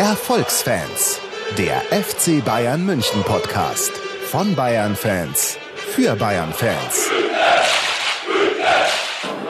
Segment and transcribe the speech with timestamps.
[0.00, 1.20] Erfolgsfans,
[1.58, 3.92] der FC Bayern München Podcast
[4.30, 7.10] von Bayern Fans für Bayern Fans.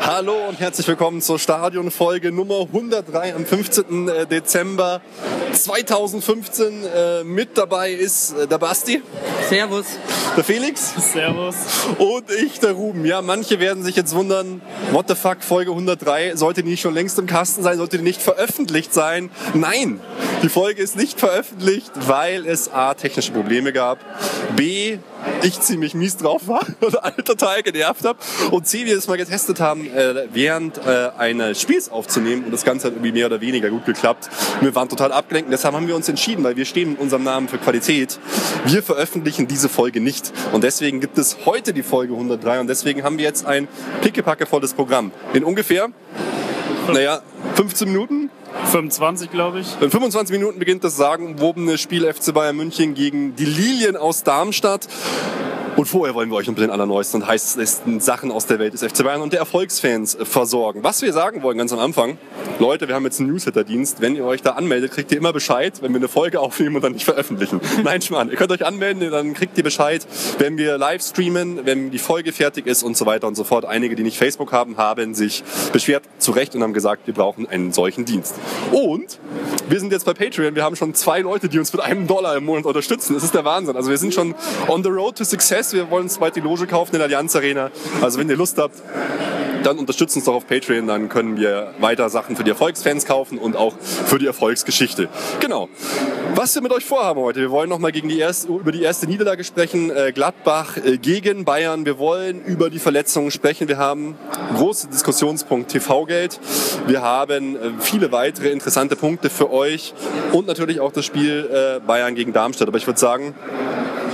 [0.01, 4.09] Hallo und herzlich willkommen zur Stadionfolge Nummer 103 am 15.
[4.09, 5.03] Äh, Dezember
[5.53, 6.85] 2015.
[6.85, 9.03] Äh, mit dabei ist äh, der Basti.
[9.49, 9.87] Servus.
[10.37, 10.95] Der Felix.
[11.13, 11.55] Servus.
[11.99, 13.05] Und ich, der Ruben.
[13.05, 16.95] Ja, manche werden sich jetzt wundern, what the fuck, Folge 103, sollte die nicht schon
[16.95, 19.31] längst im Kasten sein, sollte die nicht veröffentlicht sein?
[19.55, 20.01] Nein,
[20.43, 23.99] die Folge ist nicht veröffentlicht, weil es A, technische Probleme gab,
[24.57, 24.99] B,
[25.43, 28.19] ich ziemlich mies drauf war und alle total genervt habe
[28.51, 32.65] und C, wir es mal getestet haben, äh, während äh, eines Spiels aufzunehmen und das
[32.65, 34.31] Ganze hat irgendwie mehr oder weniger gut geklappt.
[34.61, 37.49] Wir waren total abgelenkt deshalb haben wir uns entschieden, weil wir stehen in unserem Namen
[37.49, 38.19] für Qualität.
[38.65, 43.03] Wir veröffentlichen diese Folge nicht und deswegen gibt es heute die Folge 103 und deswegen
[43.03, 43.69] haben wir jetzt ein
[44.01, 45.13] pickepackevolles Programm.
[45.35, 45.89] In ungefähr,
[46.89, 47.21] naja,
[47.57, 48.31] 15 Minuten
[48.65, 49.67] 25, glaube ich.
[49.81, 54.87] in 25 Minuten beginnt das sagenwobene Spiel FC Bayern München gegen die Lilien aus Darmstadt.
[55.77, 58.83] Und vorher wollen wir euch mit den allerneuesten und heißesten Sachen aus der Welt des
[58.83, 60.83] FC Bayern und der Erfolgsfans versorgen.
[60.83, 62.19] Was wir sagen wollen ganz am Anfang,
[62.59, 64.01] Leute, wir haben jetzt einen Newsletter-Dienst.
[64.01, 66.83] Wenn ihr euch da anmeldet, kriegt ihr immer Bescheid, wenn wir eine Folge aufnehmen und
[66.83, 67.61] dann nicht veröffentlichen.
[67.85, 68.31] Nein, Schmarrn.
[68.31, 70.07] Ihr könnt euch anmelden, dann kriegt ihr Bescheid,
[70.39, 73.65] wenn wir live streamen, wenn die Folge fertig ist und so weiter und so fort.
[73.65, 77.49] Einige, die nicht Facebook haben, haben sich beschwert, zu Recht, und haben gesagt, wir brauchen
[77.49, 78.35] einen solchen Dienst.
[78.73, 79.19] Und
[79.69, 80.55] wir sind jetzt bei Patreon.
[80.55, 83.15] Wir haben schon zwei Leute, die uns mit einem Dollar im Monat unterstützen.
[83.15, 83.77] Das ist der Wahnsinn.
[83.77, 84.35] Also wir sind schon
[84.69, 85.70] on the road to success.
[85.73, 87.71] Wir wollen uns bald die Loge kaufen in der Allianz Arena.
[88.01, 88.83] Also wenn ihr Lust habt,
[89.63, 93.39] dann unterstützt uns doch auf Patreon, dann können wir weiter Sachen für die Erfolgsfans kaufen
[93.39, 95.09] und auch für die Erfolgsgeschichte.
[95.41, 95.69] Genau.
[96.35, 100.13] Was wir mit euch vorhaben heute, wir wollen nochmal über die erste Niederlage sprechen, äh,
[100.13, 101.85] Gladbach äh, gegen Bayern.
[101.85, 103.69] Wir wollen über die Verletzungen sprechen.
[103.69, 104.17] Wir haben
[104.57, 106.41] große Diskussionspunkt TV-Geld.
[106.87, 109.93] Wir haben äh, viele weitere interessante Punkte für euch
[110.33, 112.69] und natürlich auch das Spiel Bayern gegen Darmstadt.
[112.69, 113.35] Aber ich würde sagen,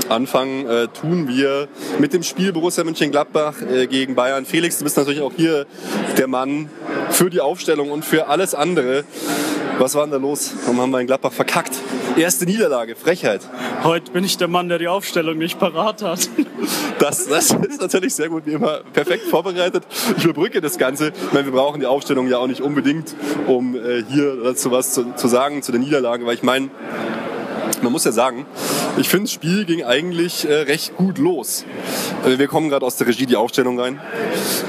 [0.09, 1.69] anfangen äh, tun wir
[1.99, 4.45] mit dem Spiel Borussia Mönchengladbach äh, gegen Bayern.
[4.45, 5.67] Felix, du bist natürlich auch hier
[6.17, 6.69] der Mann
[7.11, 9.05] für die Aufstellung und für alles andere.
[9.79, 10.53] Was war denn da los?
[10.65, 11.73] Warum haben wir in Gladbach verkackt?
[12.17, 13.43] Erste Niederlage, Frechheit.
[13.85, 16.29] Heute bin ich der Mann, der die Aufstellung nicht parat hat.
[16.99, 19.85] Das, das ist natürlich sehr gut, wie immer perfekt vorbereitet.
[20.17, 21.09] Ich überbrücke das Ganze.
[21.09, 23.15] Ich meine, wir brauchen die Aufstellung ja auch nicht unbedingt,
[23.47, 26.71] um äh, hier dazu was zu, zu sagen, zu der Niederlage, weil ich meine,
[27.83, 28.47] man muss ja sagen,
[28.99, 31.65] ich finde, das Spiel ging eigentlich äh, recht gut los.
[32.25, 34.01] Äh, wir kommen gerade aus der Regie die Aufstellung rein.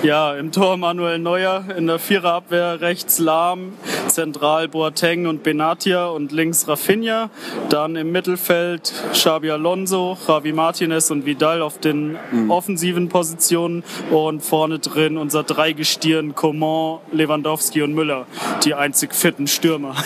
[0.04, 3.74] Ja, im Tor Manuel Neuer, in der Viererabwehr rechts Lahm,
[4.08, 7.30] zentral Boateng und Benatia und links Rafinha.
[7.70, 12.18] Dann im Mittelfeld Xabi Alonso, Javi Martinez und Vidal auf den
[12.50, 18.26] offensiven Positionen und vorne drin unser Dreigestirn Coman, Lewandowski und Müller,
[18.64, 19.96] die einzig fitten Stürmer.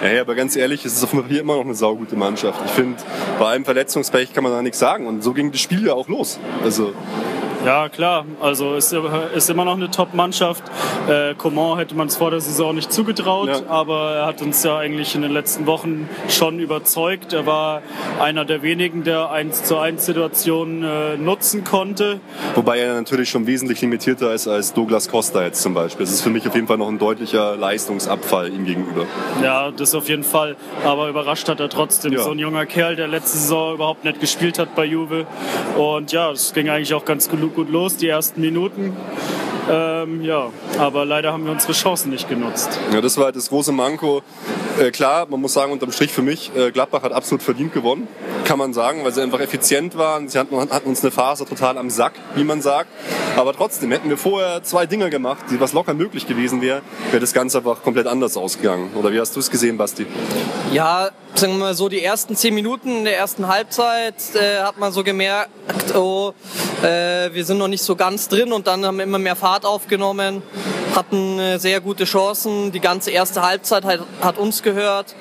[0.00, 2.37] Ja, ja, aber ganz ehrlich, es ist auf dem Papier immer noch eine saugute Mannschaft.
[2.44, 3.02] Ich finde,
[3.38, 5.06] bei allem Verletzungspech kann man da nichts sagen.
[5.06, 6.38] Und so ging das Spiel ja auch los.
[6.62, 6.94] Also,
[7.64, 8.24] Ja, klar.
[8.40, 8.94] Also ist,
[9.34, 10.62] ist immer noch eine Top-Mannschaft.
[11.08, 13.60] Äh, Coman hätte man es vor der Saison nicht zugetraut, Ja.
[13.68, 17.32] aber er hat uns ja eigentlich in den letzten Wochen schon überzeugt.
[17.32, 17.82] Er war
[18.20, 22.20] einer der wenigen, der 1 zu 1 Situationen äh, nutzen konnte.
[22.54, 26.06] wobei er natürlich schon wesentlich limitierter ist als Douglas Costa jetzt zum Beispiel.
[26.06, 29.04] Das ist für mich auf jeden Fall noch ein deutlicher Leistungsabfall ihm gegenüber.
[29.42, 30.56] Ja, das auf jeden Fall.
[30.84, 32.12] Aber überrascht hat er trotzdem.
[32.12, 32.22] Ja.
[32.22, 35.26] So ein junger Kerl, der letzte Saison überhaupt nicht gespielt hat bei Juve.
[35.76, 38.92] Und ja, es ging eigentlich auch ganz gut, gut los, die ersten Minuten.
[39.70, 42.78] Ähm, ja, aber leider haben wir unsere Chancen nicht genutzt.
[42.92, 44.22] Ja, das war halt das große Manko.
[44.78, 48.06] Äh, klar, man muss sagen, unterm Strich für mich, äh, Gladbach hat absolut verdient gewonnen,
[48.44, 50.28] kann man sagen, weil sie einfach effizient waren.
[50.28, 52.88] Sie hatten, hatten uns eine Phase total am Sack, wie man sagt.
[53.36, 57.20] Aber trotzdem, hätten wir vorher zwei Dinge gemacht, die was locker möglich gewesen wäre, wäre
[57.20, 58.90] das Ganze einfach komplett anders ausgegangen.
[58.94, 60.06] Oder wie hast du es gesehen, Basti?
[60.72, 64.78] Ja, sagen wir mal so, die ersten zehn Minuten in der ersten Halbzeit äh, hat
[64.78, 65.50] man so gemerkt,
[65.94, 66.32] oh,
[66.82, 69.66] äh, wir sind noch nicht so ganz drin und dann haben wir immer mehr Fahrt
[69.66, 70.40] aufgenommen,
[70.94, 72.70] hatten äh, sehr gute Chancen.
[72.70, 75.16] Die ganze erste Halbzeit hat, hat uns gehört.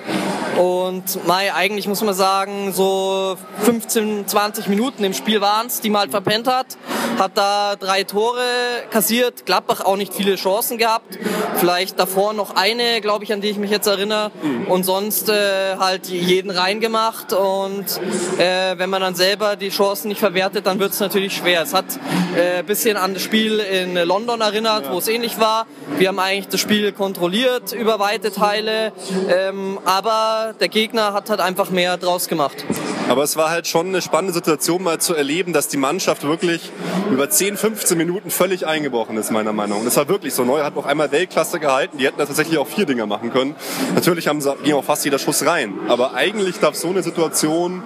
[0.58, 5.92] Und Mai, eigentlich muss man sagen, so 15, 20 Minuten im Spiel waren es, die
[5.92, 6.78] man halt verpennt hat.
[7.20, 8.42] Hat da drei Tore
[8.90, 11.18] kassiert, Gladbach auch nicht viele Chancen gehabt.
[11.58, 14.32] Vielleicht davor noch eine, glaube ich, an die ich mich jetzt erinnere.
[14.68, 17.34] Und sonst äh, halt jeden reingemacht.
[17.34, 17.86] Und
[18.40, 21.62] äh, wenn man dann selber die Chancen nicht verwertet, dann wird es natürlich schwer.
[21.62, 21.86] Es hat
[22.36, 25.66] äh, ein bisschen an das Spiel in London erinnert, wo es ähnlich war.
[25.98, 28.92] Wir haben eigentlich das Spiel kontrolliert über weite Teile.
[29.30, 32.66] Ähm, aber der Gegner hat halt einfach mehr draus gemacht.
[33.10, 36.72] Aber es war halt schon eine spannende Situation, mal zu erleben, dass die Mannschaft wirklich
[37.10, 39.86] über 10, 15 Minuten völlig eingebrochen ist, meiner Meinung nach.
[39.86, 40.44] Das war wirklich so.
[40.44, 41.98] Neuer hat noch einmal Weltklasse gehalten.
[41.98, 43.56] Die hätten da tatsächlich auch vier Dinger machen können.
[43.96, 45.74] Natürlich haben sie, ging auch fast jeder Schuss rein.
[45.88, 47.84] Aber eigentlich darf so eine Situation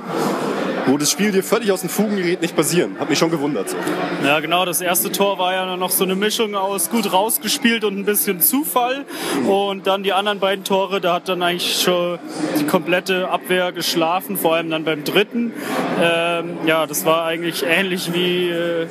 [0.91, 2.97] wo das Spiel dir völlig aus den Fugen gerät, nicht passieren.
[2.99, 3.69] Hat mich schon gewundert.
[3.69, 3.77] So.
[4.25, 4.65] Ja, genau.
[4.65, 8.41] Das erste Tor war ja noch so eine Mischung aus gut rausgespielt und ein bisschen
[8.41, 9.05] Zufall.
[9.47, 12.19] Und dann die anderen beiden Tore, da hat dann eigentlich schon
[12.59, 15.53] die komplette Abwehr geschlafen, vor allem dann beim dritten.
[16.01, 18.87] Ähm, ja, das war eigentlich ähnlich wie äh,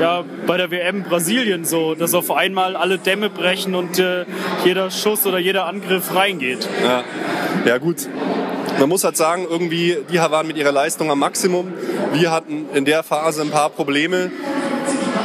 [0.00, 4.24] ja, bei der WM Brasilien so, dass auf einmal alle Dämme brechen und äh,
[4.64, 6.68] jeder Schuss oder jeder Angriff reingeht.
[6.84, 7.02] Ja,
[7.66, 8.06] ja gut
[8.80, 11.72] man muss halt sagen, irgendwie, die waren mit ihrer Leistung am Maximum.
[12.12, 14.32] Wir hatten in der Phase ein paar Probleme.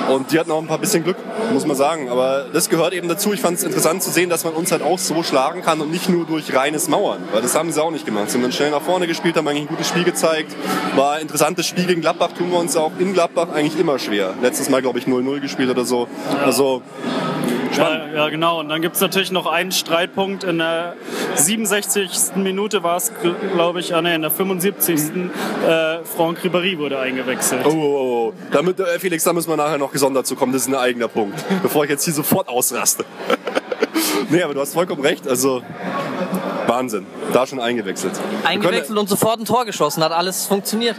[0.10, 1.18] Und die hatten auch ein paar bisschen Glück,
[1.52, 2.10] muss man sagen.
[2.10, 3.34] Aber das gehört eben dazu.
[3.34, 5.92] Ich fand es interessant zu sehen, dass man uns halt auch so schlagen kann und
[5.92, 7.24] nicht nur durch reines Mauern.
[7.32, 8.30] Weil das haben sie auch nicht gemacht.
[8.30, 10.56] Sie haben dann schnell nach vorne gespielt, haben eigentlich ein gutes Spiel gezeigt.
[10.96, 14.34] War ein interessantes Spiel gegen Gladbach, tun wir uns auch in Gladbach eigentlich immer schwer.
[14.42, 16.08] Letztes Mal, glaube ich, 0-0 gespielt oder so.
[16.32, 16.46] Ja.
[16.46, 16.82] Also
[17.78, 18.60] ja, ja, genau.
[18.60, 20.44] Und dann gibt es natürlich noch einen Streitpunkt.
[20.44, 20.96] In der
[21.36, 22.36] 67.
[22.36, 23.12] Minute war es,
[23.54, 24.96] glaube ich, ah, nee, in der 75.
[24.96, 27.66] Äh, Franck Ribéry wurde eingewechselt.
[27.66, 28.34] Oh, oh, oh.
[28.52, 30.54] Damit, äh, Felix, da müssen wir nachher noch gesondert zu kommen.
[30.54, 31.35] Das ist ein eigener Punkt.
[31.62, 33.06] Bevor ich jetzt hier sofort ausraste.
[34.30, 35.28] nee, aber du hast vollkommen recht.
[35.28, 35.62] Also
[36.76, 37.06] Wahnsinn.
[37.32, 38.14] Da schon eingewechselt.
[38.44, 40.04] Eingewechselt und sofort ein Tor geschossen.
[40.04, 40.98] Hat alles funktioniert.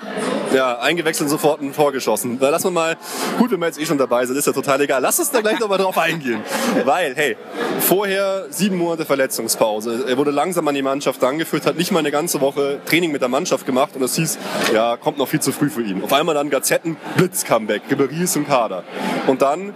[0.54, 2.38] Ja, eingewechselt und sofort ein Tor geschossen.
[2.38, 2.96] Da lassen wir mal,
[3.38, 5.02] gut, wenn wir jetzt eh schon dabei sind, ist ja total egal.
[5.02, 6.40] Lass uns da gleich nochmal drauf eingehen.
[6.84, 7.36] Weil, hey,
[7.80, 10.06] vorher sieben Monate Verletzungspause.
[10.08, 13.20] Er wurde langsam an die Mannschaft angeführt, hat nicht mal eine ganze Woche Training mit
[13.20, 14.38] der Mannschaft gemacht und es hieß,
[14.72, 16.02] ja, kommt noch viel zu früh für ihn.
[16.02, 18.84] Auf einmal dann Gazetten, Blitz-Comeback, Ribéry ist im Kader.
[19.26, 19.74] Und dann,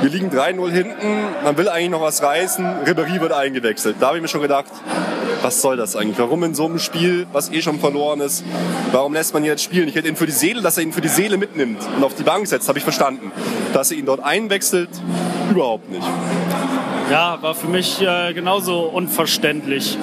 [0.00, 3.96] wir liegen 3-0 hinten, man will eigentlich noch was reißen, Ribéry wird eingewechselt.
[4.00, 4.66] Da habe ich mir schon gedacht,
[5.42, 6.18] was soll das eigentlich?
[6.18, 8.44] Warum in so einem Spiel, was eh schon verloren ist,
[8.92, 9.88] warum lässt man ihn jetzt spielen?
[9.88, 12.14] Ich hätte ihn für die Seele, dass er ihn für die Seele mitnimmt und auf
[12.14, 13.32] die Bank setzt, habe ich verstanden.
[13.72, 14.90] Dass er ihn dort einwechselt,
[15.50, 16.06] überhaupt nicht.
[17.10, 19.98] Ja, war für mich äh, genauso unverständlich.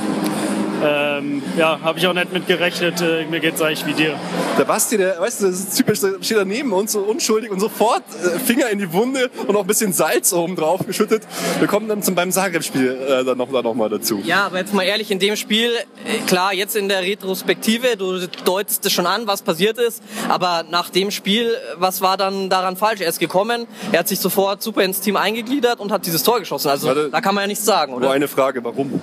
[0.83, 3.01] Ähm, ja, habe ich auch nicht mit gerechnet.
[3.01, 4.15] Äh, mir geht es eigentlich wie dir.
[4.57, 7.59] Der Basti, der, weißt du, das ist typisch, der steht daneben uns so unschuldig und
[7.59, 11.23] sofort äh, Finger in die Wunde und auch ein bisschen Salz oben drauf geschüttet.
[11.59, 14.21] Wir kommen dann zum beim Zagreb-Spiel äh, dann noch, dann noch mal dazu.
[14.23, 15.71] Ja, aber jetzt mal ehrlich, in dem Spiel,
[16.05, 20.63] äh, klar, jetzt in der Retrospektive, du deutest es schon an, was passiert ist, aber
[20.69, 23.01] nach dem Spiel, was war dann daran falsch?
[23.01, 26.39] Er ist gekommen, er hat sich sofort super ins Team eingegliedert und hat dieses Tor
[26.39, 26.69] geschossen.
[26.69, 28.05] Also Warte, da kann man ja nichts sagen, oder?
[28.05, 29.01] Nur eine Frage, warum?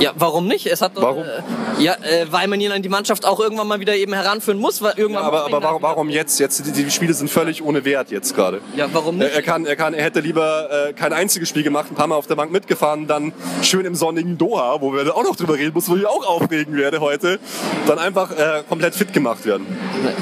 [0.00, 0.66] Ja, warum nicht?
[0.66, 1.22] Es hat warum?
[1.22, 4.58] Äh, ja, äh, weil man ihn an die Mannschaft auch irgendwann mal wieder eben heranführen
[4.58, 4.82] muss.
[4.82, 6.40] Weil irgendwann ja, aber aber warum, warum jetzt?
[6.40, 8.60] Jetzt die, die, Spiele sind völlig ohne Wert jetzt gerade.
[8.76, 9.30] Ja, warum nicht?
[9.30, 12.06] Er, er, kann, er kann, er hätte lieber äh, kein einziges Spiel gemacht, ein paar
[12.06, 13.32] Mal auf der Bank mitgefahren, dann
[13.62, 16.76] schön im sonnigen Doha, wo wir auch noch drüber reden müssen, wo ich auch aufregen
[16.76, 17.38] werde heute,
[17.86, 19.66] dann einfach äh, komplett fit gemacht werden.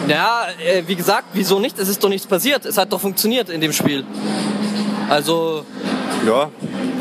[0.08, 1.78] Ja, äh, wie gesagt, wieso nicht?
[1.78, 2.64] Es ist doch nichts passiert.
[2.66, 4.04] Es hat doch funktioniert in dem Spiel.
[5.08, 5.64] Also
[6.26, 6.50] ja,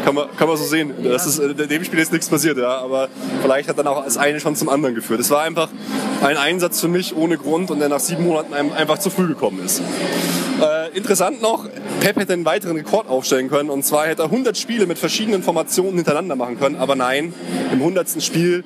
[0.05, 0.93] kann man, kann man so sehen.
[1.03, 2.77] Das ist, in dem Spiel ist nichts passiert, ja.
[2.77, 3.09] Aber
[3.41, 5.19] vielleicht hat dann auch das eine schon zum anderen geführt.
[5.19, 5.69] Es war einfach
[6.23, 9.63] ein Einsatz für mich ohne Grund und der nach sieben Monaten einfach zu früh gekommen
[9.63, 9.81] ist.
[10.61, 11.67] Äh, interessant noch,
[11.99, 13.69] Pep hätte einen weiteren Rekord aufstellen können.
[13.69, 16.77] Und zwar hätte er 100 Spiele mit verschiedenen Formationen hintereinander machen können.
[16.77, 17.33] Aber nein,
[17.71, 18.21] im 100.
[18.21, 18.63] Spiel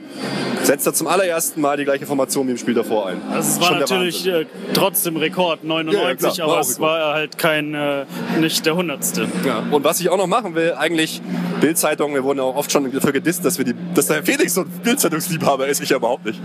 [0.63, 3.21] setzt er zum allerersten Mal die gleiche Formation wie im Spiel davor ein.
[3.31, 7.37] Also es war Schon natürlich äh, trotzdem Rekord, 99, ja, ja, aber es war halt
[7.37, 8.05] kein, äh,
[8.39, 8.99] nicht der 100.
[9.45, 9.63] Ja.
[9.71, 11.21] Und was ich auch noch machen will, eigentlich
[11.59, 14.61] Bildzeitung, wir wurden auch oft schon dafür gedisst, dass, wir die, dass der Felix so
[14.61, 16.39] ein Bildzeitungsliebhaber ist, ich ja überhaupt nicht.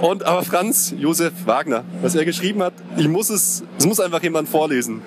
[0.00, 4.22] Und aber Franz Josef Wagner, was er geschrieben hat, ich muss es, es muss einfach
[4.22, 5.02] jemand vorlesen.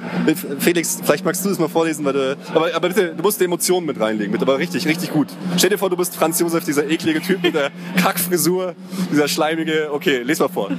[0.60, 3.46] Felix, vielleicht magst du es mal vorlesen, weil du, aber, aber bitte, du musst die
[3.46, 5.28] Emotionen mit reinlegen, bitte, aber richtig, richtig gut.
[5.58, 8.76] Stell dir vor, du bist Franz Josef, dieser eklige Typ mit der Kackfrisur,
[9.12, 10.70] dieser schleimige, okay, les mal vor.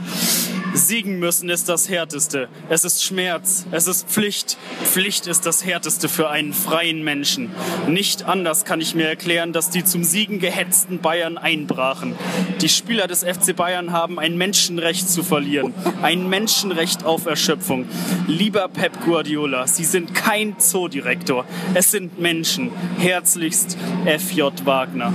[0.72, 2.48] Siegen müssen ist das Härteste.
[2.68, 3.66] Es ist Schmerz.
[3.72, 4.56] Es ist Pflicht.
[4.84, 7.50] Pflicht ist das Härteste für einen freien Menschen.
[7.88, 12.14] Nicht anders kann ich mir erklären, dass die zum Siegen gehetzten Bayern einbrachen.
[12.60, 15.74] Die Spieler des FC Bayern haben ein Menschenrecht zu verlieren.
[16.02, 17.86] Ein Menschenrecht auf Erschöpfung.
[18.28, 21.44] Lieber Pep Guardiola, Sie sind kein Zoodirektor.
[21.74, 22.70] Es sind Menschen.
[22.98, 25.12] Herzlichst FJ Wagner.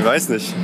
[0.00, 0.54] Ich weiß nicht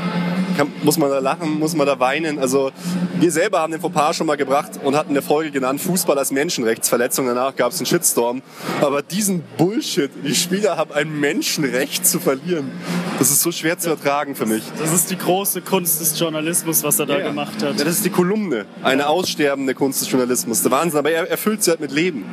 [0.56, 2.38] kann, muss man da lachen, muss man da weinen.
[2.38, 2.70] Also
[3.18, 6.30] wir selber haben den Fauxpas schon mal gebracht und hatten eine Folge genannt, Fußball als
[6.30, 7.26] Menschenrechtsverletzung.
[7.26, 8.42] Danach gab es einen Shitstorm.
[8.80, 12.70] Aber diesen Bullshit, die Spieler haben ein Menschenrecht zu verlieren.
[13.18, 14.62] Das ist so schwer zu ertragen für mich.
[14.78, 17.28] Das ist die große Kunst des Journalismus, was er da ja.
[17.28, 17.78] gemacht hat.
[17.78, 20.62] Ja, das ist die Kolumne, eine aussterbende Kunst des Journalismus.
[20.62, 22.24] Der Wahnsinn, aber er, er füllt sie halt mit Leben.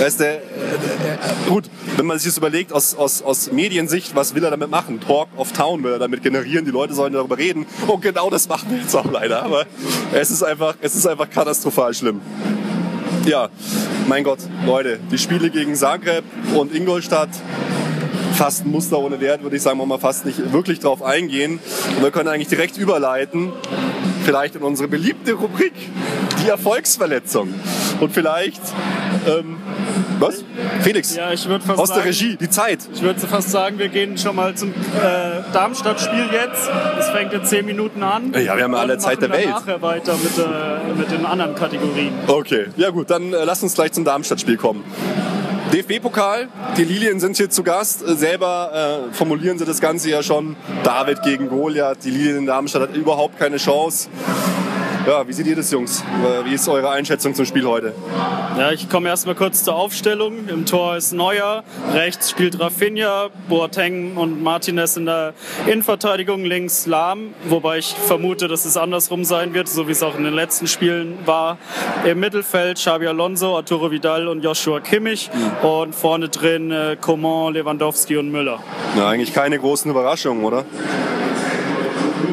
[0.00, 1.18] Er ist der, der,
[1.48, 5.00] gut, wenn man sich das überlegt, aus, aus, aus Mediensicht, was will er damit machen?
[5.00, 7.66] Talk of Town will er damit generieren, die Leute sollen darüber reden.
[7.86, 9.42] Und genau das machen wir jetzt auch leider.
[9.42, 9.66] Aber
[10.12, 12.20] es ist einfach, es ist einfach katastrophal schlimm.
[13.26, 13.48] Ja,
[14.08, 16.24] mein Gott, Leute, die Spiele gegen Zagreb
[16.54, 17.30] und Ingolstadt,
[18.34, 21.58] fast ein Muster ohne Wert, würde ich sagen, wollen wir fast nicht wirklich drauf eingehen.
[21.96, 23.52] Und wir können eigentlich direkt überleiten,
[24.24, 25.72] vielleicht in unsere beliebte Rubrik,
[26.44, 27.54] die Erfolgsverletzung.
[28.00, 28.60] Und vielleicht,
[29.26, 29.56] ähm,
[30.18, 30.44] was?
[30.82, 32.80] Felix, Ja, ich fast aus der sagen, Regie, die Zeit.
[32.92, 34.72] Ich würde fast sagen, wir gehen schon mal zum äh,
[35.52, 36.68] Darmstadt-Spiel jetzt.
[36.96, 38.32] Das fängt in 10 Minuten an.
[38.32, 39.44] Ja, wir haben ja alle Und Zeit der Welt.
[39.46, 42.12] dann nachher weiter mit, äh, mit den anderen Kategorien.
[42.26, 44.84] Okay, ja gut, dann äh, lass uns gleich zum Darmstadt-Spiel kommen.
[45.74, 48.06] DFB-Pokal, die Lilien sind hier zu Gast.
[48.06, 50.54] Äh, Selber äh, formulieren sie das Ganze ja schon.
[50.84, 52.04] David gegen Goliath.
[52.04, 54.08] Die Lilien in Darmstadt hat überhaupt keine Chance.
[55.06, 56.02] Ja, wie seht ihr das, Jungs?
[56.44, 57.92] Wie ist eure Einschätzung zum Spiel heute?
[58.58, 60.48] Ja, ich komme erstmal kurz zur Aufstellung.
[60.48, 65.34] Im Tor ist Neuer, rechts spielt Rafinha, Boateng und Martinez in der
[65.66, 70.16] Innenverteidigung, links Lahm, wobei ich vermute, dass es andersrum sein wird, so wie es auch
[70.16, 71.58] in den letzten Spielen war.
[72.06, 75.30] Im Mittelfeld Xabi Alonso, Arturo Vidal und Joshua Kimmich
[75.62, 78.60] und vorne drin äh, Coman, Lewandowski und Müller.
[78.96, 80.64] Na, eigentlich keine großen Überraschungen, oder?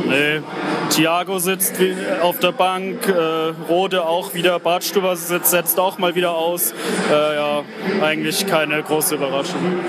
[0.08, 0.42] Nee.
[0.92, 1.76] Thiago sitzt
[2.22, 6.74] auf der Bank, äh, Rode auch wieder, Bartstuber sitzt, setzt auch mal wieder aus.
[7.10, 7.64] Äh, ja,
[8.02, 9.80] eigentlich keine große Überraschung.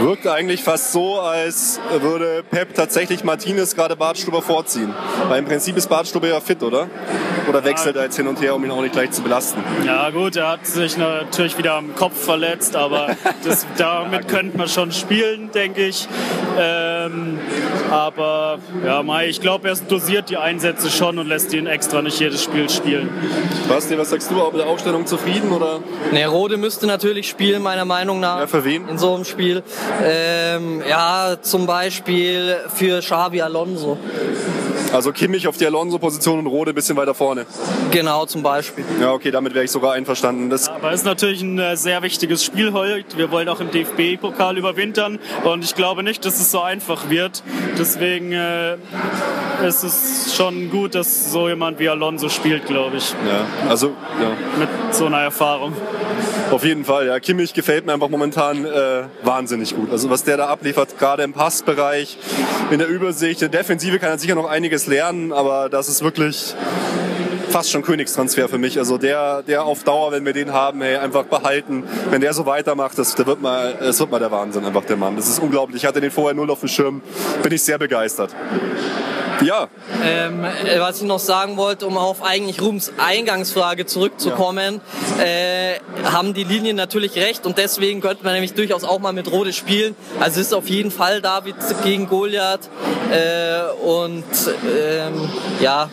[0.00, 4.94] Wirkt eigentlich fast so, als würde Pep tatsächlich Martinez gerade Bartstuber vorziehen.
[5.28, 6.88] Weil im Prinzip ist Bartstuber ja fit, oder?
[7.48, 9.62] Oder wechselt er jetzt hin und her, um ihn auch nicht gleich zu belasten?
[9.86, 14.68] Ja gut, er hat sich natürlich wieder am Kopf verletzt, aber das, damit könnte man
[14.68, 16.06] schon spielen, denke ich.
[16.58, 17.38] Ähm,
[17.90, 22.20] aber ja, Mai, ich glaube, er dosiert die Einsätze schon und lässt ihn extra nicht
[22.20, 23.08] jedes Spiel spielen.
[23.68, 24.42] Basti, was sagst du?
[24.42, 25.80] Auch mit der Aufstellung zufrieden oder?
[26.12, 28.40] Ne, Rode müsste natürlich spielen, meiner Meinung nach.
[28.40, 28.86] Ja, für wen?
[28.88, 29.62] In so einem Spiel.
[30.04, 33.98] Ähm, ja, zum Beispiel für Xavi Alonso.
[34.92, 37.46] Also Kimmich auf die Alonso-Position und Rode ein bisschen weiter vorne.
[37.90, 38.84] Genau, zum Beispiel.
[39.00, 40.48] Ja, okay, damit wäre ich sogar einverstanden.
[40.50, 43.16] Das, Aber es ist natürlich ein äh, sehr wichtiges Spiel heute.
[43.18, 47.42] Wir wollen auch im DFB-Pokal überwintern und ich glaube nicht, dass es so einfach wird.
[47.78, 48.76] Deswegen äh,
[49.66, 53.88] ist es schon gut, dass so jemand wie Alonso spielt, glaube ich, ja, also
[54.20, 55.74] ja, mit so einer Erfahrung.
[56.50, 57.06] auf jeden Fall.
[57.06, 59.90] Ja, Kimmich gefällt mir einfach momentan äh, wahnsinnig gut.
[59.90, 62.16] Also was der da abliefert, gerade im Passbereich,
[62.70, 66.02] in der Übersicht, in der Defensive kann er sicher noch einiges lernen, aber das ist
[66.02, 66.54] wirklich
[67.48, 68.78] fast schon Königstransfer für mich.
[68.78, 71.84] Also der, der auf Dauer, wenn wir den haben, hey, einfach behalten.
[72.10, 74.96] Wenn der so weitermacht, das, der wird mal, das wird mal der Wahnsinn, einfach der
[74.96, 75.16] Mann.
[75.16, 75.82] Das ist unglaublich.
[75.82, 77.02] Ich hatte den vorher null auf dem Schirm.
[77.42, 78.34] Bin ich sehr begeistert.
[79.42, 79.68] Ja,
[80.04, 84.80] Ähm, äh, was ich noch sagen wollte, um auf eigentlich Rums Eingangsfrage zurückzukommen,
[85.20, 89.30] äh, haben die Linien natürlich recht und deswegen könnte man nämlich durchaus auch mal mit
[89.30, 89.94] Rode spielen.
[90.20, 92.68] Also es ist auf jeden Fall David gegen Goliath
[93.10, 94.24] äh, und
[94.66, 95.28] ähm,
[95.60, 95.88] ja,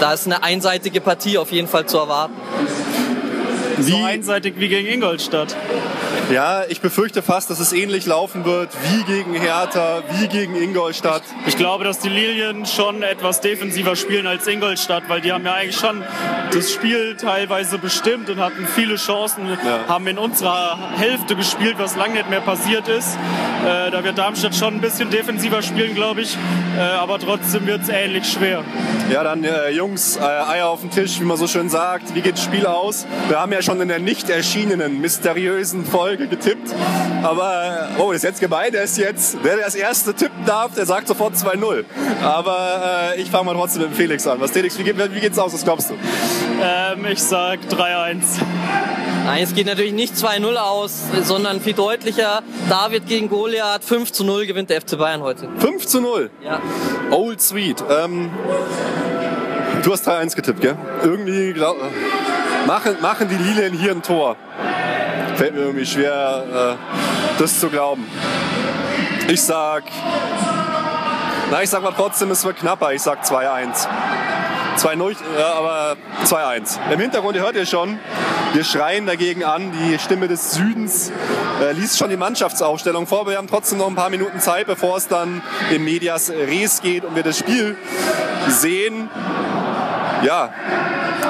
[0.00, 2.34] da ist eine einseitige Partie auf jeden Fall zu erwarten.
[3.78, 5.54] So Wie- einseitig wie gegen Ingolstadt.
[6.30, 11.22] Ja, ich befürchte fast, dass es ähnlich laufen wird wie gegen Hertha, wie gegen Ingolstadt.
[11.46, 15.54] Ich glaube, dass die Lilien schon etwas defensiver spielen als Ingolstadt, weil die haben ja
[15.54, 16.02] eigentlich schon
[16.52, 19.80] das Spiel teilweise bestimmt und hatten viele Chancen, Ja.
[19.88, 23.16] haben in unserer Hälfte gespielt, was lange nicht mehr passiert ist.
[23.66, 26.36] Äh, da wird Darmstadt schon ein bisschen defensiver spielen, glaube ich,
[26.78, 28.64] äh, aber trotzdem wird es ähnlich schwer.
[29.12, 32.14] Ja, dann äh, Jungs, äh, Eier auf den Tisch, wie man so schön sagt.
[32.14, 33.06] Wie geht das Spiel aus?
[33.28, 36.74] Wir haben ja schon in der nicht erschienenen, mysteriösen Folge getippt.
[37.22, 38.72] Aber, oh, das ist jetzt gemein.
[38.72, 41.84] Der ist jetzt, wer das erste tippen darf, der sagt sofort 2-0.
[42.22, 44.40] Aber äh, ich fange mal trotzdem mit dem Felix an.
[44.40, 45.52] Was, Felix, wie, geht, wie geht's aus?
[45.52, 45.94] Was glaubst du?
[46.62, 48.16] Ähm, ich sag 3-1.
[49.24, 52.42] Nein, es geht natürlich nicht 2-0 aus, sondern viel deutlicher.
[52.68, 55.48] David gegen Goliath, 5 zu 0 gewinnt der FC Bayern heute.
[55.58, 56.30] 5 zu 0.
[56.42, 56.60] Ja.
[57.10, 57.84] Old Sweet.
[57.88, 58.30] Ähm,
[59.82, 60.76] du hast 3-1 getippt, gell?
[61.02, 64.36] Irgendwie glaub, äh, machen, machen die Lilien hier ein Tor.
[65.40, 68.06] Fällt mir irgendwie schwer, äh, das zu glauben.
[69.26, 69.84] Ich sag.
[71.50, 72.92] Na, ich sag mal trotzdem, es wird knapper.
[72.92, 73.88] Ich sag 2-1.
[74.76, 76.78] 2-0, ja, aber 2-1.
[76.92, 77.98] Im Hintergrund, ihr hört ihr schon,
[78.52, 79.72] wir schreien dagegen an.
[79.72, 81.10] Die Stimme des Südens
[81.62, 83.26] äh, liest schon die Mannschaftsaufstellung vor.
[83.26, 87.02] Wir haben trotzdem noch ein paar Minuten Zeit, bevor es dann im Medias Res geht
[87.02, 87.78] und wir das Spiel
[88.46, 89.08] sehen.
[90.22, 90.52] Ja,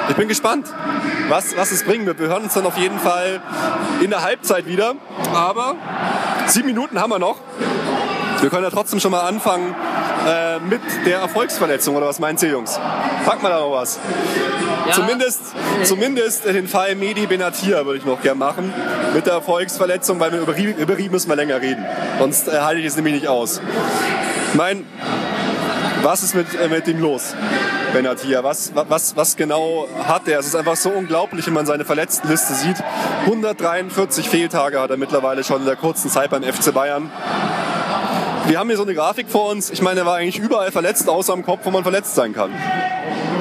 [0.09, 0.67] ich bin gespannt,
[1.31, 2.19] was, was es bringen wird.
[2.19, 3.41] Wir hören uns dann auf jeden Fall
[4.01, 4.95] in der Halbzeit wieder.
[5.33, 5.75] Aber
[6.47, 7.37] sieben Minuten haben wir noch.
[8.41, 9.73] Wir können ja trotzdem schon mal anfangen
[10.27, 11.95] äh, mit der Erfolgsverletzung.
[11.95, 12.79] Oder was meint ihr, Jungs?
[13.25, 13.99] Packen wir da noch was?
[14.87, 14.93] Ja.
[14.93, 15.41] Zumindest,
[15.83, 18.73] zumindest den Fall Medi Benatia würde ich noch gerne machen.
[19.13, 21.85] Mit der Erfolgsverletzung, weil wir über, Rie- über Rie müssen wir länger reden.
[22.19, 23.61] Sonst äh, halte ich es nämlich nicht aus.
[24.49, 24.83] Ich meine,
[26.01, 27.35] was ist mit, äh, mit ihm los?
[27.93, 28.43] Benatia.
[28.43, 30.39] Was, was, was genau hat er?
[30.39, 32.77] Es ist einfach so unglaublich, wenn man seine Verletztenliste sieht.
[33.25, 37.11] 143 Fehltage hat er mittlerweile schon in der kurzen Zeit beim FC Bayern.
[38.47, 39.69] Wir haben hier so eine Grafik vor uns.
[39.69, 42.51] Ich meine, er war eigentlich überall verletzt, außer am Kopf, wo man verletzt sein kann.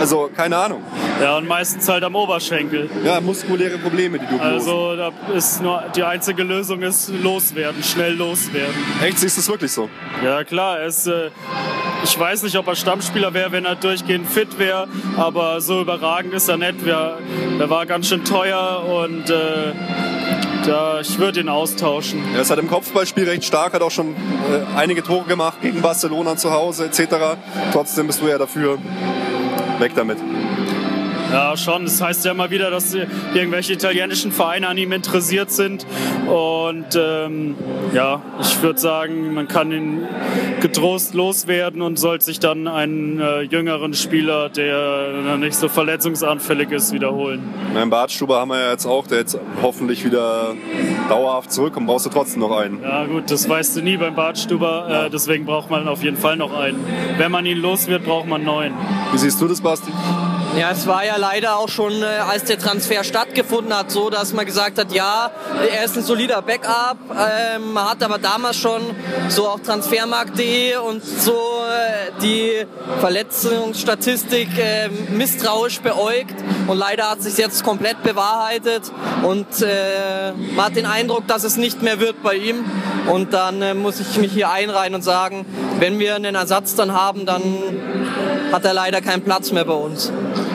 [0.00, 0.83] Also, keine Ahnung.
[1.21, 2.88] Ja, und meistens halt am Oberschenkel.
[3.04, 8.14] Ja, muskuläre Probleme, die du Also, da ist nur die einzige Lösung ist loswerden, schnell
[8.14, 8.75] loswerden.
[9.04, 9.90] Echt, siehst du es wirklich so?
[10.25, 10.80] Ja, klar.
[10.80, 11.30] Es, äh,
[12.02, 14.88] ich weiß nicht, ob er Stammspieler wäre, wenn er durchgehend fit wäre,
[15.19, 16.87] aber so überragend ist er nicht.
[16.87, 17.19] Er,
[17.59, 19.75] er war ganz schön teuer und äh,
[20.66, 22.23] da, ich würde ihn austauschen.
[22.35, 25.83] Er ist halt im Kopfballspiel recht stark, hat auch schon äh, einige Tore gemacht gegen
[25.83, 27.37] Barcelona zu Hause etc.
[27.73, 28.78] Trotzdem bist du ja dafür.
[29.80, 30.18] Weg damit.
[31.30, 31.84] Ja, schon.
[31.84, 32.94] Das heißt ja immer wieder, dass
[33.34, 35.87] irgendwelche italienischen Vereine an ihm interessiert sind.
[36.26, 37.54] Und ähm,
[37.94, 40.08] ja, ich würde sagen, man kann ihn
[40.60, 46.92] getrost loswerden und sollte sich dann einen äh, jüngeren Spieler, der nicht so verletzungsanfällig ist,
[46.92, 47.42] wiederholen.
[47.75, 50.54] Mein Bartstuber haben wir ja jetzt auch, der jetzt hoffentlich wieder
[51.08, 51.87] dauerhaft zurückkommt.
[51.87, 52.82] Brauchst du trotzdem noch einen?
[52.82, 54.87] Ja gut, das weißt du nie beim Bartstuber.
[54.88, 55.06] Ja.
[55.06, 56.84] Äh, deswegen braucht man auf jeden Fall noch einen.
[57.18, 58.75] Wenn man ihn los wird, braucht man neuen.
[59.12, 59.92] Wie siehst du das, Basti?
[60.57, 64.33] Ja, es war ja leider auch schon, äh, als der Transfer stattgefunden hat, so, dass
[64.33, 65.30] man gesagt hat, ja,
[65.73, 68.83] er ist ein solider Backup, ähm, man hat aber damals schon
[69.28, 72.66] so auch Transfermarkt.de und so äh, die
[72.99, 76.35] Verletzungsstatistik äh, misstrauisch beäugt
[76.66, 78.90] und leider hat sich jetzt komplett bewahrheitet
[79.23, 82.64] und äh, man hat den Eindruck, dass es nicht mehr wird bei ihm
[83.07, 85.47] und dann äh, muss ich mich hier einreihen und sagen,
[85.78, 87.42] wenn wir einen Ersatz dann haben, dann
[88.52, 90.12] hat er leider keinen Platz mehr bei uns.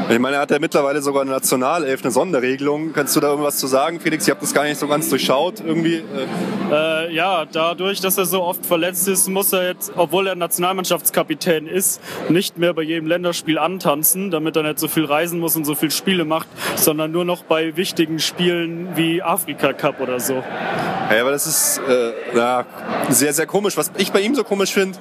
[0.09, 2.93] Ich meine, er hat ja mittlerweile sogar eine Nationalelf, eine Sonderregelung.
[2.93, 4.25] Kannst du da irgendwas zu sagen, Felix?
[4.25, 6.03] Ich habe das gar nicht so ganz durchschaut irgendwie.
[6.71, 11.67] Äh, ja, dadurch, dass er so oft verletzt ist, muss er jetzt, obwohl er Nationalmannschaftskapitän
[11.67, 15.65] ist, nicht mehr bei jedem Länderspiel antanzen, damit er nicht so viel reisen muss und
[15.65, 20.35] so viele Spiele macht, sondern nur noch bei wichtigen Spielen wie Afrika Cup oder so.
[20.35, 22.65] Ja, aber das ist äh, ja,
[23.09, 23.77] sehr, sehr komisch.
[23.77, 24.97] Was ich bei ihm so komisch finde,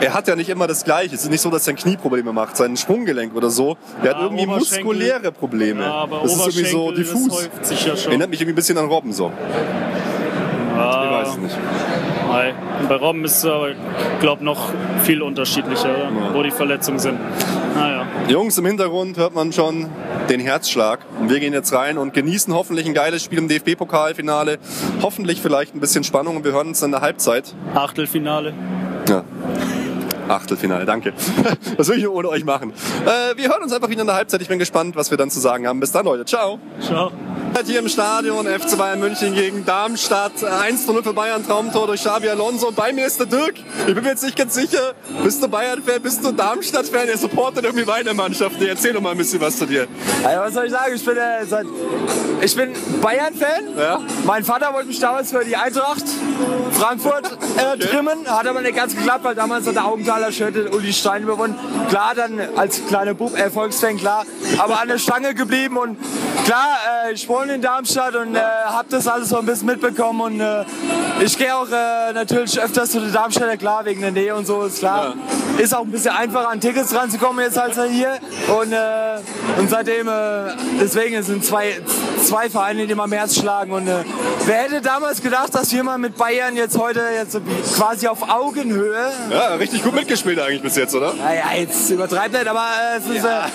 [0.00, 1.14] er hat ja nicht immer das Gleiche.
[1.14, 3.76] Es ist nicht so, dass er Knieprobleme macht, sein Sprunggelenk oder so.
[4.02, 5.82] Er ja, hat irgendwie muskuläre Probleme.
[5.82, 7.48] Ja, aber das ist irgendwie so diffus.
[7.84, 9.32] Ja Erinnert mich irgendwie ein bisschen an Robben so.
[10.76, 11.04] Ja.
[11.04, 11.56] Ich weiß es nicht.
[12.28, 12.54] Nein.
[12.88, 13.70] Bei Robben ist es aber,
[14.20, 14.70] glaube noch
[15.02, 16.10] viel unterschiedlicher, ja.
[16.34, 17.18] wo die Verletzungen sind.
[17.74, 18.06] Naja.
[18.28, 19.88] Jungs, im Hintergrund hört man schon
[20.28, 21.00] den Herzschlag.
[21.20, 24.58] Und wir gehen jetzt rein und genießen hoffentlich ein geiles Spiel im DFB-Pokalfinale.
[25.02, 27.54] Hoffentlich vielleicht ein bisschen Spannung und wir hören uns in der Halbzeit.
[27.74, 28.52] Achtelfinale.
[29.08, 29.24] Ja.
[30.28, 31.12] Achtelfinale, danke.
[31.76, 32.72] Was will ich ohne euch machen?
[33.04, 34.42] Äh, wir hören uns einfach wieder in der Halbzeit.
[34.42, 35.80] Ich bin gespannt, was wir dann zu sagen haben.
[35.80, 36.24] Bis dann, Leute.
[36.24, 36.58] Ciao.
[36.80, 37.12] Ciao.
[37.66, 40.44] Hier im Stadion FC Bayern München gegen Darmstadt.
[40.44, 42.68] 1 zu 0 für Bayern, Traumtor durch Xabi Alonso.
[42.68, 43.54] Und bei mir ist der Dirk.
[43.86, 44.94] Ich bin mir jetzt nicht ganz sicher.
[45.24, 46.00] Bist du Bayern-Fan?
[46.00, 47.08] Bist du Darmstadt-Fan?
[47.08, 48.64] Er supportet irgendwie beide Mannschaften.
[48.64, 49.88] Erzähl doch mal ein bisschen was zu dir.
[50.24, 50.92] Also, was soll ich sagen?
[50.94, 51.66] Ich bin, äh, seit,
[52.40, 53.76] ich bin Bayern-Fan.
[53.76, 54.00] Ja?
[54.24, 56.04] Mein Vater wollte mich damals für die Eintracht
[56.72, 57.86] Frankfurt äh, okay.
[57.86, 58.26] trimmen.
[58.28, 59.84] Hat aber nicht ganz geklappt, weil damals hat der
[60.18, 61.58] Augenthaler Schüttel Uli Stein überwunden.
[61.88, 64.24] Klar, dann als kleiner Bub Erfolgsfan, klar.
[64.58, 65.96] Aber an der Stange geblieben und
[66.44, 70.20] klar, äh, ich wohne in Darmstadt und äh, habe das alles so ein bisschen mitbekommen
[70.20, 70.64] und äh,
[71.20, 74.62] ich gehe auch äh, natürlich öfters zu den Darmstädter, klar, wegen der Nähe und so,
[74.64, 75.14] ist klar.
[75.56, 75.62] Ja.
[75.62, 78.18] Ist auch ein bisschen einfacher an Tickets ranzukommen jetzt als hier
[78.60, 79.18] und, äh,
[79.58, 81.80] und seitdem, äh, deswegen sind zwei,
[82.24, 84.04] zwei Vereine, die mal am Herz schlagen und äh,
[84.46, 87.38] wer hätte damals gedacht, dass wir mal mit Bayern jetzt heute jetzt
[87.76, 89.12] quasi auf Augenhöhe...
[89.30, 91.12] Ja, richtig gut mitgespielt eigentlich bis jetzt, oder?
[91.12, 93.24] Naja, jetzt übertreibt nicht, aber äh, es ist...
[93.24, 93.46] Ja.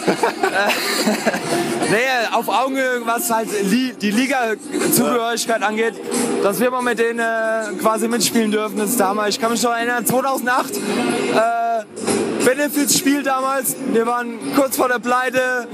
[1.89, 1.97] nee,
[2.31, 5.67] auf Augenhöhe, was halt die Liga-Zugehörigkeit ja.
[5.67, 5.95] angeht,
[6.43, 8.77] dass wir mal mit denen äh, quasi mitspielen dürfen.
[8.77, 10.79] Das ist damals, ich kann mich noch erinnern, 2008, äh,
[12.45, 13.75] Benefits-Spiel damals.
[13.91, 15.67] Wir waren kurz vor der Pleite.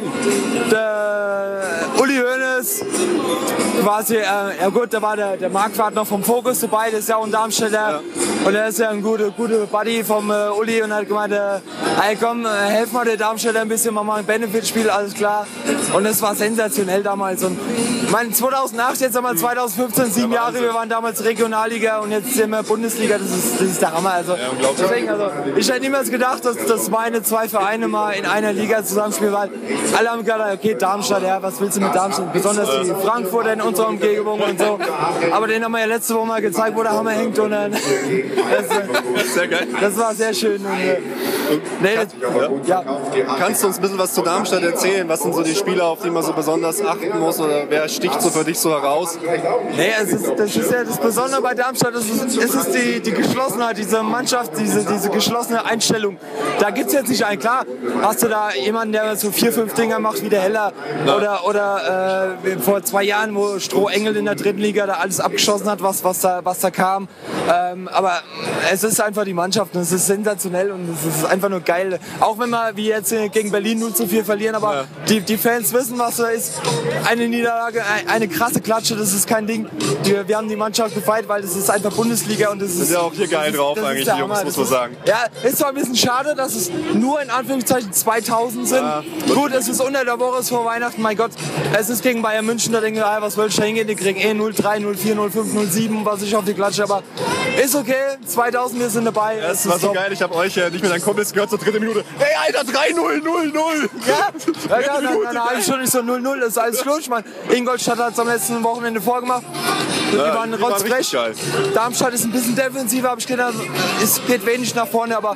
[0.72, 1.64] Der
[2.00, 2.86] Uli Hoeneß,
[3.84, 7.10] quasi, äh, ja gut, da war der, der Marquardt noch vom Fokus dabei, das ist
[7.10, 8.02] ja auch ein Darmstädter.
[8.02, 8.02] Ja.
[8.46, 11.60] Und er ist ja ein guter, guter Buddy vom äh, Uli und hat gemeint, äh,
[12.00, 15.46] hey komm, äh, helf mal der Darmstädter ein bisschen, mach mal ein Benefit-Spiel, alles klar.
[15.94, 17.44] Und es war sensationell damals.
[17.44, 17.60] Und
[18.04, 22.50] ich meine, 2008, jetzt einmal 2015, sieben Jahre, wir waren damals Regionalliga und jetzt sind
[22.50, 24.14] wir Bundesliga, das ist, das ist der Hammer.
[24.14, 28.26] Also, ja, deswegen, also, ich hätte niemals gedacht, dass, dass meine zwei Vereine mal in
[28.26, 29.50] einer Liga zusammenspielen, weil
[29.98, 32.32] alle haben gedacht, okay, Darmstadt, ja, was willst du mit Darmstadt?
[32.34, 34.80] Besonders die Frankfurter in unserer Umgebung und so.
[35.32, 37.38] Aber den haben wir ja letzte Woche mal gezeigt, wo der Hammer hängt.
[37.40, 39.68] Und, äh, das, sehr geil.
[39.80, 40.66] das war sehr schön.
[40.66, 40.98] Und, äh,
[41.82, 41.96] Nee,
[42.66, 42.84] ja.
[43.40, 45.08] Kannst du uns ein bisschen was zu Darmstadt erzählen?
[45.10, 47.40] Was sind so die Spieler, auf die man so besonders achten muss?
[47.40, 49.18] Oder wer sticht so für dich so heraus?
[49.76, 53.00] Nee, es ist, das ist ja das Besondere bei Darmstadt, es ist, es ist die,
[53.00, 56.18] die Geschlossenheit, diese Mannschaft, diese, diese geschlossene Einstellung.
[56.60, 57.40] Da gibt es jetzt nicht einen.
[57.40, 57.66] Klar,
[58.02, 60.74] hast du da jemanden, der so vier, fünf Dinger macht wie der Heller
[61.06, 65.70] oder, oder äh, vor zwei Jahren, wo Strohengel in der dritten Liga da alles abgeschossen
[65.70, 67.08] hat, was, was, da, was da kam.
[67.54, 68.14] Ähm, aber
[68.72, 72.00] es ist einfach die Mannschaft und es ist sensationell und es ist einfach nur geil.
[72.20, 74.84] Auch wenn wir wie jetzt äh, gegen Berlin 0 zu 4 verlieren, aber Ja.
[75.08, 76.54] die, die Fans wissen, was da ist.
[77.10, 79.68] Eine Niederlage, ein- eine krasse Klatsche, das ist kein Ding.
[80.04, 82.78] Wir, wir haben die Mannschaft gefeiert, weil das ist einfach Bundesliga und das ist.
[82.88, 84.66] Sind ja auch hier geil das ist- drauf das ist eigentlich, die Jungs, muss man
[84.66, 84.98] sagen.
[85.04, 88.78] ist- Ja, ist zwar ein bisschen schade, dass es nur in Anführungszeichen 2000 sind.
[88.80, 89.04] Ja.
[89.34, 91.32] Gut, es ist unter der Woche, es ist vor Weihnachten, mein Gott.
[91.78, 93.88] Es ist gegen Bayern München, da denke ich, ah, was soll ich da hingehen?
[93.88, 97.04] Die kriegen eh 03, 04, 05, 07, was ich auf die Klatsche, aber
[97.64, 97.94] ist okay.
[98.26, 99.38] 2000, wir sind dabei.
[99.42, 99.96] Das Es war ist so top.
[99.96, 102.04] geil, ich habe euch ja nicht mit deinen Kumpels gehört zur dritten Minute.
[102.20, 102.26] Ey,
[102.56, 103.54] Alter, 3-0, 0-0.
[104.08, 106.84] Ja, ja, Dritte ja dann, Minute, dann eine halbe Stunde ist so 0-0, ist alles.
[107.00, 109.44] Ich meine, Ingolstadt hat es am letzten Wochenende vorgemacht.
[110.12, 111.16] Die Ja, waren die waren rotzfrech.
[111.74, 113.54] Darmstadt ist ein bisschen defensiver, habe ich gedacht.
[114.04, 115.36] Es geht wenig nach vorne, aber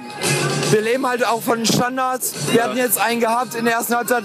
[0.72, 2.34] wir leben halt auch von den Standards.
[2.52, 4.24] Wir hatten jetzt einen gehabt in der ersten Halbzeit.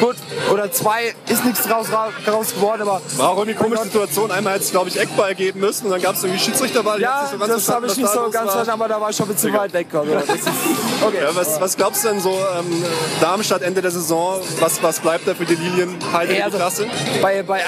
[0.00, 0.16] Gut,
[0.52, 1.86] oder zwei, ist nichts draus,
[2.24, 4.30] draus geworden, aber War auch irgendwie eine komische Situation.
[4.30, 6.96] Einmal hätte es, glaube ich, Eckball geben müssen und dann gab es irgendwie Schiedsrichterwahl.
[6.96, 9.28] Ich ja, so das habe ich nicht so ganz verstanden, aber da war ich schon
[9.28, 9.88] ein bisschen weit weg.
[9.92, 11.22] Also, okay.
[11.22, 12.84] Ja, was, was glaubst du denn so, ähm,
[13.20, 15.96] Darmstadt Ende der Saison, was, was bleibt da für die Lilien?
[16.12, 16.86] Halten die also, Klasse?
[17.22, 17.60] bei, bei,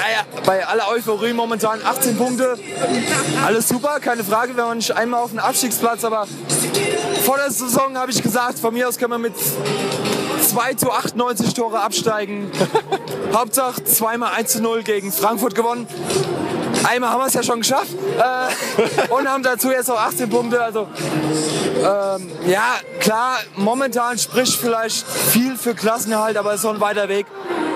[0.45, 2.57] bei aller Euphorie momentan 18 Punkte.
[3.45, 4.55] Alles super, keine Frage.
[4.55, 6.27] Wir waren nicht einmal auf dem Abstiegsplatz, aber
[7.23, 11.53] vor der Saison habe ich gesagt, von mir aus können wir mit 2 zu 98
[11.53, 12.51] Tore absteigen.
[13.33, 15.87] Hauptsache zweimal 1 zu 0 gegen Frankfurt gewonnen.
[16.83, 20.61] Einmal haben wir es ja schon geschafft äh, und haben dazu jetzt auch 18 Punkte.
[20.61, 20.87] Also
[21.77, 27.07] ähm, ja, klar, momentan spricht vielleicht viel für Klassenerhalt, aber es ist noch ein weiter
[27.07, 27.27] Weg.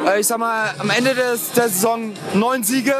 [0.05, 2.93] Äh, ich sag mal, am Ende des, der Saison neun Siege,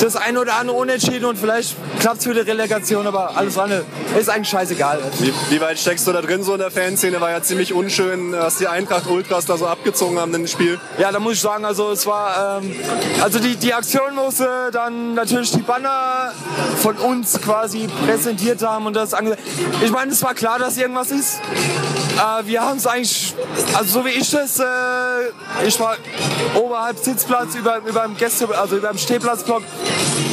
[0.00, 3.84] das eine oder andere Unentschieden und vielleicht klappt es für die Relegation, aber alles andere
[4.18, 5.00] ist eigentlich scheißegal.
[5.18, 7.20] Wie, wie weit steckst du da drin so in der Fanszene?
[7.20, 10.78] War ja ziemlich unschön, was die Eintracht Ultras da so abgezogen haben in dem Spiel.
[10.98, 12.74] Ja, da muss ich sagen, also es war, ähm,
[13.22, 16.32] also die, die Aktion, wo sie dann natürlich die Banner
[16.80, 19.36] von uns quasi präsentiert haben und das ange
[19.82, 21.40] Ich meine, es war klar, dass irgendwas ist.
[22.18, 23.34] Äh, wir haben es eigentlich,
[23.74, 25.96] also so wie ich das, äh, ich war
[26.54, 29.62] oberhalb Sitzplatz über, über dem Gäste, also über dem Stehplatzblock.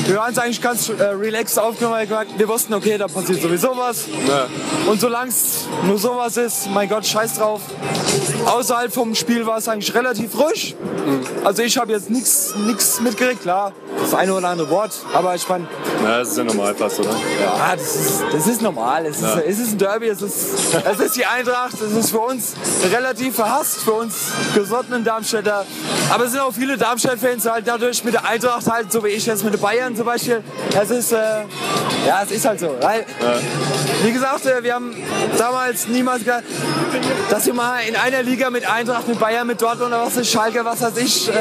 [0.06, 3.76] Wir waren es eigentlich ganz äh, relaxed aufgenommen, weil wir wussten, okay, da passiert sowieso
[3.76, 4.06] was.
[4.28, 4.48] Ja.
[4.86, 7.62] Und solange es nur sowas ist, mein Gott, scheiß drauf.
[8.46, 10.76] Außerhalb vom Spiel war es eigentlich relativ ruhig.
[11.44, 12.54] Also ich habe jetzt nichts
[13.00, 15.68] mitgekriegt, klar, das eine oder andere Wort, aber ich meine,
[16.04, 17.10] Na, das ist ja normal fast, oder?
[17.10, 19.06] ja, das ist, das ist normal.
[19.06, 22.20] Es ist, es ist ein Derby, es ist, es ist die Eintracht, es ist für
[22.20, 22.54] uns
[22.91, 24.15] relativ verhasst, für uns
[24.54, 25.65] gesottenen Darmstädter.
[26.10, 29.26] Aber es sind auch viele Darmstadt-Fans halt dadurch mit der Eintracht halt, so wie ich
[29.26, 30.44] jetzt mit den Bayern zum Beispiel.
[30.80, 31.18] Es ist, äh,
[32.08, 32.76] ja, es ist halt so.
[32.80, 33.06] Weil,
[34.04, 34.96] Wie gesagt, äh, wir haben
[35.38, 36.44] damals niemals gedacht,
[37.30, 40.32] dass wir mal in einer Liga mit Eintracht, mit Bayern, mit Dortmund oder was ist,
[40.32, 41.34] Schalke, was weiß ich, äh,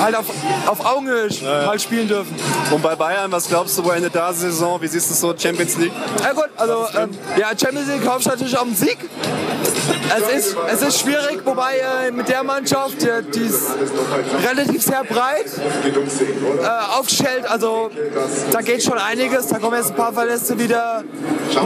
[0.00, 0.26] halt auf,
[0.66, 1.28] auf Augenhöhe
[1.66, 2.34] mal spielen dürfen.
[2.70, 4.80] Und bei Bayern, was glaubst du, wo endet da die Saison?
[4.80, 5.92] Wie siehst du es so, Champions League?
[6.22, 8.98] Ja gut, also ähm, ja, Champions League hoffst du natürlich auf den Sieg.
[10.14, 13.70] Es ist, es ist schwierig, wobei äh, mit der Mannschaft, die, die ist
[14.46, 17.46] relativ sehr breit äh, aufgestellt.
[17.48, 17.90] Also
[18.50, 19.46] da geht schon einiges.
[19.46, 21.02] Da kommen jetzt ein paar Verletzte wieder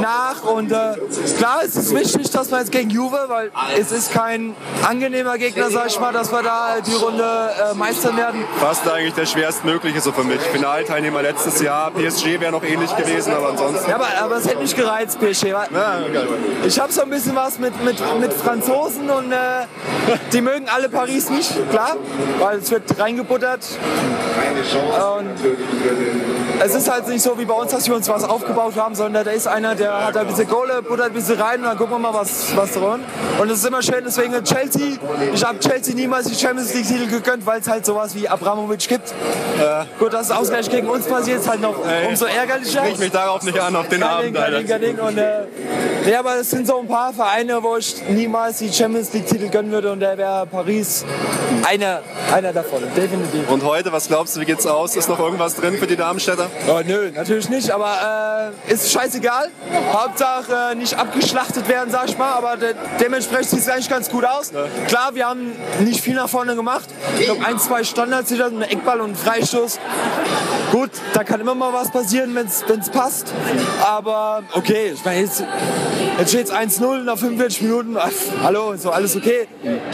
[0.00, 0.42] nach.
[0.44, 0.94] Und äh,
[1.38, 4.54] klar, es ist wichtig, dass wir jetzt gegen Juve, weil es ist kein
[4.86, 8.44] angenehmer Gegner, sag ich mal, dass wir da die Runde äh, meistern werden.
[8.60, 10.40] Fast eigentlich der schwerstmögliche so für mich.
[10.40, 13.90] Finalteilnehmer letztes Jahr, PSG wäre noch ähnlich gewesen, aber ansonsten.
[13.90, 15.46] Ja, aber, aber es hätte mich gereizt, PSG.
[15.46, 15.66] Ja.
[16.64, 19.36] Ich habe so ein bisschen was mit, mit, mit Franzosen und äh,
[20.32, 21.96] die mögen alle Paris nicht, klar,
[22.38, 23.60] weil es wird reingebuttert.
[25.16, 25.30] Und
[26.64, 29.24] es ist halt nicht so wie bei uns, dass wir uns was aufgebaut haben, sondern
[29.24, 31.94] da ist einer, der hat ein bisschen Kohle, buttert ein bisschen rein und dann gucken
[31.94, 33.04] wir mal, was, was drin.
[33.38, 34.96] Und es ist immer schön, deswegen Chelsea,
[35.32, 38.88] ich habe Chelsea niemals die Champions League Titel gegönnt, weil es halt sowas wie Abramovic
[38.88, 39.14] gibt.
[39.98, 42.80] Gut, dass es ausgleich gegen uns passiert, ist halt noch Ey, umso ärgerlicher.
[42.84, 44.58] Sprich mich darauf nicht an, auf den Abend, Ding, Alter.
[44.58, 44.98] Ding, kein Ding.
[44.98, 45.42] Und, äh,
[46.04, 49.48] nee, aber es sind so ein paar Vereine, wo ich nie, niemals die Champions League-Titel
[49.50, 51.04] gönnen würde und der wäre Paris
[51.64, 53.48] einer, einer davon, definitiv.
[53.48, 54.96] Und heute, was glaubst du, wie geht's aus?
[54.96, 56.50] Ist noch irgendwas drin für die Darmstädter?
[56.68, 59.48] Oh, nö, natürlich nicht, aber äh, ist scheißegal.
[59.92, 64.10] Hauptsache äh, nicht abgeschlachtet werden, sag ich mal, aber de dementsprechend sieht es eigentlich ganz
[64.10, 64.50] gut aus.
[64.88, 66.88] Klar, wir haben nicht viel nach vorne gemacht.
[67.18, 69.78] Ich glaube, ein, zwei Standards, ein Eckball und ein Freistoß.
[70.72, 73.32] Gut, da kann immer mal was passieren, wenn es passt.
[73.84, 75.44] Aber okay, ich meine, jetzt,
[76.18, 77.96] jetzt steht es 1-0 nach 45 Minuten.
[78.42, 79.48] Hallo, so alles okay.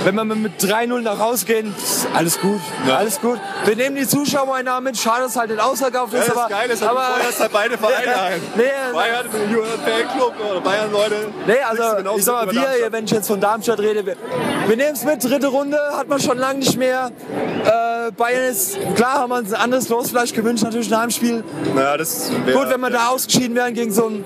[0.05, 2.61] Wenn wir mit 3-0 nach Hause gehen, ist alles gut.
[2.87, 2.97] Ja.
[2.97, 3.39] Alles gut.
[3.65, 4.97] Wir nehmen die Zuschauereinnahmen mit.
[4.97, 6.29] Schade, dass es halt nicht ausverkauft ist.
[6.29, 8.41] Ja, das aber, ist, aber, aber, du feuerst halt beide Vereine ein.
[8.57, 11.17] Nee, Bayern, Fanclub oder Bayern-Leute.
[11.47, 11.83] Nee, also
[12.17, 14.17] ich sag mal, wir, wenn ich jetzt von Darmstadt rede, wir,
[14.67, 17.11] wir nehmen es mit, dritte Runde, hat man schon lange nicht mehr.
[17.65, 21.11] Äh, Bayern ist, klar haben wir uns ein anderes Los vielleicht gewünscht, natürlich nach dem
[21.11, 21.45] Spiel.
[21.75, 24.25] Naja, das wär, Gut, wenn wir da ausgeschieden wären gegen so einen,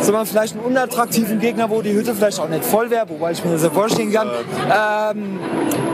[0.00, 3.32] sagen wir, vielleicht einen unattraktiven Gegner, wo die Hütte vielleicht auch nicht voll wäre, wobei
[3.32, 4.30] ich mir das ja vorstellen kann.
[4.72, 5.38] Ähm,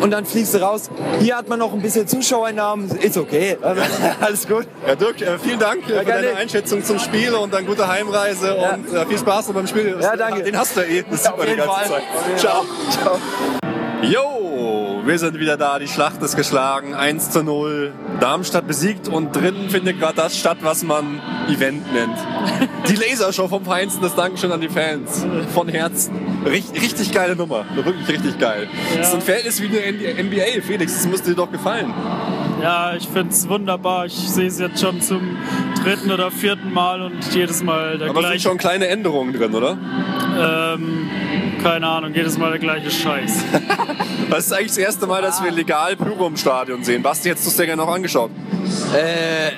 [0.01, 0.91] und dann fliegst du raus.
[1.21, 3.57] Hier hat man noch ein bisschen Zuschauereinnahmen, ist okay.
[4.21, 4.67] Alles gut.
[4.87, 6.23] Ja, Dirk, äh, vielen Dank äh, für gerne.
[6.27, 8.75] deine Einschätzung zum Spiel und dann gute Heimreise Ja.
[8.75, 9.97] und äh, viel Spaß noch beim Spiel.
[10.01, 10.43] Ja, danke.
[10.43, 11.05] Den hast du ja eh.
[11.11, 11.85] Das sieht man die ganze Fall.
[11.89, 12.03] Zeit.
[12.39, 12.65] Ciao.
[12.91, 13.19] Ciao.
[14.03, 14.44] Jo,
[15.07, 15.79] wir sind wieder da.
[15.79, 16.95] Die Schlacht ist geschlagen.
[16.95, 17.93] 1 zu 0.
[18.21, 22.17] Darmstadt besiegt und drinnen findet gerade das statt, was man Event nennt.
[22.89, 24.03] Die Lasershow vom Feinsten.
[24.03, 25.27] Das Dankeschön an die Fans.
[25.53, 26.15] Von Herzen.
[26.47, 27.65] Richtig, richtig geile Nummer.
[27.75, 28.69] Wirklich richtig geil.
[28.97, 30.63] Das ist ein Verhältnis wie eine NBA.
[30.63, 31.93] Felix, das müsste dir doch gefallen.
[32.63, 34.07] Ja, ich finde es wunderbar.
[34.07, 35.37] Ich sehe es jetzt schon zum
[35.85, 38.49] dritten oder vierten Mal und jedes Mal der Aber es sind gleiche.
[38.49, 39.77] schon kleine Änderungen drin, oder?
[40.39, 41.11] Ähm,
[41.63, 43.45] keine Ahnung, jedes Mal der gleiche Scheiß.
[44.31, 47.03] Das ist eigentlich das erste Mal, dass wir legal Pyro im Stadion sehen.
[47.03, 48.31] Basti, hättest du es dir gerne noch angeschaut?
[48.97, 49.53] Äh,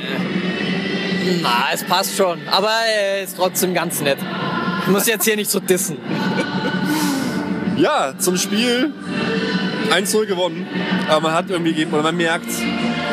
[1.41, 2.41] na, es passt schon.
[2.51, 4.19] Aber äh, ist trotzdem ganz nett.
[4.83, 5.97] Ich muss jetzt hier nicht so dissen.
[7.77, 8.93] Ja, zum Spiel
[9.91, 10.67] 1-0 gewonnen.
[11.09, 12.49] Aber man hat irgendwie gegeben, oder man merkt,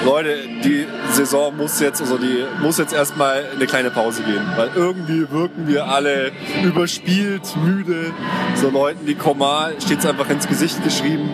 [0.06, 4.46] Leute, die Saison muss jetzt, also die muss jetzt erstmal eine kleine Pause gehen.
[4.56, 6.32] Weil irgendwie wirken wir alle
[6.64, 8.12] überspielt, müde.
[8.56, 11.30] So Leuten wie Komal steht es einfach ins Gesicht geschrieben.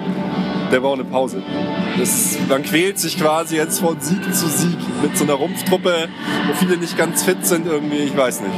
[0.72, 1.42] Der braucht eine Pause.
[1.98, 6.08] Das, man quält sich quasi jetzt von Sieg zu Sieg mit so einer Rumpftruppe,
[6.48, 8.54] wo viele nicht ganz fit sind irgendwie, ich weiß nicht.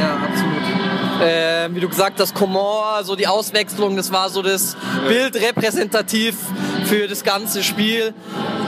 [0.00, 0.56] Ja, absolut.
[1.26, 4.76] Äh, wie du gesagt hast, Coman, so die Auswechslung, das war so das
[5.08, 6.36] Bild repräsentativ
[6.86, 8.14] für das ganze Spiel.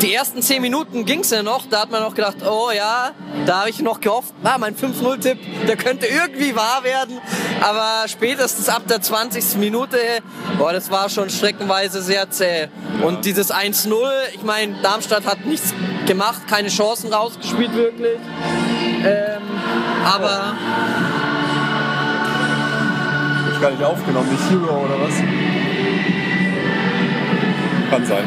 [0.02, 3.12] Die ersten zehn Minuten ging es ja noch, da hat man noch gedacht, oh ja,
[3.46, 7.18] da habe ich noch gehofft, ah, mein 5-0-Tipp, der könnte irgendwie wahr werden.
[7.60, 9.56] Aber spätestens ab der 20.
[9.56, 9.98] Minute,
[10.56, 12.68] boah, das war schon streckenweise sehr zäh.
[13.02, 13.92] Und dieses 1-0,
[14.34, 15.74] ich meine, Darmstadt hat nichts
[16.06, 18.18] gemacht, keine Chancen rausgespielt wirklich.
[19.04, 19.42] Ähm,
[20.04, 20.54] aber
[23.52, 25.57] ich gar nicht aufgenommen, nicht Hero oder was?
[27.90, 28.24] Kann sein.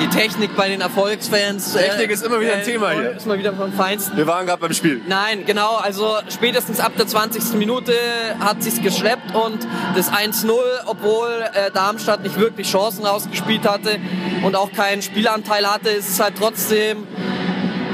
[0.00, 1.74] die Technik bei den Erfolgsfans.
[1.74, 3.10] äh, Technik ist immer wieder ein Thema hier.
[3.16, 4.16] Ist mal wieder vom Feinsten.
[4.16, 5.00] Wir waren gerade beim Spiel.
[5.08, 7.54] Nein, genau, also spätestens ab der 20.
[7.54, 7.92] Minute
[8.38, 10.50] hat sich's geschleppt und das 1-0,
[10.86, 13.98] obwohl äh, Darmstadt nicht wirklich Chancen rausgespielt hatte
[14.42, 17.06] und auch keinen Spielanteil hatte, ist es halt trotzdem,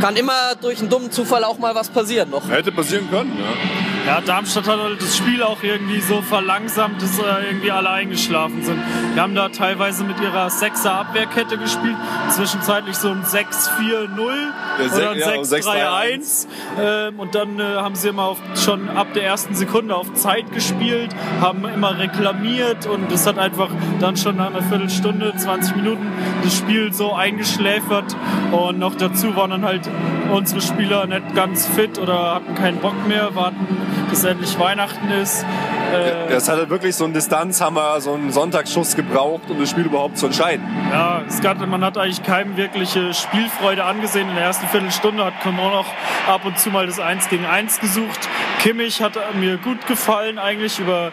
[0.01, 2.49] kann immer durch einen dummen Zufall auch mal was passieren noch.
[2.51, 3.94] Hätte passieren können, ja.
[4.07, 8.63] Ja, Darmstadt hat halt das Spiel auch irgendwie so verlangsamt, dass äh, irgendwie alle eingeschlafen
[8.63, 8.79] sind.
[9.15, 11.97] Wir haben da teilweise mit ihrer Sechser Abwehrkette gespielt,
[12.29, 14.19] zwischenzeitlich so ein 6-4-0
[14.79, 16.47] Ja, oder ein ja, 6-3-1.
[16.79, 20.53] Ähm, und dann äh, haben sie immer auf, schon ab der ersten Sekunde auf Zeit
[20.53, 26.13] gespielt, haben immer reklamiert und es hat einfach dann schon nach einer Viertelstunde, 20 Minuten
[26.43, 28.15] das Spiel so eingeschläfert.
[28.53, 29.89] Und noch dazu waren dann halt
[30.35, 33.67] unsere Spieler nicht ganz fit oder hatten keinen Bock mehr, warten,
[34.11, 35.45] bis endlich Weihnachten ist.
[35.93, 39.85] Äh, Das hat halt wirklich so einen Distanzhammer, so einen Sonntagsschuss gebraucht, um das Spiel
[39.85, 40.65] überhaupt zu entscheiden.
[40.91, 44.29] Ja, es gab, man hat eigentlich keinem wirkliche Spielfreude angesehen.
[44.29, 45.87] In der ersten Viertelstunde hat Coman noch
[46.29, 48.29] ab und zu mal das 1 gegen 1 gesucht.
[48.61, 51.13] Kimmich hat mir gut gefallen eigentlich über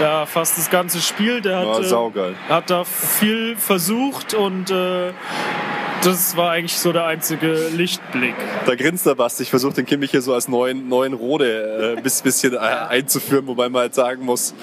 [0.00, 1.40] ja, fast das ganze Spiel.
[1.40, 5.12] Der hat, Ja, äh, hat da viel versucht und äh,
[6.02, 8.34] das war eigentlich so der einzige Lichtblick.
[8.66, 9.42] Da grinst der Basti.
[9.42, 13.46] Ich versuche den Kimmich hier so als neuen, neuen Rode äh, bis bisschen äh, einzuführen,
[13.46, 14.54] wobei man halt sagen muss,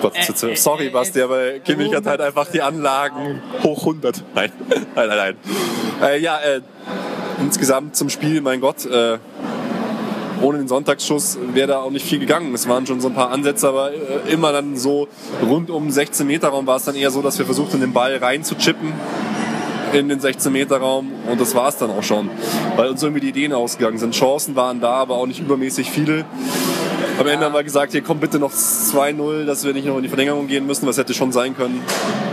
[0.00, 4.22] Gott, Äh, sorry äh, Basti, aber Kimmich hat halt einfach die Anlagen hoch 100.
[4.34, 5.08] Nein, nein, nein.
[5.08, 5.36] nein.
[6.02, 6.60] Äh, ja, äh,
[7.40, 9.18] insgesamt zum Spiel, mein Gott, äh,
[10.40, 12.52] ohne den Sonntagsschuss wäre da auch nicht viel gegangen.
[12.54, 15.08] Es waren schon so ein paar Ansätze, aber äh, immer dann so
[15.42, 17.92] rund um 16 Meter Raum war es dann eher so, dass wir versucht haben, den
[17.92, 18.92] Ball reinzuchippen
[19.94, 22.30] in den 16-Meter-Raum und das war es dann auch schon,
[22.76, 24.14] weil uns irgendwie die Ideen ausgegangen sind.
[24.14, 26.24] Chancen waren da, aber auch nicht übermäßig viele.
[27.18, 30.02] Am Ende haben wir gesagt, hier kommt bitte noch 2-0, dass wir nicht noch in
[30.02, 30.86] die Verlängerung gehen müssen.
[30.86, 31.82] Was hätte schon sein können.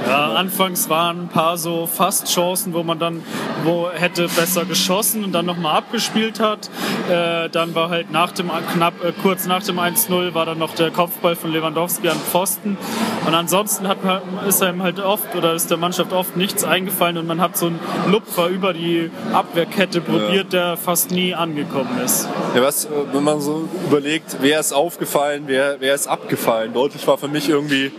[0.08, 3.22] Ja, anfangs waren ein paar so Fastchancen, wo man dann
[3.64, 6.70] wo hätte besser geschossen und dann nochmal abgespielt hat.
[7.10, 10.76] Äh, dann war halt nach dem knapp äh, kurz nach dem 1-0 war dann noch
[10.76, 12.78] der Kopfball von Lewandowski an Pfosten.
[13.26, 17.18] Und ansonsten hat man, ist einem halt oft oder ist der Mannschaft oft nichts eingefallen
[17.18, 20.74] und man hat so einen Lupfer über die Abwehrkette probiert, ja.
[20.74, 22.28] der fast nie angekommen ist.
[22.56, 26.74] Ja, was, äh, wenn man so überlegt, wer ist aufgefallen, wer, wer ist abgefallen.
[26.74, 27.92] Deutlich war für mich irgendwie,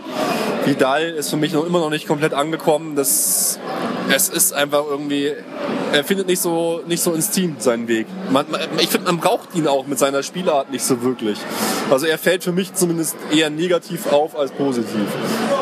[0.65, 2.95] Vidal ist für mich noch immer noch nicht komplett angekommen.
[2.95, 3.59] Das,
[4.09, 5.31] es ist einfach irgendwie,
[5.91, 8.07] er findet nicht so, nicht so ins Team seinen Weg.
[8.29, 8.45] Man,
[8.79, 11.37] ich finde, man braucht ihn auch mit seiner Spielart nicht so wirklich.
[11.89, 15.07] Also er fällt für mich zumindest eher negativ auf als positiv.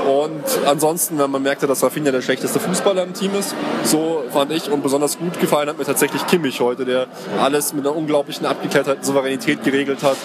[0.10, 4.52] Und ansonsten, wenn man merkte, dass Rafinha der schlechteste Fußballer im Team ist, so fand
[4.52, 7.06] ich und besonders gut gefallen hat mir tatsächlich Kimmich heute, der
[7.40, 10.18] alles mit einer unglaublichen Abgeklärtheit Souveränität geregelt hat.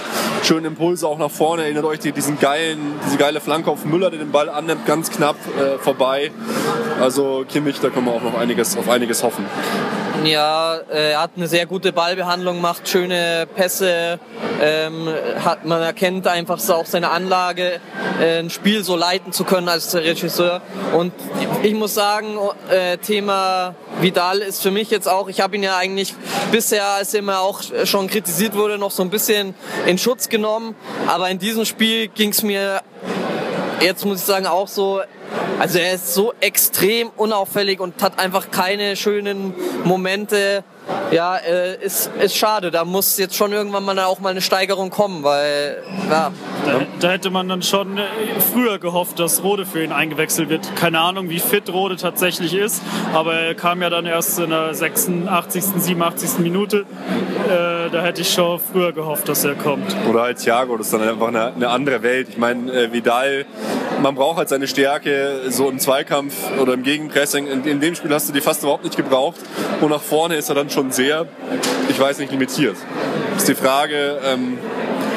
[0.43, 1.65] Schöne Impulse auch nach vorne.
[1.65, 5.37] Erinnert euch diesen geilen, diese geile Flanke auf Müller, der den Ball annimmt, ganz knapp
[5.59, 6.31] äh, vorbei.
[7.01, 9.45] Also Kimmich, da können wir auch noch einiges, auf einiges hoffen.
[10.23, 14.19] Ja, er hat eine sehr gute Ballbehandlung, macht schöne Pässe,
[14.63, 15.09] ähm,
[15.45, 17.81] hat, man erkennt einfach auch seine Anlage,
[18.21, 20.63] äh, ein Spiel so leiten zu können als Regisseur.
[20.97, 21.13] Und
[21.63, 22.39] ich muss sagen,
[22.71, 26.15] äh, Thema Vidal ist für mich jetzt auch, ich habe ihn ja eigentlich
[26.53, 29.55] bisher, als er immer auch schon kritisiert wurde, noch so ein bisschen
[29.87, 30.75] in Schutz genommen.
[31.09, 32.81] Aber in diesem Spiel ging es mir
[33.85, 35.01] jetzt muss ich sagen auch so,
[35.59, 40.65] also er ist so extrem unauffällig und hat einfach keine schönen Momente
[41.11, 42.71] ja, äh, ist, ist schade.
[42.71, 46.33] Da muss jetzt schon irgendwann mal auch mal eine Steigerung kommen, weil ja.
[46.67, 48.03] Da, da, hätte man dann schon äh,
[48.53, 50.75] früher gehofft, dass Rode für ihn eingewechselt wird.
[50.77, 54.75] Keine Ahnung, wie fit Rode tatsächlich ist, aber er kam ja dann erst in der
[54.75, 56.39] 86., 87.
[56.39, 56.87] Minute.
[57.47, 59.95] Äh, da hätte ich schon früher gehofft, dass er kommt.
[60.09, 62.29] Oder halt Thiago, das ist dann einfach eine, eine andere Welt.
[62.31, 63.45] Ich meine, äh, Vidal,
[64.01, 67.47] man braucht halt seine Stärke so im Zweikampf oder im Gegenpressing.
[67.47, 69.37] In, in dem Spiel hast du die fast überhaupt nicht gebraucht.
[69.81, 71.27] Und nach vorne ist er dann schon sehr,
[71.89, 72.77] ich weiß nicht, limitiert.
[73.37, 74.59] Ist die Frage, ähm,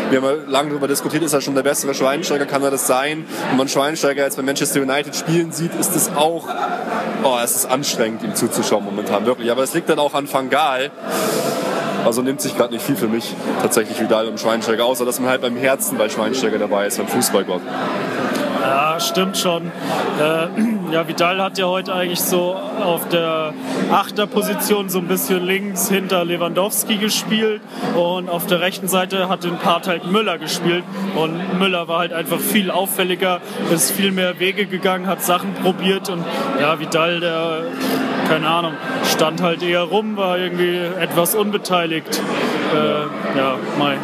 [0.09, 3.25] wir haben lange darüber diskutiert, ist er schon der bessere Schweinsteiger, kann er das sein?
[3.49, 6.47] Wenn man Schweinsteiger jetzt bei Manchester United spielen sieht, ist es auch,
[7.23, 9.51] oh, es ist anstrengend, ihm zuzuschauen momentan, wirklich.
[9.51, 10.91] Aber es liegt dann auch an Fangal.
[12.05, 15.29] Also nimmt sich gerade nicht viel für mich tatsächlich Vidal und Schweinsteiger, außer dass man
[15.29, 17.61] halt beim Herzen bei Schweinsteiger dabei ist, beim Fußballgott.
[18.67, 19.71] Ja, stimmt schon.
[20.19, 22.53] Äh, ja, Vidal hat ja heute eigentlich so
[22.83, 23.53] auf der
[23.93, 27.61] Achterposition so ein bisschen links hinter Lewandowski gespielt
[27.95, 30.83] und auf der rechten Seite hat den Part halt Müller gespielt
[31.15, 33.39] und Müller war halt einfach viel auffälliger,
[33.73, 36.25] ist viel mehr Wege gegangen, hat Sachen probiert und
[36.59, 37.61] ja, Vidal, der,
[38.27, 38.73] keine Ahnung,
[39.05, 42.21] stand halt eher rum, war irgendwie etwas unbeteiligt.
[42.75, 43.97] Äh, ja, mein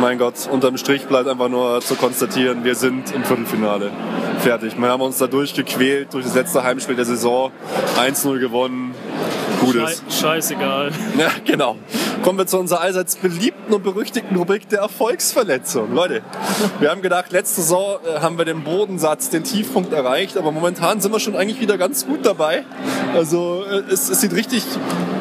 [0.00, 3.90] mein Gott, unterm Strich bleibt einfach nur zu konstatieren, wir sind im Viertelfinale.
[4.40, 4.76] Fertig.
[4.76, 7.52] Wir haben uns da durchgequält durch das letzte Heimspiel der Saison.
[7.98, 8.94] 1-0 gewonnen.
[9.60, 10.02] Gutes.
[10.08, 10.90] Scheißegal.
[11.18, 11.76] Ja, genau.
[12.24, 15.92] Kommen wir zu unserer allseits beliebten und berüchtigten Rubrik der Erfolgsverletzung.
[15.92, 16.22] Leute,
[16.80, 21.00] wir haben gedacht, letzte Saison äh, haben wir den Bodensatz, den Tiefpunkt erreicht, aber momentan
[21.00, 22.64] sind wir schon eigentlich wieder ganz gut dabei.
[23.14, 24.64] Also äh, es, es sieht richtig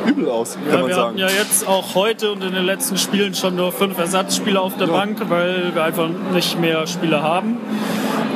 [0.07, 1.07] übel aus, kann ja, man wir sagen.
[1.07, 4.77] hatten ja jetzt auch heute und in den letzten Spielen schon nur fünf Ersatzspieler auf
[4.77, 4.93] der Ja.
[4.93, 7.57] Bank, weil wir einfach nicht mehr Spieler haben.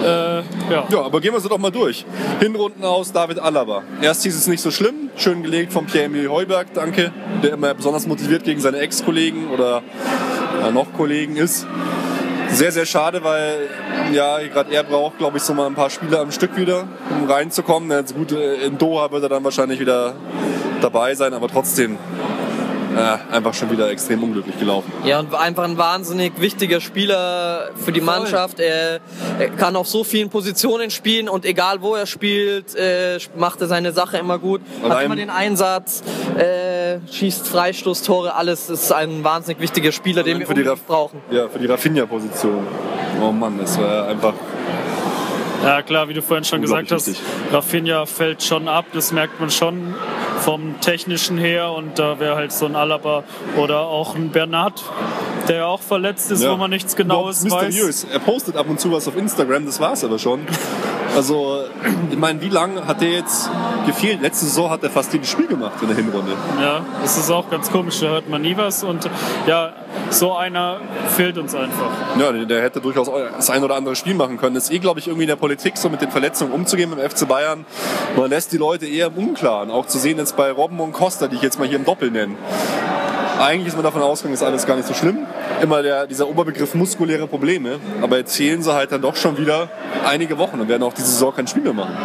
[0.03, 0.43] Äh, ja.
[0.89, 2.05] Ja, aber gehen wir sie doch mal durch.
[2.39, 3.83] Hinrunden aus David Alaba.
[4.01, 8.05] Erst hieß es nicht so schlimm, schön gelegt von Pierre-Emil Heuberg, danke, der immer besonders
[8.05, 9.81] motiviert gegen seine Ex-Kollegen oder
[10.63, 11.65] äh, noch Kollegen ist.
[12.49, 13.67] Sehr, sehr schade, weil
[14.13, 17.29] ja, gerade er braucht, glaube ich, so mal ein paar Spiele am Stück wieder, um
[17.29, 17.89] reinzukommen.
[17.89, 20.13] Jetzt gut, äh, in Doha wird er dann wahrscheinlich wieder
[20.81, 21.97] dabei sein, aber trotzdem
[22.95, 24.91] äh, einfach schon wieder extrem unglücklich gelaufen.
[25.03, 28.59] Ja, und einfach ein wahnsinnig wichtiger Spieler für die Mannschaft.
[28.59, 28.99] Er,
[29.37, 33.67] er kann auf so vielen Positionen spielen und egal wo er spielt, äh, macht er
[33.67, 34.61] seine Sache immer gut.
[34.81, 36.03] Hat Allein- immer den Einsatz,
[36.37, 41.19] äh, schießt Freistoßtore, alles ist ein wahnsinnig wichtiger Spieler, den wir für die, brauchen.
[41.31, 42.65] ja, für die Rafinha-Position.
[43.21, 44.33] Oh Mann, das war einfach
[45.63, 47.09] ja, klar, wie du vorhin schon gesagt hast,
[47.51, 49.95] Rafinha fällt schon ab, das merkt man schon
[50.45, 53.23] vom Technischen her und da wäre halt so ein Alaba
[53.57, 54.83] oder auch ein Bernat,
[55.47, 56.51] der ja auch verletzt ist, Ja.
[56.51, 57.73] wo man nichts Genaues Überhaupt weiß.
[57.73, 58.07] mysteriös.
[58.11, 60.41] Er postet ab und zu was auf Instagram, das war's aber schon.
[61.15, 61.59] Also,
[62.11, 63.49] ich meine, wie lange hat der jetzt
[63.85, 64.21] gefehlt?
[64.21, 66.33] Letzte Saison hat er fast jedes Spiel gemacht in der Hinrunde.
[66.61, 69.09] Ja, das ist auch ganz komisch, da hört man nie was und
[69.47, 69.71] ja,
[70.09, 70.81] so einer
[71.15, 71.89] fehlt uns einfach.
[72.19, 74.55] Ja, der- der hätte durchaus das ein oder andere Spiel machen können.
[74.55, 76.99] Das ist eh, glaube ich, irgendwie in der Politik, so mit den Verletzungen umzugehen im
[76.99, 77.65] FC Bayern.
[78.17, 79.71] Man lässt die Leute eher im Unklaren.
[79.71, 82.11] Auch zu sehen jetzt bei Robben und Costa, die ich jetzt mal hier im Doppel
[82.11, 82.35] nenne.
[83.39, 85.25] Eigentlich ist man davon ausgegangen, ist alles gar nicht so schlimm.
[85.61, 87.79] Immer der, dieser Oberbegriff muskuläre Probleme.
[88.01, 89.69] Aber jetzt fehlen sie halt dann doch schon wieder
[90.05, 91.95] einige Wochen und werden auch diese Saison kein Spiel mehr machen.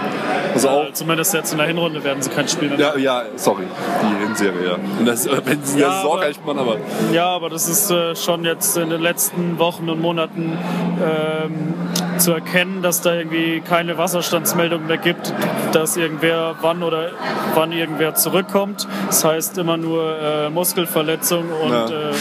[0.55, 3.22] Also auch, Ja, zumindest jetzt in der Hinrunde werden sie kein Spiel mehr ja, ja,
[3.36, 3.64] sorry,
[4.03, 4.74] die Hinserie, ja.
[4.98, 6.76] Und das, wenn sie Ja, aber- kann ich machen, aber
[7.12, 10.57] Ja, aber das ist äh, schon jetzt in den letzten Wochen und Monaten
[11.03, 11.74] ähm,
[12.18, 15.32] zu erkennen, dass da irgendwie keine Wasserstandsmeldung mehr gibt,
[15.72, 17.11] dass irgendwer wann oder
[17.55, 18.86] wann irgendwer zurückkommt.
[19.07, 21.86] Das heißt immer nur äh, Muskelverletzung und Ja.
[21.86, 22.12] äh,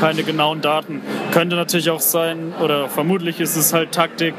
[0.00, 1.02] keine genauen Daten.
[1.32, 4.34] Könnte natürlich auch sein, oder vermutlich ist es halt Taktik,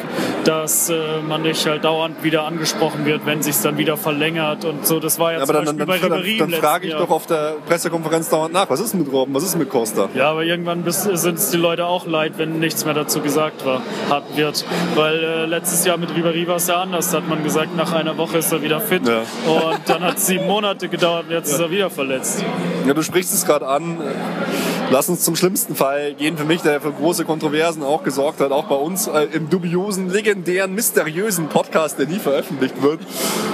[0.46, 0.96] dass äh,
[1.28, 5.00] man nicht halt dauernd wieder angesprochen wird, wenn sich dann wieder verlängert und so.
[5.00, 7.08] Das war ja Ja, zum aber dann, Beispiel dann, bei dann, dann, frage ich letzten
[7.08, 10.10] doch auf der Pressekonferenz dauernd nach, was ist mit Robben, was ist mit Costa?
[10.14, 13.82] Ja, aber irgendwann sind es die Leute auch leid, wenn nichts mehr dazu gesagt war,
[14.10, 14.66] hat, wird.
[14.96, 17.12] Weil äh, letztes Jahr mit Ribéry war es ja anders.
[17.12, 19.08] Da hat man gesagt, nach einer Woche ist er wieder fit.
[19.08, 19.20] Ja.
[19.20, 22.44] Und dann hat es sieben Monate gedauert und jetzt ist er wieder verletzt.
[22.86, 23.98] Ja, du sprichst es gerade an.
[24.92, 28.52] Lass uns zum schlimmsten Fall gehen für mich, der für große Kontroversen auch gesorgt hat,
[28.52, 33.00] auch bei uns äh, im dubiosen, legendären, mysteriösen Podcast, der nie veröffentlicht wird.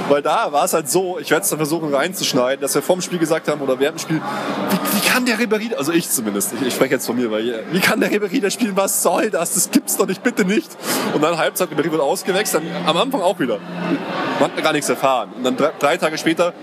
[0.07, 3.01] Weil da war es halt so, ich werde es dann versuchen reinzuschneiden, dass wir vorm
[3.01, 4.21] Spiel gesagt haben oder während dem Spiel,
[4.69, 7.49] wie, wie kann der Ribéry, also ich zumindest, ich, ich spreche jetzt von mir, weil
[7.49, 10.45] äh, wie kann der Ribéry da spielen, was soll das, das gibt's doch nicht, bitte
[10.45, 10.69] nicht.
[11.13, 13.59] Und dann Halbzeit, Ribéry wird ausgewechselt, dann am Anfang auch wieder.
[14.39, 15.33] Man hat gar nichts erfahren.
[15.35, 16.53] Und dann drei, drei Tage später,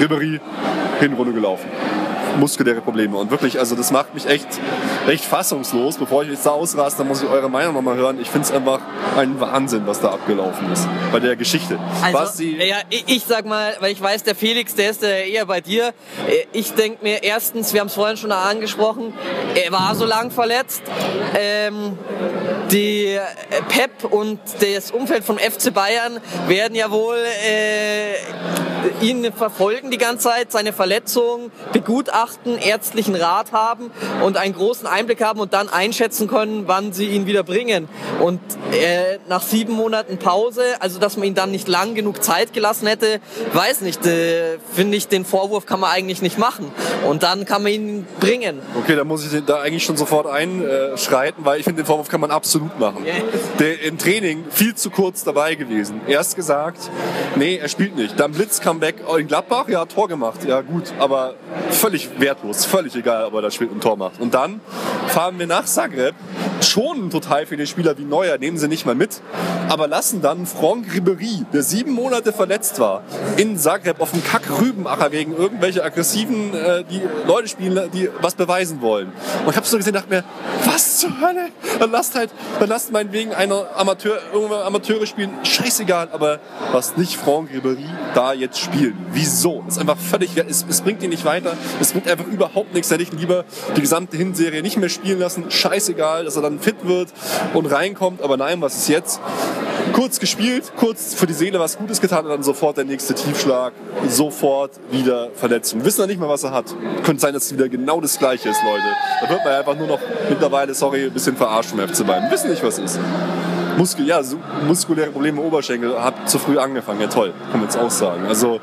[0.00, 0.40] Ribéry,
[0.98, 1.68] Hinrunde gelaufen
[2.38, 3.16] muskuläre Probleme.
[3.16, 4.46] Und wirklich, also das macht mich echt,
[5.08, 5.96] echt fassungslos.
[5.98, 8.18] Bevor ich jetzt da ausraste, muss ich eure Meinung nochmal hören.
[8.20, 8.80] Ich finde es einfach
[9.16, 11.78] ein Wahnsinn, was da abgelaufen ist bei der Geschichte.
[12.02, 15.02] Also, was sie, ja, ich, ich sag mal, weil ich weiß, der Felix, der ist
[15.02, 15.88] äh, eher bei dir.
[16.28, 19.12] Äh, Ich denke mir erstens, wir haben es vorhin schon angesprochen,
[19.54, 20.82] er war so lang verletzt.
[21.36, 21.98] Ähm,
[22.70, 23.20] die äh,
[23.68, 28.14] Pep und das Umfeld von FC Bayern werden ja wohl äh,
[29.00, 33.90] ihn verfolgen die ganze Zeit, seine Verletzung begutachten, ärztlichen Rat haben
[34.24, 37.88] und einen großen Einblick haben und dann einschätzen können, wann sie ihn wieder bringen.
[38.20, 38.40] Und
[38.72, 42.86] äh, nach sieben Monaten Pause, also dass man ihn dann nicht lang genug Zeit gelassen
[42.86, 43.20] hätte,
[43.52, 46.70] weiß nicht, äh, finde ich, den Vorwurf kann man eigentlich nicht machen.
[47.06, 48.60] Und dann kann man ihn bringen.
[48.78, 52.20] okay, da muss ich da eigentlich schon sofort einschreiten, weil ich finde, den Vorwurf kann
[52.20, 53.04] man absolut machen.
[53.06, 53.14] Ja.
[53.58, 56.00] Der im Training viel zu kurz dabei gewesen.
[56.06, 56.90] Erst gesagt,
[57.36, 58.18] nee, er spielt nicht.
[58.18, 58.36] Dann
[58.68, 60.44] Blitz-Comeback in Gladbach, ja, Tor gemacht.
[60.46, 61.34] Ja, gut, aber
[61.70, 64.20] völlig wertlos, völlig egal, ob er das spielt und Tor macht.
[64.20, 64.60] Und dann
[65.08, 66.14] fahren wir nach Zagreb,
[66.60, 69.20] schonen total viele Spieler wie Neuer, nehmen sie nicht mal mit,
[69.68, 73.02] aber lassen dann Franck Ribéry, der sieben Monate verletzt war,
[73.36, 78.80] in Zagreb auf dem Kack-Rübenacher gegen irgendwelche aggressiven äh, die Leute spielen, die was beweisen
[78.82, 79.12] wollen.
[79.44, 80.24] Und ich habe so gesehen, dachte mir,
[80.64, 81.48] was zur Hölle?
[81.78, 86.40] Dann lasst halt, dann lasst meinetwegen einer Amateur, irgendwann Amateure spielen, scheißegal, aber
[86.72, 88.96] lasst nicht Franck Ribéry da jetzt spielen.
[89.12, 89.62] Wieso?
[89.64, 92.90] Das ist einfach völlig, es, es bringt ihn nicht weiter, es bringt einfach überhaupt nichts.
[92.90, 93.44] Hätte ich lieber
[93.76, 97.08] die gesamte Hinserie nicht mehr spielen lassen, scheißegal, dass er dann fit wird
[97.54, 99.20] und reinkommt, aber nein, was ist jetzt?
[99.92, 103.72] Kurz gespielt, kurz für die Seele was Gutes getan und dann sofort der nächste Tiefschlag,
[104.08, 105.84] sofort wieder Verletzung.
[105.84, 106.66] Wissen ja nicht mal, was er hat.
[107.04, 108.84] Könnte sein, dass es wieder genau das Gleiche ist, Leute.
[109.22, 112.30] Da wird man einfach nur noch mittlerweile, sorry, ein bisschen verarscht vom FC Bayern.
[112.30, 112.98] Wissen nicht, was ist.
[113.78, 117.00] Muskel, ja, so muskuläre Probleme im Oberschenkel, hat zu früh angefangen.
[117.00, 118.26] Ja toll, kann man jetzt auch sagen.
[118.26, 118.60] Also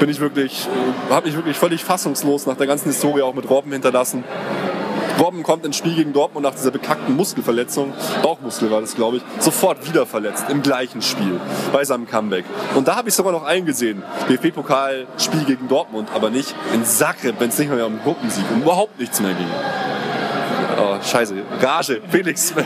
[0.00, 3.48] bin ich wirklich, äh, habe mich wirklich völlig fassungslos nach der ganzen Historie auch mit
[3.50, 4.24] Robben hinterlassen.
[5.20, 7.92] Robben kommt ins Spiel gegen Dortmund nach dieser bekackten Muskelverletzung,
[8.22, 11.40] Bauchmuskel war das, glaube ich, sofort wieder verletzt im gleichen Spiel
[11.72, 12.44] bei seinem Comeback.
[12.74, 17.48] Und da habe ich sogar noch eingesehen, DFB-Pokal-Spiel gegen Dortmund, aber nicht in Zagreb, wenn
[17.48, 19.48] es nicht mehr um Gruppensieg und überhaupt nichts mehr ging.
[20.78, 21.34] Oh, scheiße.
[21.60, 22.00] Rage.
[22.10, 22.54] Felix.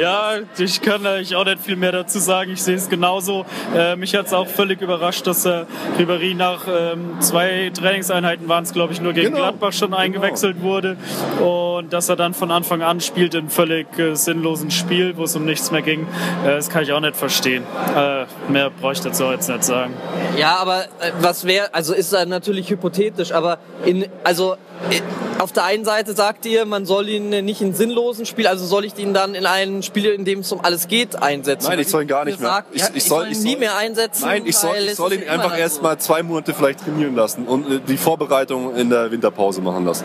[0.00, 2.52] Ja, ich kann eigentlich auch nicht viel mehr dazu sagen.
[2.52, 3.44] Ich sehe es genauso.
[3.76, 5.64] Äh, mich hat es auch völlig überrascht, dass äh,
[5.98, 9.38] Ribéry nach ähm, zwei Trainingseinheiten waren es, glaube ich, nur gegen Genau.
[9.38, 10.96] Gladbach schon eingewechselt wurde.
[11.40, 15.36] Und dass er dann von Anfang an spielt in völlig äh, sinnlosen Spiel, wo es
[15.36, 16.06] um nichts mehr ging.
[16.44, 17.64] Äh, das kann ich auch nicht verstehen.
[17.96, 19.94] Äh, mehr bräuchte ich dazu jetzt nicht sagen.
[20.36, 24.54] Ja, aber äh, was wäre, also ist natürlich hypothetisch, aber in, also
[24.90, 25.00] äh,
[25.40, 28.64] auf der einen Seite sagt ihr, man soll ihn äh, nicht in sinnlosen Spiel, also
[28.64, 31.68] soll ich ihn dann in einem Spiel, in dem es um alles geht, einsetzen?
[31.68, 32.64] Nein, ich soll ihn gar nicht mehr.
[32.72, 34.24] Ich- ich ich soll- ihn nie mehr einsetzen.
[34.24, 35.82] Nein, ich soll, ich soll ihn einfach immer erst so.
[35.82, 40.04] mal zwei Monate vielleicht trainieren lassen und äh, die Vorbereitung in der Winterpause machen lassen.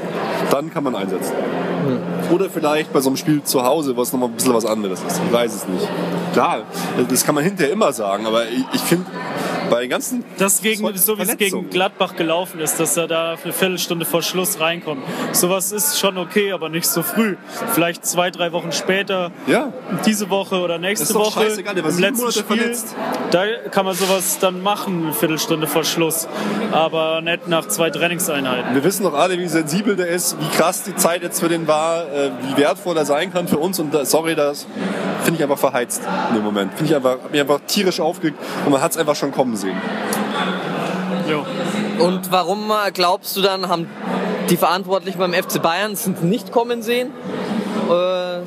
[0.52, 1.32] Dann kann man einsetzen.
[2.34, 5.22] Oder vielleicht bei so einem Spiel zu Hause, was nochmal ein bisschen was anderes ist.
[5.26, 5.88] Ich weiß es nicht.
[6.34, 6.64] Klar,
[7.10, 9.06] das kann man hinterher immer sagen, aber ich, ich finde,
[9.70, 13.36] Bei den ganzen Das gegen, so wie es gegen Gladbach gelaufen ist, dass er da
[13.43, 15.03] eine Viertelstunde vor Schluss reinkommt.
[15.34, 17.36] Sowas ist schon okay, aber nicht so früh.
[17.74, 19.74] Vielleicht zwei, drei Wochen später, Ja.
[20.05, 22.95] diese Woche oder nächste Ist doch Woche, scheißegal, im letzten Monate Spiel, verletzt.
[23.32, 26.28] da kann man sowas dann machen, eine Viertelstunde vor Schluss.
[26.72, 28.74] Aber nicht nach zwei Trainingseinheiten.
[28.74, 31.68] Wir wissen doch alle, wie sensibel der ist, wie krass die Zeit jetzt für den
[31.68, 33.80] war, äh, wie wertvoll er sein kann für uns.
[33.80, 34.65] Und da, sorry, das
[35.24, 36.72] finde ich einfach verheizt in dem Moment.
[36.76, 39.57] Finde ich einfach, hab mich einfach tierisch aufgeregt und man hat es einfach schon kommen
[39.58, 39.78] sehen.
[41.30, 41.45] Jo.
[42.03, 43.88] Und warum äh, glaubst du dann, haben
[44.49, 47.12] die Verantwortlichen beim FC Bayern es nicht kommen sehen?
[47.89, 48.39] Äh,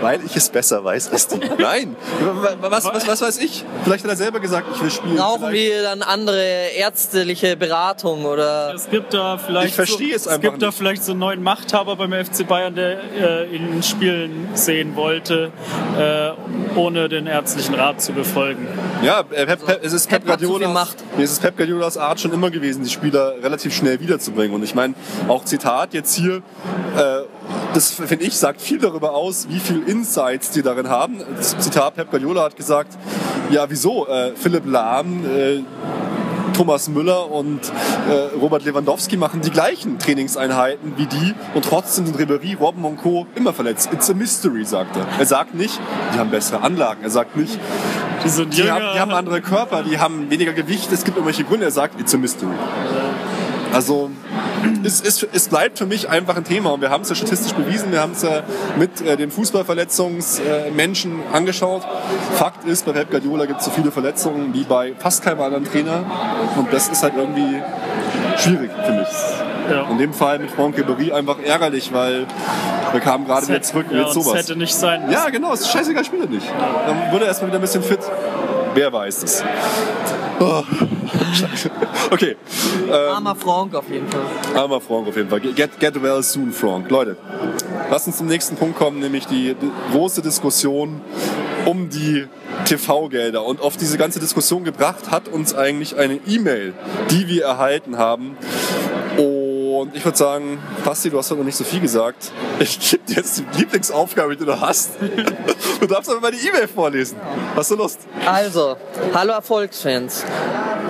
[0.00, 1.38] Weil ich es besser weiß als die.
[1.58, 1.94] Nein,
[2.60, 3.64] was, was, was weiß ich?
[3.84, 5.16] Vielleicht hat er selber gesagt, ich will spielen.
[5.16, 6.42] brauchen Vielleicht- wir dann andere
[6.76, 10.78] ärztliche Beratung oder Es gibt da vielleicht Ich verstehe so, es einfach gibt da nicht.
[10.78, 15.52] vielleicht so einen neuen Machthaber beim FC Bayern, der äh, ihn spielen sehen wollte,
[15.96, 16.30] äh,
[16.76, 18.66] ohne den ärztlichen Rat zu befolgen.
[19.04, 22.18] Ja, äh, Pep, Pep, es ist Pep Pep Guardiolas, nee, es ist Pep Guardiolas Art
[22.20, 24.54] schon immer gewesen, die Spieler relativ schnell wiederzubringen.
[24.54, 24.94] Und ich meine,
[25.28, 26.42] auch Zitat jetzt hier,
[26.96, 27.20] äh,
[27.74, 31.20] das finde ich, sagt viel darüber aus, wie viel Insights die darin haben.
[31.40, 32.96] Zitat Pep Guardiola hat gesagt,
[33.50, 35.60] ja wieso, äh, Philipp Lahm, äh,
[36.52, 37.60] Thomas Müller und
[38.08, 42.98] äh, Robert Lewandowski machen die gleichen Trainingseinheiten wie die und trotzdem sind Ribéry, Robben und
[42.98, 43.26] Co.
[43.34, 43.88] immer verletzt.
[43.92, 45.06] It's a mystery, sagt er.
[45.18, 45.80] Er sagt nicht,
[46.14, 47.02] die haben bessere Anlagen.
[47.02, 47.58] Er sagt nicht,
[48.24, 51.44] Die sind die haben, die haben andere Körper, die haben weniger Gewicht, es gibt irgendwelche
[51.44, 51.66] Gründe.
[51.66, 52.54] Er sagt, it's a mystery.
[53.72, 54.10] Also
[54.84, 57.52] es, es, es bleibt für mich einfach ein Thema und wir haben es ja statistisch
[57.52, 58.42] bewiesen, wir haben es ja
[58.78, 61.82] mit äh, den Fußballverletzungsmenschen angeschaut.
[62.36, 65.64] Fakt ist, bei Pep Guardiola gibt es so viele Verletzungen wie bei fast keinem anderen
[65.64, 66.04] Trainer
[66.56, 67.62] und das ist halt irgendwie
[68.36, 69.08] schwierig für mich.
[69.70, 69.88] ja.
[69.90, 72.26] In dem Fall mit Franck Ribéry einfach ärgerlich, weil
[72.92, 74.34] wir kamen gerade wieder zurück ja, es sowas.
[74.34, 75.12] hätte nicht sein müssen.
[75.14, 76.46] Ja, genau, es ist scheißegal, spielt er nicht.
[76.86, 78.00] Dann wurde er erstmal wieder ein bisschen fit.
[78.74, 79.44] Wer weiß es.
[80.40, 80.62] Oh.
[82.10, 82.36] Okay,
[82.90, 84.22] armer Frank auf jeden Fall.
[84.54, 85.40] armer Frank auf jeden Fall.
[85.40, 86.90] Get, get well soon, Frank.
[86.90, 87.16] Leute,
[87.90, 89.56] lass uns zum nächsten Punkt kommen, nämlich die
[89.92, 91.00] große Diskussion
[91.64, 92.26] um die
[92.64, 93.44] TV-Gelder.
[93.44, 96.74] Und auf diese ganze Diskussion gebracht hat uns eigentlich eine E-Mail,
[97.10, 98.36] die wir erhalten haben.
[99.72, 102.30] Und ich würde sagen, Basti, du hast doch noch nicht so viel gesagt.
[102.58, 104.90] Ich gebe dir jetzt die Lieblingsaufgabe, die du hast.
[105.80, 107.18] Du darfst aber mal die E-Mail vorlesen.
[107.56, 108.00] Hast du Lust?
[108.26, 108.76] Also,
[109.14, 110.24] hallo Erfolgsfans.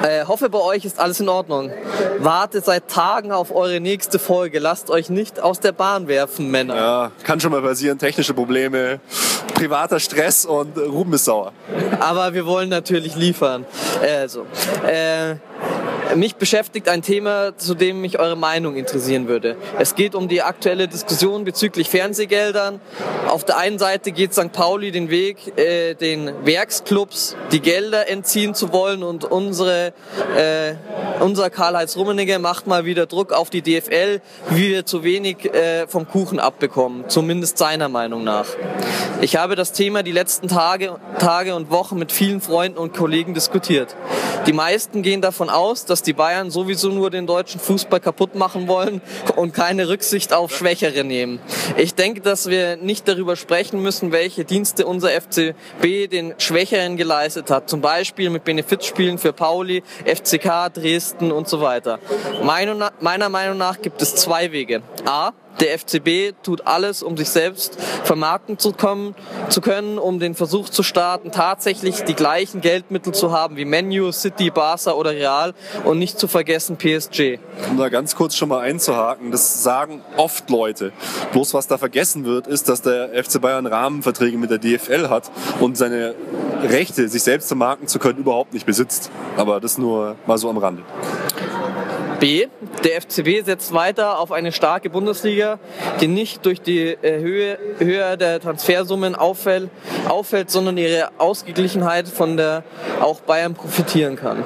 [0.03, 1.71] Äh, hoffe, bei euch ist alles in Ordnung.
[2.19, 4.59] Wartet seit Tagen auf eure nächste Folge.
[4.59, 6.75] Lasst euch nicht aus der Bahn werfen, Männer.
[6.75, 7.99] Ja, kann schon mal passieren.
[7.99, 8.99] Technische Probleme,
[9.55, 11.53] privater Stress und Ruben ist sauer.
[12.01, 13.65] Aber wir wollen natürlich liefern.
[14.03, 14.45] Also,
[14.85, 15.37] äh,
[16.17, 19.57] mich beschäftigt ein Thema, zu dem mich eure Meinung interessieren würde.
[19.79, 22.81] Es geht um die aktuelle Diskussion bezüglich Fernsehgeldern.
[23.29, 24.53] Auf der einen Seite geht St.
[24.53, 29.93] Pauli den Weg, äh, den Werksclubs die Gelder entziehen zu wollen und unsere,
[30.37, 30.75] äh,
[31.21, 35.87] unser Karl-Heinz Rummenigge macht mal wieder Druck auf die DFL, wie wir zu wenig äh,
[35.87, 38.47] vom Kuchen abbekommen, zumindest seiner Meinung nach.
[39.21, 43.35] Ich habe das Thema die letzten Tage, Tage und Wochen mit vielen Freunden und Kollegen
[43.35, 43.95] diskutiert.
[44.47, 48.69] Die meisten gehen davon aus, dass die Bayern sowieso nur den deutschen Fußball kaputt machen
[48.69, 49.01] wollen
[49.37, 51.39] und keine Rücksicht auf Schwächere nehmen.
[51.77, 57.51] Ich denke, dass wir nicht darüber sprechen müssen, welche Dienste unser FCB den Schwächeren geleistet
[57.51, 57.69] hat.
[57.71, 61.99] Zum Beispiel mit Benefizspielen für Pauli, FCK, Dresden und so weiter.
[62.43, 64.83] Meiner Meinung nach gibt es zwei Wege.
[65.07, 65.33] A.
[65.61, 69.15] Der FCB tut alles, um sich selbst vermarkten zu, kommen,
[69.49, 74.13] zu können, um den Versuch zu starten, tatsächlich die gleichen Geldmittel zu haben wie Menu,
[74.13, 77.39] City, Barca oder Real und nicht zu vergessen PSG.
[77.71, 80.93] Um da ganz kurz schon mal einzuhaken, das sagen oft Leute.
[81.33, 85.31] Bloß was da vergessen wird, ist, dass der FC Bayern Rahmenverträge mit der DFL hat
[85.61, 86.15] und seine
[86.63, 89.11] Rechte, sich selbst vermarkten zu können, überhaupt nicht besitzt.
[89.37, 90.83] Aber das nur mal so am Rande.
[92.23, 92.47] B.
[92.85, 95.59] Der FCB setzt weiter auf eine starke Bundesliga,
[96.01, 99.71] die nicht durch die äh, Höhe, Höhe der Transfersummen auffällt,
[100.09, 102.63] auffällt, sondern ihre Ausgeglichenheit von der
[103.01, 104.45] auch Bayern profitieren kann.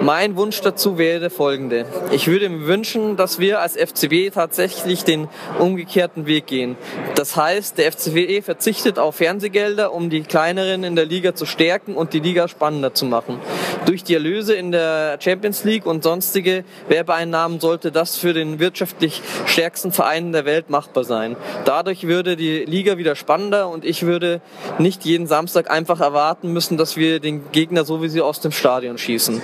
[0.00, 1.84] Mein Wunsch dazu wäre der folgende.
[2.12, 5.26] Ich würde mir wünschen, dass wir als FCB tatsächlich den
[5.58, 6.76] umgekehrten Weg gehen.
[7.16, 11.96] Das heißt, der FCB verzichtet auf Fernsehgelder, um die kleineren in der Liga zu stärken
[11.96, 13.40] und die Liga spannender zu machen.
[13.86, 16.62] Durch die Erlöse in der Champions League und sonstige
[17.08, 21.36] Werbeeinnahmen sollte das für den wirtschaftlich stärksten Verein der Welt machbar sein.
[21.64, 24.42] Dadurch würde die Liga wieder spannender und ich würde
[24.78, 29.40] nicht jeden Samstag einfach erwarten müssen, dass wir den Gegner sowieso aus dem Stadion schießen.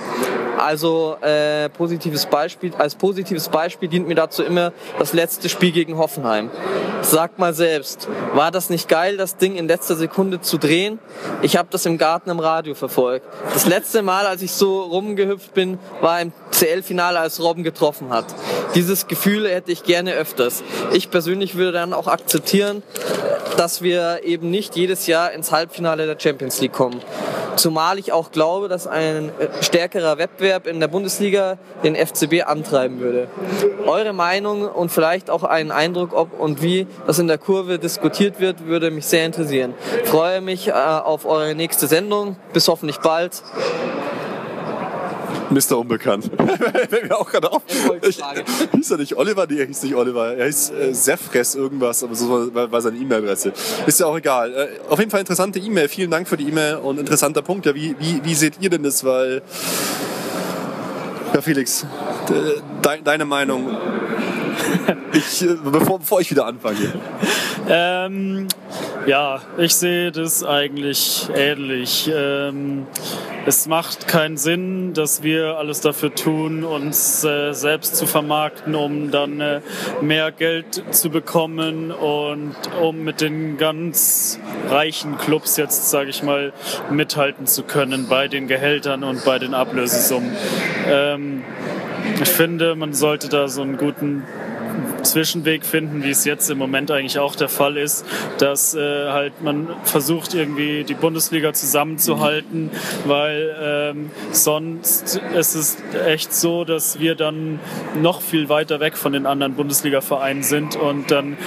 [0.57, 5.97] Also äh, positives Beispiel, als positives Beispiel dient mir dazu immer das letzte Spiel gegen
[5.97, 6.49] Hoffenheim.
[7.01, 10.99] Sagt mal selbst, war das nicht geil, das Ding in letzter Sekunde zu drehen?
[11.41, 13.27] Ich habe das im Garten im Radio verfolgt.
[13.53, 18.25] Das letzte Mal, als ich so rumgehüpft bin, war im CL-Finale, als Robben getroffen hat.
[18.75, 20.63] Dieses Gefühl hätte ich gerne öfters.
[20.93, 22.83] Ich persönlich würde dann auch akzeptieren,
[23.57, 26.99] dass wir eben nicht jedes Jahr ins Halbfinale der Champions League kommen.
[27.55, 32.99] Zumal ich auch glaube, dass ein äh, stärkerer Wettbewerb in der Bundesliga den FCB antreiben
[32.99, 33.29] würde.
[33.85, 38.41] Eure Meinung und vielleicht auch einen Eindruck, ob und wie das in der Kurve diskutiert
[38.41, 39.73] wird, würde mich sehr interessieren.
[40.03, 42.35] Ich freue mich äh, auf eure nächste Sendung.
[42.51, 43.41] Bis hoffentlich bald.
[45.49, 45.77] Mr.
[45.77, 46.29] Unbekannt.
[46.89, 47.61] Fällt mir auch gerade auf.
[48.07, 48.19] Ich,
[48.71, 49.45] hieß er nicht Oliver?
[49.49, 50.35] Nee, er hieß nicht Oliver.
[50.35, 53.53] Er hieß äh, Sefres irgendwas, aber so war, war seine E-Mail-Adresse.
[53.85, 54.53] Ist ja auch egal.
[54.53, 55.87] Äh, auf jeden Fall interessante E-Mail.
[55.87, 57.65] Vielen Dank für die E-Mail und interessanter Punkt.
[57.65, 59.03] Ja, wie, wie, wie seht ihr denn das?
[59.03, 59.41] Weil,
[61.33, 61.85] ja, Felix,
[62.29, 63.77] de, deine Meinung.
[65.13, 66.93] Ich, äh, bevor, bevor ich wieder anfange.
[67.67, 68.47] Ähm,
[69.07, 72.09] ja, ich sehe das eigentlich ähnlich.
[72.13, 72.85] Ähm,
[73.47, 79.11] es macht keinen Sinn, dass wir alles dafür tun, uns äh, selbst zu vermarkten, um
[79.11, 79.61] dann äh,
[80.01, 84.39] mehr Geld zu bekommen und um mit den ganz
[84.69, 86.53] reichen Clubs jetzt, sage ich mal,
[86.89, 90.31] mithalten zu können bei den Gehältern und bei den Ablösesummen.
[90.87, 91.43] Ähm,
[92.21, 94.23] ich finde, man sollte da so einen guten
[95.03, 98.05] Zwischenweg finden, wie es jetzt im Moment eigentlich auch der Fall ist,
[98.37, 102.69] dass äh, halt man versucht irgendwie die Bundesliga zusammenzuhalten,
[103.05, 107.59] weil ähm, sonst ist es echt so, dass wir dann
[108.01, 111.37] noch viel weiter weg von den anderen Bundesliga-Vereinen sind und dann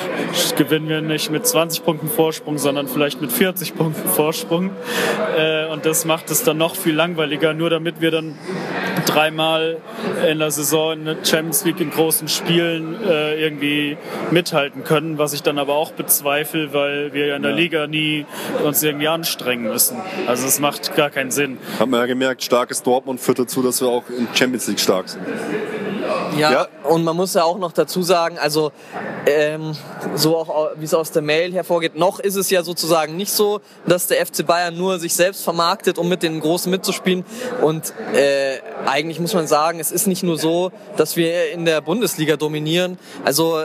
[0.56, 4.70] gewinnen wir nicht mit 20 Punkten Vorsprung, sondern vielleicht mit 40 Punkten Vorsprung.
[5.36, 8.38] Äh, und das macht es dann noch viel langweiliger, nur damit wir dann
[9.06, 9.78] dreimal
[10.28, 13.96] in der Saison in der Champions League in großen Spielen äh, irgendwie
[14.30, 17.56] mithalten können, was ich dann aber auch bezweifle, weil wir ja in der ja.
[17.56, 18.26] Liga nie
[18.64, 19.98] uns irgendwie anstrengen müssen.
[20.26, 21.58] Also es macht gar keinen Sinn.
[21.78, 25.08] Haben wir ja gemerkt, starkes Dortmund führt dazu, dass wir auch in Champions League stark
[25.08, 25.22] sind.
[26.38, 28.72] Ja, ja, und man muss ja auch noch dazu sagen, also
[29.26, 29.76] ähm,
[30.14, 33.60] so auch wie es aus der Mail hervorgeht, noch ist es ja sozusagen nicht so,
[33.86, 37.24] dass der FC Bayern nur sich selbst vermarktet, um mit den Großen mitzuspielen.
[37.62, 41.80] Und äh, eigentlich muss man sagen, es ist nicht nur so, dass wir in der
[41.80, 42.98] Bundesliga dominieren.
[43.24, 43.62] Also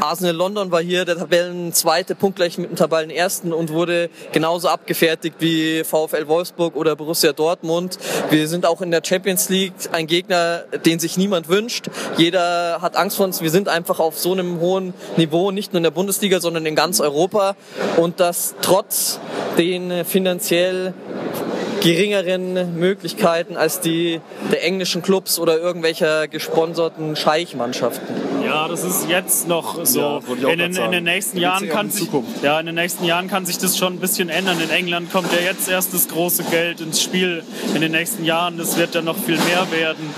[0.00, 5.84] Arsenal London war hier der Tabellenzweite, punktgleich mit dem Tabellenersten und wurde genauso abgefertigt wie
[5.84, 7.98] VfL Wolfsburg oder Borussia Dortmund.
[8.30, 11.88] Wir sind auch in der Champions League ein Gegner, den sich niemand wünscht.
[12.16, 13.42] Jeder hat Angst vor uns.
[13.42, 16.74] Wir sind einfach auf so einem hohen Niveau, nicht nur in der Bundesliga, sondern in
[16.74, 17.56] ganz Europa.
[17.96, 19.20] Und das trotz
[19.58, 20.94] den finanziell
[21.84, 24.20] geringeren Möglichkeiten als die
[24.50, 28.42] der englischen Clubs oder irgendwelcher gesponserten Scheichmannschaften.
[28.54, 30.22] Ja, das ist jetzt noch so.
[30.40, 32.08] Ja, in, den, in, den, nächsten Jahren kann sich,
[32.42, 34.60] ja, in den nächsten Jahren kann sich das schon ein bisschen ändern.
[34.60, 37.42] In England kommt ja jetzt erst das große Geld ins Spiel.
[37.74, 40.08] In den nächsten Jahren, das wird dann noch viel mehr werden.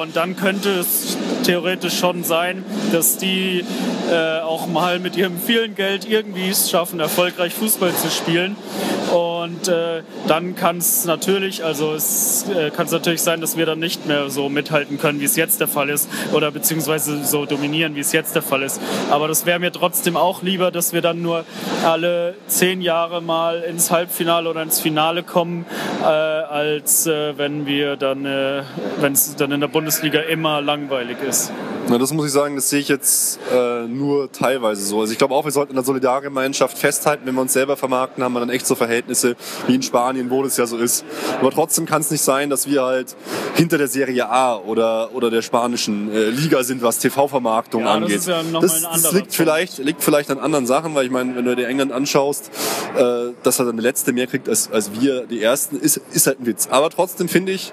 [0.00, 2.62] Und dann könnte es theoretisch schon sein,
[2.92, 3.64] dass die
[4.10, 8.56] äh, auch mal mit ihrem vielen Geld irgendwie es schaffen, erfolgreich Fußball zu spielen.
[9.12, 13.64] Und äh, dann kann es natürlich, also es äh, kann es natürlich sein, dass wir
[13.64, 17.46] dann nicht mehr so mithalten können, wie es jetzt der Fall ist, oder beziehungsweise so
[17.46, 18.80] dominieren, wie es jetzt der Fall ist.
[19.10, 21.44] Aber das wäre mir trotzdem auch lieber, dass wir dann nur
[21.84, 25.64] alle zehn Jahre mal ins Halbfinale oder ins Finale kommen,
[26.02, 28.62] äh, als äh, wenn wir dann, äh,
[29.00, 31.52] wenn es dann in der Bundesliga immer langweilig ist.
[31.90, 35.00] Na, das muss ich sagen, das sehe ich jetzt äh, nur teilweise so.
[35.00, 38.22] Also ich glaube auch, wir sollten in der Solidargemeinschaft festhalten, wenn wir uns selber vermarkten,
[38.22, 39.36] haben wir dann echt so Verhältnisse
[39.66, 41.02] wie in Spanien, wo das ja so ist.
[41.40, 43.16] Aber trotzdem kann es nicht sein, dass wir halt
[43.54, 48.16] hinter der Serie A oder, oder der spanischen äh, Liga sind, was TV-Vermarktung ja, angeht.
[48.16, 51.36] Das, ist ja das, das liegt, vielleicht, liegt vielleicht an anderen Sachen, weil ich meine,
[51.36, 52.50] wenn du dir England anschaust,
[52.98, 56.26] äh, dass er dann der Letzte mehr kriegt als, als wir, die Ersten, ist, ist
[56.26, 56.68] halt ein Witz.
[56.70, 57.72] Aber trotzdem finde ich,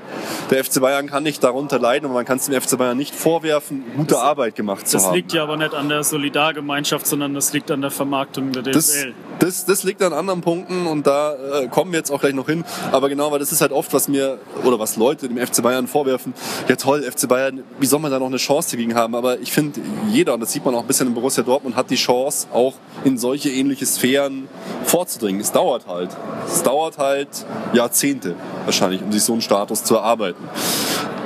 [0.51, 3.13] der FC Bayern kann nicht darunter leiden und man kann es dem FC Bayern nicht
[3.13, 5.12] vorwerfen, gute Arbeit gemacht zu das haben.
[5.12, 8.64] Das liegt ja aber nicht an der Solidargemeinschaft, sondern das liegt an der Vermarktung der
[8.64, 8.74] DFL.
[8.74, 9.06] Das,
[9.39, 12.47] das, das liegt an anderen Punkten und da äh, kommen wir jetzt auch gleich noch
[12.47, 12.64] hin.
[12.91, 15.88] Aber genau, weil das ist halt oft, was mir oder was Leute dem FC Bayern
[15.88, 16.34] vorwerfen.
[16.68, 19.16] Ja toll, FC Bayern, wie soll man da noch eine Chance dagegen haben?
[19.16, 21.89] Aber ich finde, jeder, und das sieht man auch ein bisschen in Borussia Dortmund, hat
[21.89, 24.47] die Chance, auch in solche ähnliche Sphären
[24.86, 25.41] vorzudringen.
[25.41, 26.10] Es dauert halt.
[26.47, 27.30] Es dauert halt
[27.74, 28.36] Jahrzehnte
[28.66, 30.43] wahrscheinlich, um sich so einen Status zu erarbeiten.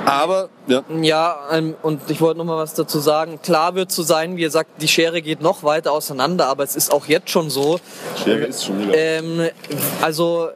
[0.06, 0.82] Aber, ja.
[1.00, 3.40] Ja, ähm, und ich wollte noch mal was dazu sagen.
[3.42, 6.74] Klar wird so sein, wie ihr sagt, die Schere geht noch weiter auseinander, aber es
[6.76, 7.78] ist auch jetzt schon so.
[8.22, 8.96] Schere ist schon wieder.
[8.96, 9.48] Ähm,
[10.00, 10.48] also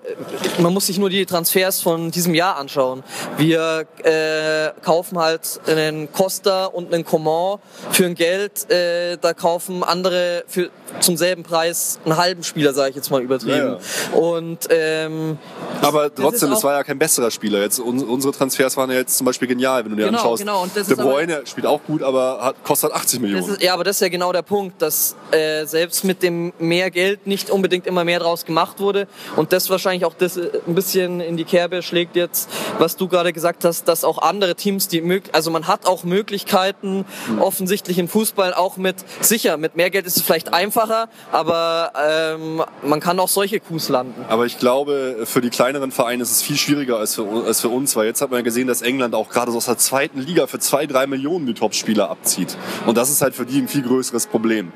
[0.59, 3.03] man muss sich nur die Transfers von diesem Jahr anschauen.
[3.36, 7.59] Wir äh, kaufen halt einen Costa und einen Coman
[7.90, 8.70] für ein Geld.
[8.70, 10.70] Äh, da kaufen andere für
[11.01, 13.78] zum selben Preis einen halben Spieler, sage ich jetzt mal übertrieben.
[14.12, 15.38] Ja, Und ähm,
[15.82, 17.61] Aber trotzdem, es war ja kein besserer Spieler.
[17.61, 20.40] Jetzt, un- unsere Transfers waren ja jetzt zum Beispiel genial, wenn du dir Genau, anschaust.
[20.42, 23.42] genau, und das De ist aber- Bruyne spielt auch gut, aber hat, kostet 80 Millionen.
[23.47, 26.53] Das ist, ja, aber das ist ja genau der Punkt, dass äh, selbst mit dem
[26.59, 30.51] mehr Geld nicht unbedingt immer mehr draus gemacht wurde und das wahrscheinlich auch das äh,
[30.66, 34.55] ein bisschen in die Kerbe schlägt jetzt, was du gerade gesagt hast, dass auch andere
[34.55, 37.05] Teams die mög also man hat auch Möglichkeiten
[37.40, 42.62] offensichtlich im Fußball auch mit sicher mit mehr Geld ist es vielleicht einfacher, aber ähm,
[42.82, 44.24] man kann auch solche Coups landen.
[44.28, 47.68] Aber ich glaube, für die kleineren Vereine ist es viel schwieriger als für, als für
[47.68, 50.20] uns, weil jetzt hat man ja gesehen, dass England auch gerade so aus der zweiten
[50.20, 52.57] Liga für zwei, drei Millionen die Topspieler abzieht.
[52.87, 54.72] Und das ist halt für die ein viel größeres Problem.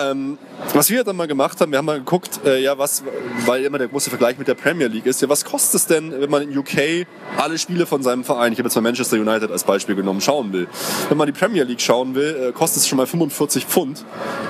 [0.00, 0.38] Ähm,
[0.72, 3.04] was wir dann mal gemacht haben, wir haben mal geguckt, äh, ja, was,
[3.46, 6.20] weil immer der große Vergleich mit der Premier League ist, ja, was kostet es denn,
[6.20, 7.06] wenn man in UK
[7.36, 10.52] alle Spiele von seinem Verein, ich habe jetzt mal Manchester United als Beispiel genommen, schauen
[10.52, 10.66] will.
[11.08, 14.04] Wenn man die Premier League schauen will, äh, kostet es schon mal 45 Pfund.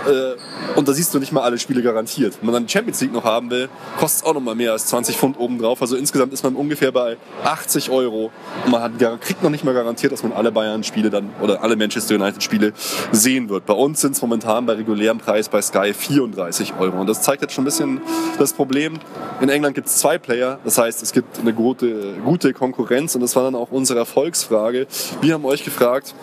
[0.07, 2.39] Äh, und da siehst du nicht mal alle Spiele garantiert.
[2.41, 4.73] Wenn man dann die Champions League noch haben will, kostet es auch noch mal mehr
[4.73, 5.83] als 20 Pfund obendrauf.
[5.83, 8.31] Also insgesamt ist man ungefähr bei 80 Euro.
[8.65, 11.77] Und man hat, kriegt noch nicht mal garantiert, dass man alle Bayern-Spiele dann oder alle
[11.77, 12.73] Manchester United-Spiele
[13.13, 13.67] sehen wird.
[13.67, 17.01] Bei uns sind es momentan bei regulärem Preis bei Sky 34 Euro.
[17.01, 18.01] Und das zeigt jetzt schon ein bisschen
[18.39, 18.99] das Problem.
[19.41, 20.59] In England gibt es zwei Player.
[20.65, 23.15] Das heißt, es gibt eine gute, gute Konkurrenz.
[23.15, 24.87] Und das war dann auch unsere Erfolgsfrage.
[25.21, 26.15] Wir haben euch gefragt,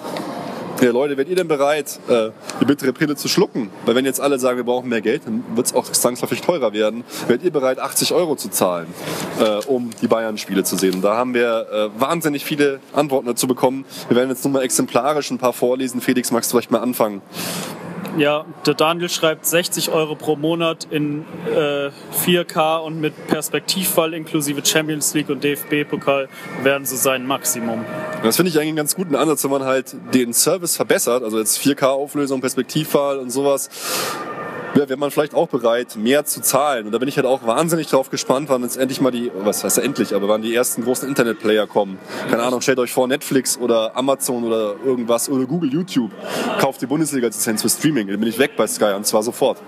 [0.80, 3.70] ja, Leute, werdet ihr denn bereit, äh, die bittere Pille zu schlucken?
[3.86, 6.74] Weil wenn jetzt alle sagen, wir brauchen mehr Geld, dann wird es auch zwangsläufig teurer
[6.74, 7.04] werden.
[7.28, 8.88] Werdet ihr bereit, 80 Euro zu zahlen,
[9.40, 11.02] äh, um die Bayern-Spiele zu sehen?
[11.02, 13.86] Da haben wir äh, wahnsinnig viele Antworten dazu bekommen.
[14.08, 16.02] Wir werden jetzt nur mal exemplarisch ein paar vorlesen.
[16.02, 17.22] Felix, magst du vielleicht mal anfangen?
[18.18, 21.90] Ja, der Daniel schreibt 60 Euro pro Monat in äh,
[22.26, 26.28] 4K und mit Perspektivfall inklusive Champions League und DFB-Pokal
[26.62, 27.86] wären so sein Maximum.
[28.24, 31.40] Das finde ich eigentlich einen ganz guten Ansatz, wenn man halt den Service verbessert, also
[31.40, 33.70] jetzt 4K-Auflösung, Perspektivfall und sowas.
[34.74, 36.86] Ja, wäre man vielleicht auch bereit, mehr zu zahlen.
[36.86, 39.64] Und da bin ich halt auch wahnsinnig drauf gespannt, wann jetzt endlich mal die, was
[39.64, 42.00] heißt ja endlich, aber wann die ersten großen Internetplayer kommen.
[42.30, 46.12] Keine Ahnung, stellt euch vor, Netflix oder Amazon oder irgendwas oder Google YouTube
[46.60, 48.08] kauft die Bundesliga-Lizenz für Streaming.
[48.08, 49.62] Dann bin ich weg bei Sky und zwar sofort.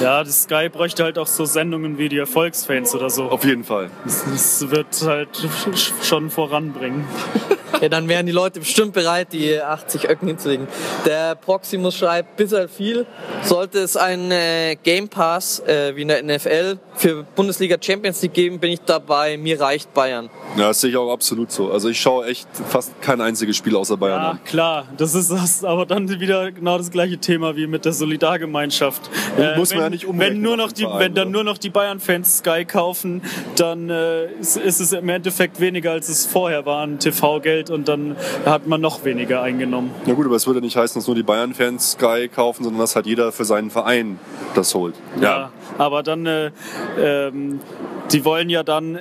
[0.00, 3.24] Ja, das Sky bräuchte halt auch so Sendungen wie die Erfolgsfans oder so.
[3.24, 3.90] Auf jeden Fall.
[4.04, 5.48] Das wird halt
[6.02, 7.06] schon voranbringen.
[7.80, 10.66] Ja, dann wären die Leute bestimmt bereit, die 80 Öcken hinzulegen.
[11.06, 13.06] Der Proximus schreibt, bisher viel.
[13.42, 18.34] Sollte es einen äh, Game Pass äh, wie in der NFL für Bundesliga Champions League
[18.34, 19.36] geben, bin ich dabei.
[19.36, 20.28] Mir reicht Bayern.
[20.56, 21.70] Ja, das sehe ich auch absolut so.
[21.70, 24.44] Also ich schaue echt fast kein einziges Spiel außer Bayern Ja, an.
[24.44, 29.10] klar, das ist das, aber dann wieder genau das gleiche Thema wie mit der Solidargemeinschaft.
[29.38, 31.44] Äh, muss man wenn, ja nicht umrechnen wenn nur noch die, Verein, wenn dann nur
[31.44, 33.22] noch die Bayern-Fans Sky kaufen,
[33.56, 37.88] dann äh, ist, ist es im Endeffekt weniger als es vorher war an TV-Geld und
[37.88, 39.90] dann hat man noch weniger eingenommen.
[40.06, 42.96] Na gut, aber es würde nicht heißen, dass nur die Bayern-Fans Sky kaufen, sondern dass
[42.96, 44.18] halt jeder für seinen Verein
[44.54, 44.94] das holt.
[45.20, 46.50] Ja, aber dann, äh,
[46.98, 47.60] ähm,
[48.12, 48.98] die wollen ja dann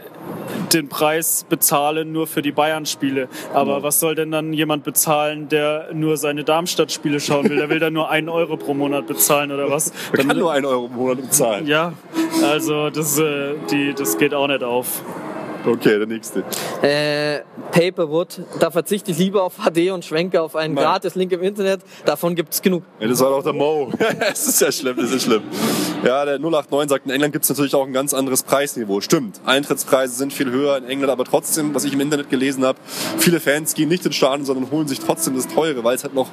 [0.74, 3.30] den Preis bezahlen nur für die Bayern-Spiele.
[3.54, 7.58] Aber was soll denn dann jemand bezahlen, der nur seine Darmstadt-Spiele schauen will?
[7.58, 9.92] Der will dann nur einen Euro pro Monat bezahlen oder was?
[10.12, 11.68] Man Dann, kann nur einen Euro im Monat bezahlen.
[11.68, 11.94] ja,
[12.44, 15.02] also das, äh, die, das geht auch nicht auf.
[15.66, 16.44] Okay, der nächste.
[16.82, 17.40] Äh,
[17.72, 20.84] Paperwood, da verzichte ich lieber auf HD und schwenke auf einen Nein.
[20.84, 21.82] gratis Link im Internet.
[22.06, 22.84] Davon gibt's genug.
[23.00, 23.92] Ja, das war doch der Mo.
[24.20, 25.44] das ist ja schlimm, das ist schlimm.
[26.04, 29.02] Ja, der 089 sagt, in England gibt es natürlich auch ein ganz anderes Preisniveau.
[29.02, 32.80] Stimmt, Eintrittspreise sind viel höher in England, aber trotzdem, was ich im Internet gelesen habe,
[33.18, 36.14] viele Fans gehen nicht ins Stadion, sondern holen sich trotzdem das Teure, weil es halt
[36.14, 36.30] noch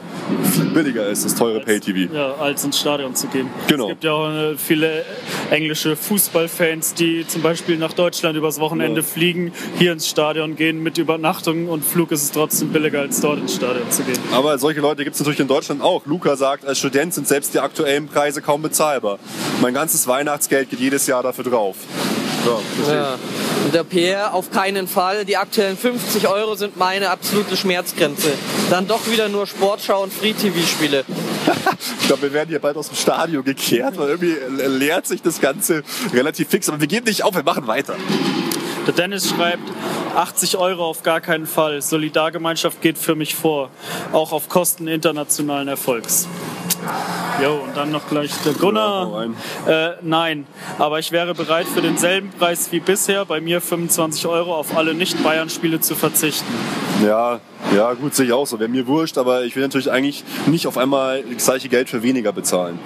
[0.52, 2.14] viel billiger ist, das teure Pay-TV.
[2.14, 3.48] Ja, als ins Stadion zu gehen.
[3.68, 3.84] Genau.
[3.84, 5.04] Es gibt ja auch äh, viele
[5.50, 9.06] englische Fußballfans, die zum Beispiel nach Deutschland übers Wochenende Ja.
[9.06, 13.38] fliegen, hier ins Stadion gehen mit Übernachtung und Flug ist es trotzdem billiger, als dort
[13.38, 14.18] ins Stadion zu gehen.
[14.30, 16.04] Aber solche Leute gibt es natürlich in Deutschland auch.
[16.04, 19.18] Luca sagt, als Student sind selbst die aktuellen Preise kaum bezahlbar.
[19.62, 21.76] Mein ganzes Weihnachtsgeld geht jedes Jahr dafür drauf.
[22.44, 22.92] Ja.
[22.92, 23.18] Ja.
[23.64, 25.24] Und der PR auf keinen Fall.
[25.24, 28.32] Die aktuellen 50 Euro sind meine absolute Schmerzgrenze.
[28.68, 31.06] Dann doch wieder nur Sportschau und Free-TV-Spiele.
[32.00, 35.40] Ich glaube, wir werden hier bald aus dem Stadion gekehrt, weil irgendwie leert sich das
[35.40, 36.68] Ganze relativ fix.
[36.68, 37.96] Aber wir geben nicht auf, wir machen weiter.
[38.86, 39.62] Der Dennis schreibt,
[40.14, 41.80] 80 Euro auf gar keinen Fall.
[41.80, 43.70] Solidargemeinschaft geht für mich vor.
[44.12, 46.28] Auch auf Kosten internationalen Erfolgs.
[47.42, 49.26] Jo, und dann noch gleich der Ja, Gunnar.
[49.66, 50.46] Äh, nein,
[50.78, 54.92] aber ich wäre bereit für denselben Preis wie bisher, bei mir 25 Euro, auf alle
[54.94, 56.52] Nicht-Bayern-Spiele zu verzichten.
[57.04, 57.40] Ja,
[57.74, 58.60] Ja, gut, sehe ich auch so.
[58.60, 62.02] Wäre mir wurscht, aber ich will natürlich eigentlich nicht auf einmal das gleiche Geld für
[62.02, 62.78] weniger bezahlen.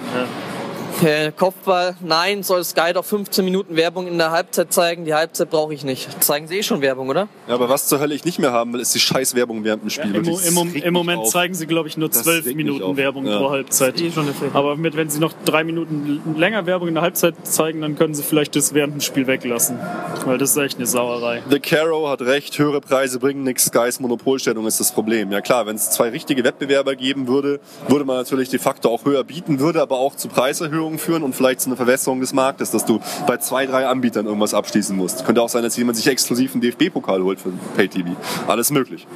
[1.03, 5.05] Äh, Kopfball, nein, soll Sky doch 15 Minuten Werbung in der Halbzeit zeigen.
[5.05, 6.21] Die Halbzeit brauche ich nicht.
[6.21, 7.29] Zeigen sie eh schon Werbung, oder?
[7.47, 9.83] Ja, aber was zur Hölle ich nicht mehr haben will, ist die scheiß Werbung während
[9.83, 10.13] dem Spiel.
[10.13, 11.29] Im, das im, Im mich Moment auf.
[11.29, 12.97] zeigen sie, glaube ich, nur Das zwölf regt mich Minuten auf.
[12.97, 13.37] Werbung Ja.
[13.37, 14.01] pro Halbzeit.
[14.01, 14.11] Eh.
[14.53, 18.13] Aber mit, wenn sie noch drei Minuten länger Werbung in der Halbzeit zeigen, dann können
[18.13, 19.79] sie vielleicht das während dem Spiel weglassen.
[20.25, 21.41] Weil das ist echt eine Sauerei.
[21.49, 23.65] The Caro hat recht, höhere Preise bringen nichts.
[23.71, 25.31] Skys Monopolstellung ist das Problem.
[25.31, 29.05] Ja klar, wenn es zwei richtige Wettbewerber geben würde, würde man natürlich de facto auch
[29.05, 32.71] höher bieten, würde aber auch zu Preiserhöhungen führen und vielleicht zu einer Verwässerung des Marktes,
[32.71, 35.25] dass du bei zwei, drei Anbietern irgendwas abschließen musst.
[35.25, 38.15] Könnte auch sein, dass jemand sich exklusiv einen DFB-Pokal holt für Pay-TV.
[38.47, 39.07] Alles möglich.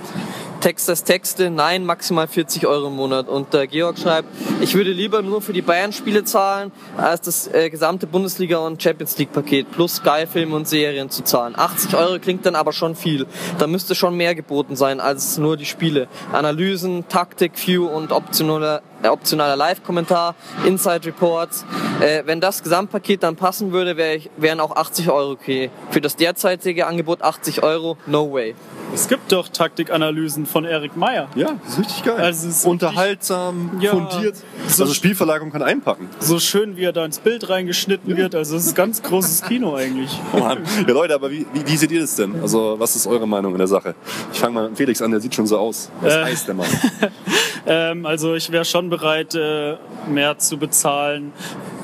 [0.61, 3.27] Text das Texte, nein, maximal 40 Euro im Monat.
[3.27, 4.29] Und äh, Georg schreibt,
[4.61, 9.17] ich würde lieber nur für die Bayern-Spiele zahlen, als das äh, gesamte Bundesliga- und Champions
[9.17, 11.55] League-Paket plus Sky-Filme und Serien zu zahlen.
[11.57, 13.25] 80 Euro klingt dann aber schon viel.
[13.57, 16.07] Da müsste schon mehr geboten sein als nur die Spiele.
[16.31, 20.35] Analysen, Taktik, View und optionaler, äh, optionaler Live-Kommentar,
[20.65, 21.65] Inside Reports.
[21.99, 25.69] Äh, wenn das Gesamtpaket dann passen würde, wär ich, wären auch 80 Euro okay.
[25.91, 28.55] Für das derzeitige Angebot 80 Euro, no way.
[28.93, 31.27] Es gibt doch Taktikanalysen von Erik Meyer.
[31.35, 32.17] Ja, das ist richtig geil.
[32.17, 33.89] Also es ist Unterhaltsam, Ja.
[33.91, 34.35] fundiert.
[34.67, 36.09] So- Also Spielverlagerung kann einpacken.
[36.19, 38.35] So schön, wie er da ins Bild reingeschnitten wird.
[38.35, 40.11] Also es ist ganz großes Kino eigentlich.
[40.33, 40.59] Oh Mann.
[40.87, 42.39] Ja Leute, aber wie, wie, wie seht ihr das denn?
[42.41, 43.95] Also was ist eure Meinung in der Sache?
[44.31, 45.89] Ich fange mal mit Felix an, der sieht schon so aus.
[46.01, 46.23] Was Äh.
[46.25, 46.67] heißt der Mann?
[47.65, 49.75] Ähm, also ich wäre schon bereit, äh,
[50.07, 51.33] mehr zu bezahlen.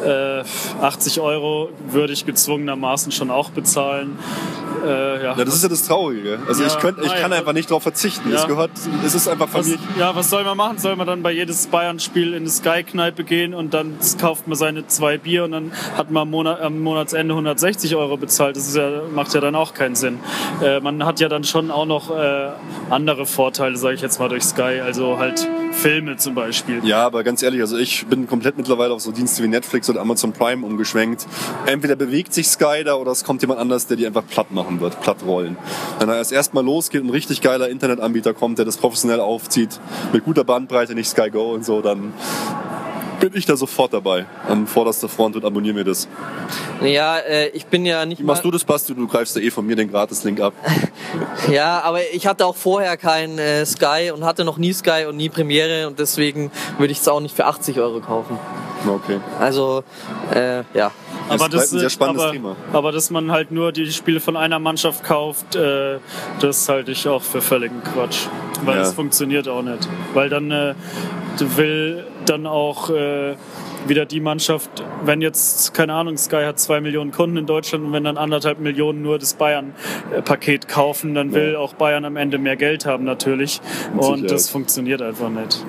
[0.05, 0.43] Äh,
[0.82, 4.18] 80 Euro würde ich gezwungenermaßen schon auch bezahlen.
[4.86, 5.38] Äh, ja.
[5.38, 6.39] Ja, das ist ja das Traurige.
[6.47, 8.32] Also Ja, ich, könnt, ich kann einfach nicht darauf verzichten.
[8.32, 8.38] Ja.
[8.38, 8.72] Es gehört,
[9.05, 9.80] es ist einfach was, Familie.
[9.97, 10.78] ja, was soll man machen?
[10.78, 14.88] Soll man dann bei jedes Bayern-Spiel in eine Sky-Kneipe gehen und dann kauft man seine
[14.88, 18.55] zwei Bier und dann hat man am, Monat, am Monatsende 160 Euro bezahlt?
[18.55, 20.20] Das ja, macht ja dann auch keinen Sinn.
[20.64, 22.49] Äh, man hat ja dann schon auch noch äh,
[22.89, 24.82] andere Vorteile, sage ich jetzt mal, durch Sky.
[24.86, 26.82] Also halt Filme zum Beispiel.
[26.84, 30.02] Ja, aber ganz ehrlich, also ich bin komplett mittlerweile auf so Dienste wie Netflix oder
[30.02, 31.28] Amazon Prime umgeschwenkt.
[31.66, 34.80] Entweder bewegt sich Sky da oder es kommt jemand anders, der die einfach platt machen
[34.80, 35.58] wird, platt rollen.
[36.00, 39.80] Wenn er erst erstmal losgeht und ein richtig geiler Internetanbieter kommt, der das professionell aufzieht,
[40.14, 42.14] mit guter Bandbreite, nicht Sky Go und so, dann
[43.20, 44.26] bin ich da sofort dabei.
[44.47, 46.07] An vorderster Front und abonniere mir das.
[46.82, 48.93] Ja, äh, ich bin ja nicht Wie machst mal, du das, Basti?
[48.95, 50.53] Du greifst ja eh von mir den Gratis-Link ab.
[51.49, 55.17] Ja, aber ich hatte auch vorher kein äh, Sky und hatte noch nie Sky und
[55.17, 58.38] nie Premiere und deswegen würde ich es auch nicht für 80 Euro kaufen.
[58.88, 59.20] Okay.
[59.39, 59.84] Also,
[60.34, 60.91] äh, ja.
[61.30, 62.55] Das ein sehr spannendes aber, Thema.
[62.74, 65.97] aber dass man halt nur die Spiele von einer Mannschaft kauft, äh,
[66.39, 68.28] das halte ich auch für völligen Quatsch.
[68.63, 68.82] Weil Ja.
[68.82, 69.88] das funktioniert auch nicht.
[70.13, 70.74] Weil dann äh,
[71.39, 73.36] will dann auch äh,
[73.88, 74.69] wieder die Mannschaft,
[75.03, 78.59] wenn jetzt, keine Ahnung, Sky hat zwei Millionen Kunden in Deutschland und wenn dann anderthalb
[78.59, 83.61] Millionen nur das Bayern-Paket kaufen, dann will auch Bayern am Ende mehr Geld haben natürlich.
[83.93, 84.32] Mit Und Sicherheit.
[84.32, 85.65] das funktioniert einfach nicht.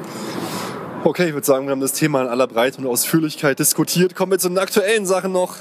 [1.03, 4.15] Okay, ich würde sagen, wir haben das Thema in aller Breite und Ausführlichkeit diskutiert.
[4.15, 5.57] Kommen wir zu den aktuellen Sachen noch.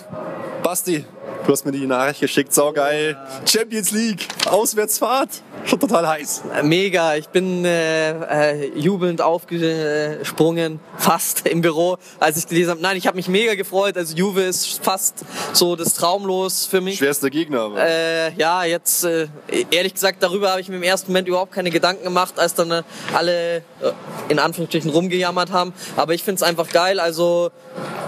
[0.64, 1.06] Basti,
[1.46, 3.18] du hast mir die Nachricht geschickt, saugeil.
[3.46, 5.30] Champions League, Auswärtsfahrt.
[5.66, 6.44] Schon total heiß.
[6.64, 12.82] Mega, ich bin äh, äh, jubelnd aufgesprungen, fast im Büro, als ich gelesen habe.
[12.82, 13.98] Nein, ich habe mich mega gefreut.
[13.98, 16.98] Also Juve ist fast so das Traumlos für mich.
[16.98, 17.78] Schwerster Gegner, aber.
[17.80, 19.28] Äh, ja, jetzt äh,
[19.72, 22.72] ehrlich gesagt, darüber habe ich mir im ersten Moment überhaupt keine Gedanken gemacht, als dann
[22.72, 22.84] äh,
[23.14, 23.62] alle äh,
[24.30, 25.74] in Anführungsstrichen rumgejammert haben.
[25.98, 27.00] Aber ich finde es einfach geil.
[27.00, 27.52] Also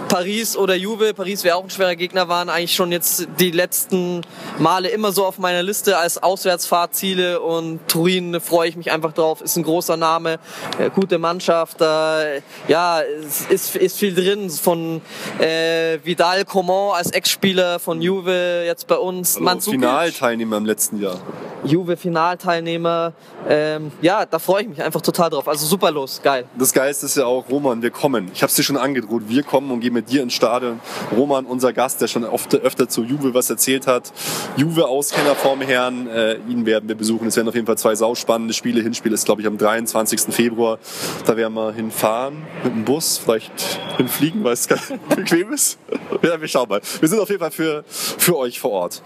[0.08, 4.22] Paris oder Juve, Paris wäre auch ein schwerer Gegner, waren eigentlich schon jetzt die letzten
[4.58, 9.40] Male immer so auf meiner Liste als Auswärtsfahrtziele und Turin freue ich mich einfach drauf.
[9.40, 10.38] Ist ein großer Name,
[10.78, 15.00] äh, gute Mannschaft, äh, ja, es ist, ist viel drin von
[15.38, 19.70] äh, Vidal Coman als Ex-Spieler von Juve jetzt bei uns, Also.
[19.70, 21.20] Finalteilnehmer im letzten Jahr.
[21.64, 23.12] Juve-Finalteilnehmer.
[23.48, 25.46] Ähm, ja, da freue ich mich einfach total drauf.
[25.48, 26.44] Also super los, geil.
[26.58, 28.30] Das Geilste ist ja auch, Roman, wir kommen.
[28.34, 29.22] Ich habe es dir schon angedroht.
[29.26, 30.80] Wir kommen und gehen mit dir ins Stadion.
[31.16, 34.12] Roman, unser Gast, der schon oft, öfter zu Juve was erzählt hat.
[34.56, 36.08] Juve-Auskenner vorm Herrn.
[36.08, 37.28] Äh, ihn werden wir besuchen.
[37.28, 38.80] Es werden auf jeden Fall zwei sauspannende Spiele.
[38.80, 40.34] Hinspiel ist, glaube ich, am 23.
[40.34, 40.78] Februar.
[41.26, 43.18] Da werden wir hinfahren mit dem Bus.
[43.18, 43.52] Vielleicht
[43.96, 45.78] hinfliegen, weil es ganz bequem ist.
[46.22, 46.80] Ja, wir schauen mal.
[47.00, 49.02] Wir sind auf jeden Fall für, für euch vor Ort.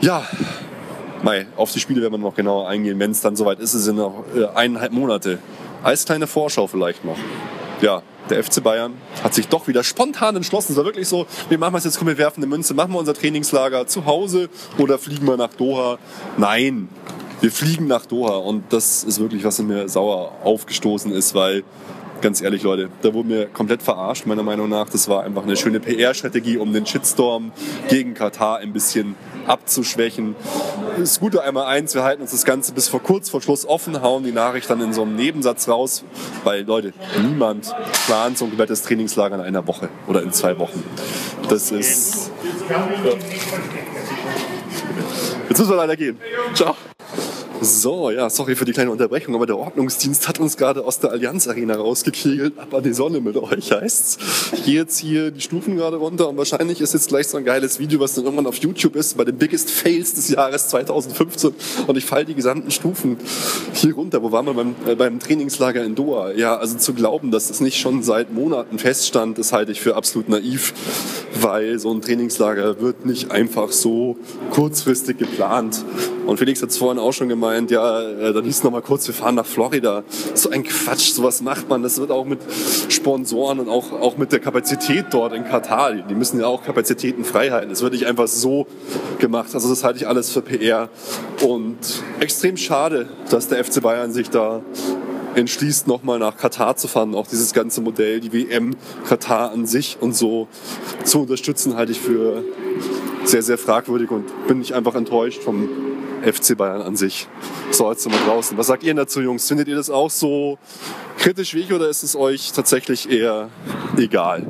[0.00, 0.26] Ja,
[1.22, 3.74] Mai, auf die Spiele werden wir noch genauer eingehen, wenn es dann soweit ist.
[3.74, 5.38] Es sind noch äh, eineinhalb Monate.
[5.82, 7.16] Als kleine Vorschau vielleicht noch.
[7.80, 10.72] Ja, der FC Bayern hat sich doch wieder spontan entschlossen.
[10.72, 12.98] Es war wirklich so, wir machen es jetzt, komm, wir werfen eine Münze, machen wir
[12.98, 14.48] unser Trainingslager zu Hause
[14.78, 15.98] oder fliegen wir nach Doha?
[16.36, 16.88] Nein,
[17.40, 18.36] wir fliegen nach Doha.
[18.36, 21.64] Und das ist wirklich, was in mir sauer aufgestoßen ist, weil
[22.20, 24.88] ganz ehrlich, Leute, da wurden wir komplett verarscht, meiner Meinung nach.
[24.88, 27.52] Das war einfach eine schöne PR-Strategie, um den Shitstorm
[27.88, 29.14] gegen Katar ein bisschen
[29.46, 30.36] abzuschwächen.
[30.98, 34.02] Das Gute einmal eins, wir halten uns das Ganze bis vor kurz vor Schluss offen,
[34.02, 36.04] hauen die Nachricht dann in so einem Nebensatz raus,
[36.44, 36.92] weil Leute,
[37.22, 37.74] niemand
[38.06, 40.82] plant so ein komplettes Trainingslager in einer Woche oder in zwei Wochen.
[41.48, 42.30] Das ist...
[45.48, 46.18] Jetzt müssen wir leider gehen.
[46.54, 46.76] Ciao.
[47.60, 51.10] So, ja, sorry für die kleine Unterbrechung, aber der Ordnungsdienst hat uns gerade aus der
[51.10, 52.56] Allianz Arena rausgekegelt.
[52.56, 54.18] Ab an die Sonne mit euch heißt's.
[54.52, 57.44] Ich gehe jetzt hier die Stufen gerade runter und wahrscheinlich ist jetzt gleich so ein
[57.44, 61.52] geiles Video, was dann irgendwann auf YouTube ist, bei den Biggest Fails des Jahres 2015.
[61.88, 63.16] Und ich fall die gesamten Stufen
[63.74, 64.22] hier runter.
[64.22, 66.30] Wo waren wir beim, äh, beim Trainingslager in Doha?
[66.32, 69.96] Ja, also zu glauben, dass es nicht schon seit Monaten feststand, das halte ich für
[69.96, 70.74] absolut naiv,
[71.40, 74.16] weil so ein Trainingslager wird nicht einfach so
[74.52, 75.84] kurzfristig geplant.
[76.28, 79.06] Und Felix hat es vorhin auch schon gemeint, ja, äh, dann hieß es nochmal kurz,
[79.06, 80.04] wir fahren nach Florida.
[80.34, 81.82] So ein Quatsch, sowas macht man.
[81.82, 82.40] Das wird auch mit
[82.88, 85.94] Sponsoren und auch, auch mit der Kapazität dort in Katar.
[85.94, 87.70] Die müssen ja auch Kapazitäten frei halten.
[87.70, 88.66] Das wird nicht einfach so
[89.18, 89.54] gemacht.
[89.54, 90.88] Also das halte ich alles für PR.
[91.42, 91.78] Und
[92.20, 94.62] extrem schade, dass der FC Bayern sich da
[95.34, 97.14] entschließt, nochmal nach Katar zu fahren.
[97.14, 98.76] Auch dieses ganze Modell, die WM,
[99.06, 100.48] Katar an sich und so
[101.04, 102.44] zu unterstützen, halte ich für
[103.24, 105.68] sehr, sehr fragwürdig und bin ich einfach enttäuscht vom
[106.22, 107.28] FC Bayern an sich.
[107.70, 108.56] So, jetzt sind wir draußen.
[108.58, 109.46] Was sagt ihr dazu, Jungs?
[109.46, 110.58] Findet ihr das auch so
[111.18, 113.48] kritisch wie ich oder ist es euch tatsächlich eher
[113.96, 114.46] egal?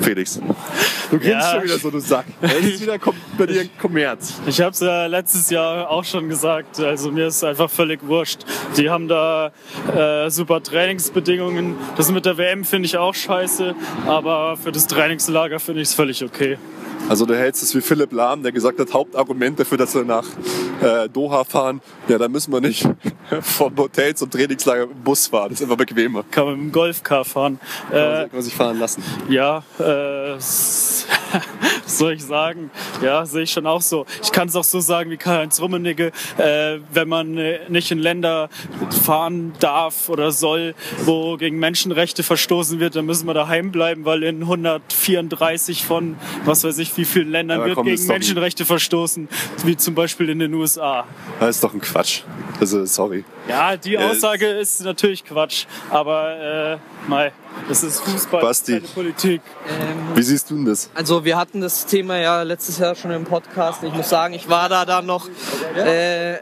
[0.00, 0.40] Felix.
[1.10, 1.52] Du grinst Ja.
[1.54, 2.24] schon wieder so, du Sack.
[2.40, 4.34] Es ist wieder kom bei dir Kommerz.
[4.46, 6.80] Ich habe es ja letztes Jahr auch schon gesagt.
[6.80, 8.40] Also mir ist einfach völlig wurscht.
[8.76, 9.52] Die haben da
[9.94, 11.76] äh, super Trainingsbedingungen.
[11.96, 13.74] Das mit der WM finde ich auch scheiße,
[14.06, 16.58] aber für das Trainingslager finde ich es völlig okay.
[17.08, 20.24] Also du hältst es wie Philipp Lahm, der gesagt hat, Hauptargument dafür, dass wir nach
[20.80, 22.88] äh, Doha fahren, ja, da müssen wir nicht
[23.40, 25.50] vom Hotel zum Trainingslager dem Bus fahren.
[25.50, 26.24] Das ist einfach bequemer.
[26.30, 27.58] Kann man mit dem Golfcar fahren.
[27.90, 29.02] Kann man Äh, sich- kann man sich fahren lassen.
[29.28, 30.36] Ja, äh,
[31.98, 32.70] soll ich sagen?
[33.02, 34.06] Ja, sehe ich schon auch so.
[34.22, 37.98] Ich kann es auch so sagen wie Karl-Heinz Rummenigge, äh, wenn man äh, nicht in
[37.98, 38.48] Länder
[39.04, 40.74] fahren darf oder soll,
[41.04, 46.64] wo gegen Menschenrechte verstoßen wird, dann müssen wir daheim bleiben, weil in 134 von was
[46.64, 49.28] weiß ich wie vielen Ländern Aber wird komm, gegen Menschenrechte verstoßen,
[49.64, 51.06] wie zum Beispiel in den USA.
[51.40, 52.22] Das ist doch ein Quatsch.
[52.60, 53.24] Also, sorry.
[53.48, 56.36] Ja, die Äh, Aussage ist natürlich Quatsch, aber
[56.72, 56.78] äh,
[57.08, 57.32] mei,
[57.68, 58.74] das ist Fußball, Basti.
[58.74, 59.42] keine Politik.
[60.14, 60.90] Wie siehst du denn das?
[60.94, 63.82] Also wir hatten das Thema ja letztes Jahr schon im Podcast.
[63.82, 65.28] Ich muss sagen, ich war da dann noch,
[65.76, 66.38] äh,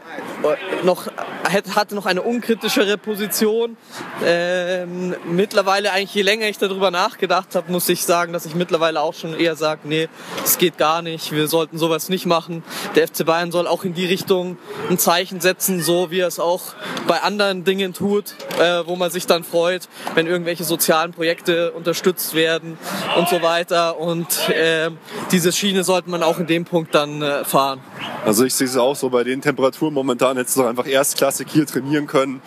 [0.83, 1.07] noch
[1.53, 3.77] hatte noch eine unkritischere Position.
[4.23, 9.01] Ähm, mittlerweile eigentlich je länger ich darüber nachgedacht habe, muss ich sagen, dass ich mittlerweile
[9.01, 10.09] auch schon eher sage, nee,
[10.41, 11.31] das geht gar nicht.
[11.31, 12.63] Wir sollten sowas nicht machen.
[12.95, 14.57] Der FC Bayern soll auch in die Richtung
[14.89, 16.73] ein Zeichen setzen, so wie er es auch
[17.07, 22.35] bei anderen Dingen tut, äh, wo man sich dann freut, wenn irgendwelche sozialen Projekte unterstützt
[22.35, 22.77] werden
[23.17, 23.99] und so weiter.
[23.99, 24.97] Und ähm,
[25.31, 27.81] diese Schiene sollte man auch in dem Punkt dann äh, fahren.
[28.25, 31.47] Also ich sehe es auch so, bei den Temperaturen momentan hättest du doch einfach erstklassig
[31.51, 32.41] hier trainieren können.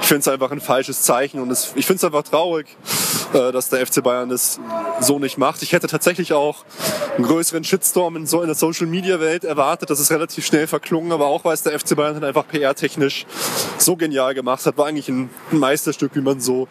[0.00, 2.66] Ich finde es einfach ein falsches Zeichen und es, ich finde es einfach traurig,
[3.32, 4.58] äh, dass der FC Bayern das
[5.00, 5.62] so nicht macht.
[5.62, 6.64] Ich hätte tatsächlich auch
[7.16, 9.88] einen größeren Shitstorm in, so in der Social-Media-Welt erwartet.
[9.90, 13.26] Das ist relativ schnell verklungen, aber auch weil es der FC Bayern halt einfach PR-technisch
[13.78, 16.66] so genial gemacht hat, war eigentlich ein, ein Meisterstück, wie man so,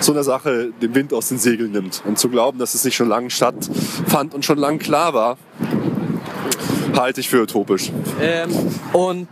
[0.00, 2.02] so eine Sache den Wind aus den Segeln nimmt.
[2.04, 5.38] Und zu glauben, dass es nicht schon lange stattfand und schon lange klar war,
[6.96, 7.90] halte ich für utopisch.
[8.20, 8.50] Ähm,
[8.92, 9.28] und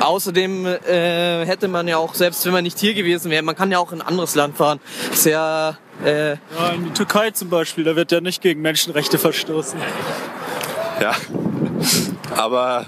[0.00, 3.70] außerdem äh, hätte man ja auch, selbst wenn man nicht hier gewesen wäre, man kann
[3.70, 4.80] ja auch in ein anderes Land fahren.
[5.12, 6.36] Ist ja, äh, Ja,
[6.74, 9.78] in die Türkei zum Beispiel, da wird ja nicht gegen Menschenrechte verstoßen.
[11.00, 11.14] Ja.
[12.36, 12.86] Aber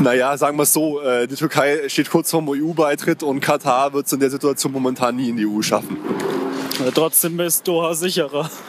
[0.00, 4.06] naja, sagen wir es so, äh, die Türkei steht kurz vorm EU-Beitritt und Katar wird
[4.06, 5.96] es in der Situation momentan nie in die EU schaffen.
[6.94, 8.50] Trotzdem ist Doha sicherer.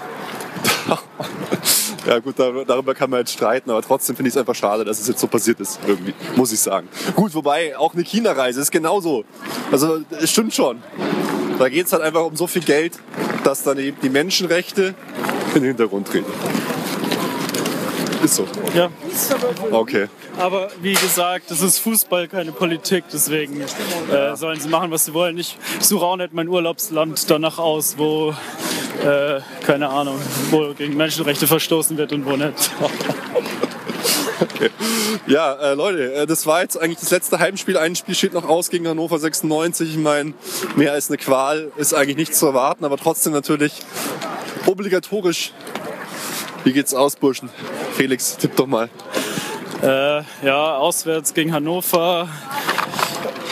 [2.05, 4.85] Ja gut, dar- darüber kann man jetzt streiten, aber trotzdem finde ich es einfach schade,
[4.85, 6.87] dass es jetzt so passiert ist, irgendwie, muss ich sagen.
[7.17, 9.25] Gut, wobei auch eine China-Reise ist genauso.
[9.73, 10.81] Also es stimmt schon.
[11.59, 12.97] Da geht es halt einfach um so viel Geld,
[13.43, 14.95] dass dann eben die Menschenrechte
[15.53, 16.31] in den Hintergrund treten.
[18.27, 18.45] Ist so.
[18.75, 18.89] Ja,
[19.71, 20.07] Okay.
[20.37, 25.13] aber wie gesagt, das ist Fußball, keine Politik, deswegen äh, sollen sie machen, was sie
[25.13, 25.37] wollen.
[25.37, 28.31] Ich suche auch nicht mein Urlaubsland danach aus, wo,
[29.05, 30.19] äh, keine Ahnung,
[30.51, 32.69] wo gegen Menschenrechte verstoßen wird und wo nicht.
[35.25, 37.77] Ja, äh, Leute, äh, das war jetzt eigentlich das letzte Heimspiel.
[37.77, 39.89] Ein Spiel steht noch aus gegen Hannover 96.
[39.91, 40.33] Ich meine,
[40.75, 43.73] mehr als eine Qual ist eigentlich nicht zu erwarten, aber trotzdem natürlich
[44.65, 45.53] obligatorisch.
[46.67, 47.49] Wie geht's aus, Burschen?
[47.93, 48.89] Felix, tipp doch mal.
[49.81, 52.27] Äh, ja, auswärts gegen Hannover.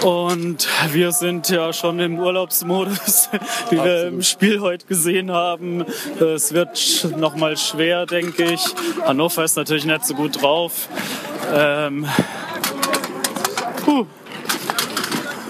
[0.03, 3.29] Und wir sind ja schon im Urlaubsmodus,
[3.69, 5.85] wie wir im Spiel heute gesehen haben.
[6.19, 8.65] Es wird nochmal schwer, denke ich.
[9.05, 10.89] Hannover ist natürlich nicht so gut drauf.
[11.53, 12.05] Ähm,
[13.85, 14.05] puh.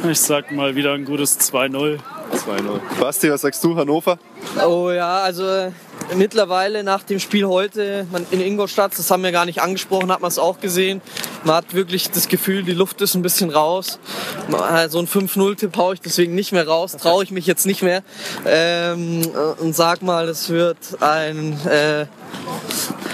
[0.07, 1.97] Ich sag mal wieder ein gutes 2-0.
[2.31, 2.79] 2-0.
[2.99, 4.19] Basti, was sagst du, Hannover?
[4.63, 5.71] Oh ja, also
[6.13, 10.21] mittlerweile nach dem Spiel heute man, in Ingolstadt, das haben wir gar nicht angesprochen, hat
[10.21, 11.01] man es auch gesehen.
[11.43, 13.99] Man hat wirklich das Gefühl, die Luft ist ein bisschen raus.
[14.47, 17.81] Man- So ein 5-0-Tipp haue ich deswegen nicht mehr raus, traue ich mich jetzt nicht
[17.81, 18.03] mehr.
[18.45, 22.05] Ähm, äh, und sag mal, es wird ein, äh,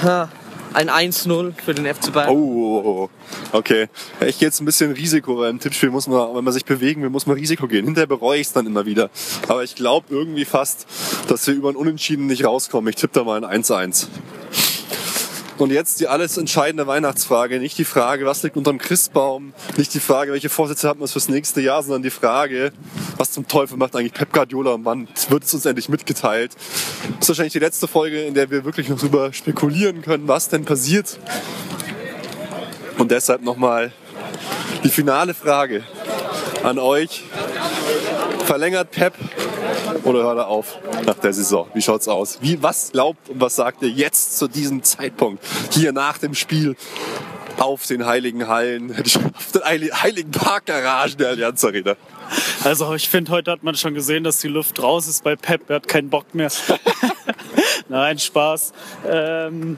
[0.03, 0.29] ha,
[0.73, 2.29] ein 1-0 für den FC Bayern.
[2.29, 3.09] Oh,
[3.51, 3.87] okay.
[4.25, 7.01] Ich gehe jetzt ein bisschen Risiko, weil im Tippspiel muss man, wenn man sich bewegen
[7.01, 7.85] will, muss man Risiko gehen.
[7.85, 9.09] Hinterher bereue ich es dann immer wieder.
[9.47, 10.85] Aber ich glaube irgendwie fast,
[11.27, 12.89] dass wir über ein Unentschieden nicht rauskommen.
[12.89, 14.07] Ich tippe da mal ein 1-1.
[15.61, 17.59] Und jetzt die alles entscheidende Weihnachtsfrage.
[17.59, 21.29] Nicht die Frage, was liegt unterm Christbaum, nicht die Frage, welche Vorsätze hat man fürs
[21.29, 22.71] nächste Jahr, sondern die Frage,
[23.17, 26.55] was zum Teufel macht eigentlich Pep Guardiola und wann wird es uns endlich mitgeteilt?
[26.55, 30.49] Das ist wahrscheinlich die letzte Folge, in der wir wirklich noch drüber spekulieren können, was
[30.49, 31.19] denn passiert.
[32.97, 33.93] Und deshalb nochmal
[34.83, 35.83] die finale Frage
[36.63, 37.23] an euch.
[38.51, 39.13] Verlängert Pep
[40.03, 41.69] oder hört er auf nach der Saison?
[41.73, 42.37] Wie schaut's aus?
[42.41, 45.41] Wie, was glaubt und was sagt ihr jetzt zu diesem Zeitpunkt
[45.71, 46.75] hier nach dem Spiel
[47.57, 48.91] auf den heiligen Hallen,
[49.37, 51.95] auf den heili- heiligen Parkgaragen der Allianz Arena?
[52.65, 55.69] Also ich finde, heute hat man schon gesehen, dass die Luft raus ist bei Pep.
[55.69, 56.51] Er hat keinen Bock mehr.
[57.91, 58.71] Nein, Spaß.
[59.05, 59.77] Ähm,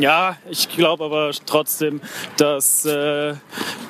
[0.00, 2.00] ja, ich glaube aber trotzdem,
[2.38, 3.34] dass äh,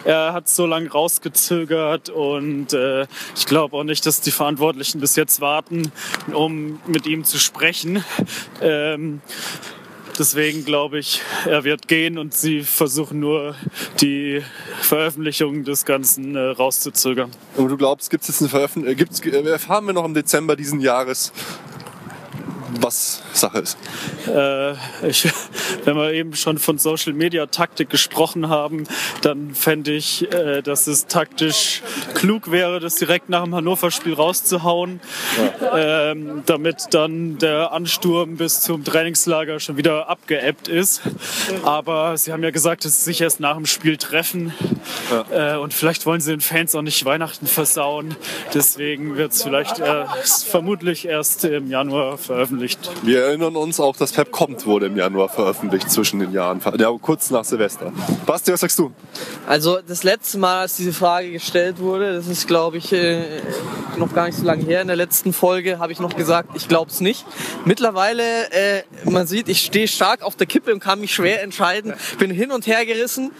[0.05, 5.14] er hat so lange rausgezögert und äh, ich glaube auch nicht, dass die Verantwortlichen bis
[5.14, 5.92] jetzt warten,
[6.32, 8.05] um mit ihm zu sprechen.
[8.61, 9.20] Ähm,
[10.18, 13.55] Deswegen glaube ich, er wird gehen und sie versuchen nur
[14.01, 14.42] die
[14.80, 17.30] Veröffentlichung des Ganzen äh, rauszuzögern.
[17.57, 20.80] Und du glaubst, gibt's jetzt eine Veröffentlichung, äh, äh, erfahren wir noch im Dezember diesen
[20.80, 21.32] Jahres,
[22.83, 23.79] was Sache ist?
[24.27, 24.72] Äh,
[25.07, 25.29] ich,
[25.85, 28.87] wenn wir eben schon von Social Media Taktik gesprochen haben,
[29.22, 31.83] dann fände ich, äh, dass es taktisch
[32.14, 35.01] klug wäre, das direkt nach dem Hannover-Spiel rauszuhauen,
[35.74, 41.03] ähm, damit dann der Ansturm bis zum Trainingslager schon wieder abgeebbt ist.
[41.62, 44.53] Aber sie haben ja gesagt, dass sie sich erst nach dem Spiel treffen
[45.31, 48.16] äh, und vielleicht wollen sie den Fans auch nicht Weihnachten versauen.
[48.55, 49.83] Deswegen wird es vielleicht
[50.47, 52.65] vermutlich erst im Januar veröffentlicht.
[53.02, 56.90] Wir erinnern uns auch, dass Pep kommt wurde im Januar veröffentlicht zwischen den Jahren, ja,
[57.00, 57.92] kurz nach Silvester.
[58.26, 58.92] Basti, was sagst du?
[59.46, 63.22] Also das letzte Mal, als diese Frage gestellt wurde, das ist glaube ich äh,
[63.96, 66.68] noch gar nicht so lange her, in der letzten Folge habe ich noch gesagt, ich
[66.68, 67.24] glaube es nicht.
[67.64, 71.94] Mittlerweile, äh, man sieht, ich stehe stark auf der Kippe und kann mich schwer entscheiden,
[72.18, 73.32] bin hin und her gerissen,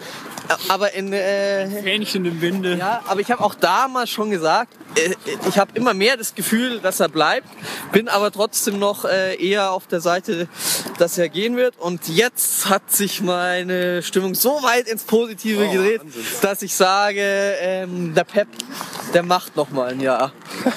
[0.69, 1.13] aber in...
[1.13, 2.77] Äh, Hähnchen im Winde.
[2.77, 4.86] ja, aber ich habe auch damals schon gesagt, äh,
[5.49, 7.49] ich habe immer mehr das Gefühl, dass er bleibt,
[7.93, 10.49] bin aber trotzdem noch äh, eher auf der Seite,
[10.99, 11.79] dass er gehen wird.
[11.79, 16.01] Und jetzt hat sich meine Stimmung so weit ins Positive gedreht,
[16.43, 18.49] dass ich sage, ähm, der Pep,
[19.13, 20.33] der macht noch mal ein Jahr.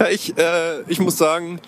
[0.00, 1.60] Ja, ich, äh, ich muss sagen,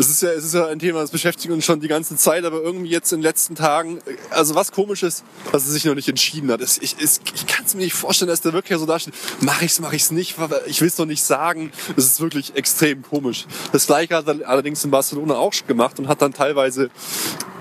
[0.00, 2.44] es ist, ja, es ist ja ein Thema, das beschäftigt uns schon die ganze Zeit,
[2.44, 3.98] aber irgendwie jetzt in den letzten Tagen,
[4.30, 6.60] also was komisch ist, dass er sich noch nicht entschieden hat.
[6.60, 9.14] Es, ich ich, ich kann es mir nicht vorstellen, dass der wirklich so da steht,
[9.40, 10.36] mach ich's, mach ich's nicht,
[10.66, 11.70] ich will es noch nicht sagen.
[11.96, 13.46] Das ist wirklich extrem komisch.
[13.72, 16.90] Das gleiche hat er allerdings in Barcelona auch gemacht und hat dann teilweise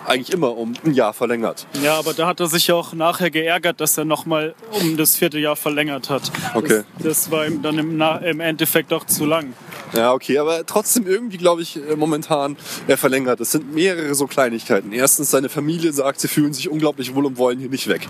[0.09, 1.67] eigentlich immer um ein Jahr verlängert.
[1.83, 5.39] Ja, aber da hat er sich auch nachher geärgert, dass er nochmal um das vierte
[5.39, 6.31] Jahr verlängert hat.
[6.53, 6.83] Okay.
[6.97, 9.53] Das, das war ihm dann im, im Endeffekt auch zu lang.
[9.93, 12.57] Ja, okay, aber trotzdem irgendwie glaube ich äh, momentan,
[12.87, 13.39] er verlängert.
[13.39, 14.91] Es sind mehrere so Kleinigkeiten.
[14.91, 18.07] Erstens, seine Familie sagt, sie fühlen sich unglaublich wohl und wollen hier nicht weg.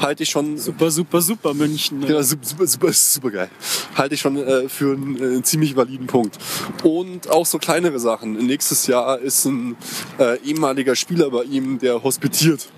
[0.00, 2.00] Halte ich schon Super, super, super München.
[2.00, 2.08] Ne?
[2.12, 3.50] Ja, super, super, super, super geil.
[3.96, 6.38] Halte ich schon äh, für einen äh, ziemlich validen Punkt.
[6.82, 8.34] Und auch so kleinere Sachen.
[8.34, 9.76] Nächstes Jahr ist ein
[10.18, 12.68] äh, ehemaliger Spieler bei ihm, der hospitiert.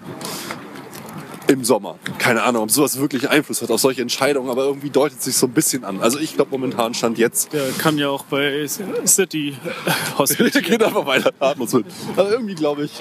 [1.46, 1.98] Im Sommer.
[2.16, 5.46] Keine Ahnung, ob sowas wirklich Einfluss hat auf solche Entscheidungen, aber irgendwie deutet sich so
[5.46, 6.00] ein bisschen an.
[6.00, 7.52] Also ich glaube momentan stand jetzt.
[7.52, 9.54] Der kann ja auch bei City
[9.84, 10.64] Der hospitieren.
[10.64, 11.84] geht einfach weiter, atmen mit.
[12.16, 12.92] Aber irgendwie glaube ich,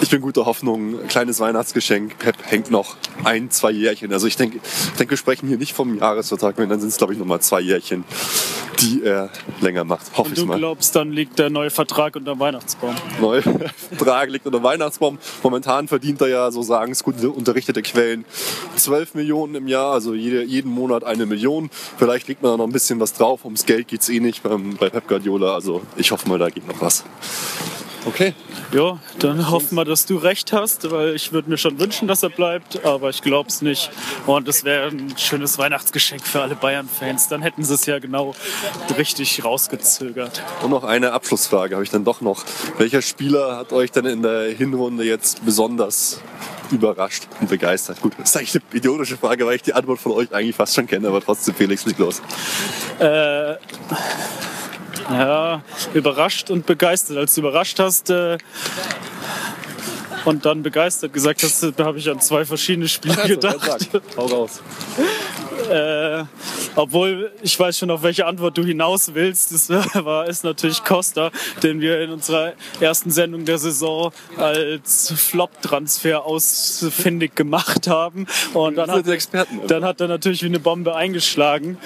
[0.00, 1.00] ich bin guter Hoffnung.
[1.00, 2.18] Ein kleines Weihnachtsgeschenk.
[2.18, 4.12] Pep hängt noch ein, zwei Jährchen.
[4.12, 6.96] Also ich denke, ich denke, wir sprechen hier nicht vom Jahresvertrag, wenn dann sind es
[6.96, 8.04] glaube ich noch mal zwei Jährchen,
[8.80, 9.30] die er
[9.60, 10.06] länger macht.
[10.16, 10.58] Hoffe Und ich du mal.
[10.58, 12.94] glaubst, dann liegt der neue Vertrag unter dem Weihnachtsbaum.
[13.20, 13.42] Neuer
[13.96, 15.18] Vertrag liegt unter dem Weihnachtsbaum.
[15.42, 18.24] Momentan verdient er ja, so sagen es gut unterrichtete Quellen,
[18.76, 21.70] 12 Millionen im Jahr, also jede, jeden Monat eine Million.
[21.98, 23.44] Vielleicht liegt man da noch ein bisschen was drauf.
[23.44, 25.54] Ums Geld geht's eh nicht beim, bei Pep Guardiola.
[25.54, 27.04] Also ich hoffe mal, da geht noch was.
[28.06, 28.34] Okay.
[28.72, 32.22] Ja, dann hoffen wir, dass du recht hast, weil ich würde mir schon wünschen, dass
[32.22, 33.90] er bleibt, aber ich glaube es nicht.
[34.26, 37.28] Und es wäre ein schönes Weihnachtsgeschenk für alle Bayern-Fans.
[37.28, 38.34] Dann hätten sie es ja genau
[38.96, 40.40] richtig rausgezögert.
[40.62, 42.44] Und noch eine Abschlussfrage habe ich dann doch noch.
[42.78, 46.20] Welcher Spieler hat euch denn in der Hinrunde jetzt besonders
[46.70, 48.00] überrascht und begeistert?
[48.00, 50.76] Gut, das ist eigentlich eine idiotische Frage, weil ich die Antwort von euch eigentlich fast
[50.76, 52.22] schon kenne, aber trotzdem, Felix, leg los.
[53.00, 53.54] Äh,
[55.10, 55.62] ja,
[55.94, 57.16] überrascht und begeistert.
[57.16, 58.38] Als du überrascht hast äh,
[60.26, 63.88] und dann begeistert gesagt hast, da habe ich an zwei verschiedene Spiele gedacht.
[64.16, 64.60] Hau raus.
[65.70, 66.24] Äh,
[66.76, 69.52] obwohl ich weiß schon, auf welche Antwort du hinaus willst.
[69.52, 69.68] Das
[70.04, 71.30] war ist natürlich Costa,
[71.62, 78.26] den wir in unserer ersten Sendung der Saison als Flop-Transfer ausfindig gemacht haben.
[78.52, 79.04] Und dann hat,
[79.66, 81.78] dann hat er natürlich wie eine Bombe eingeschlagen.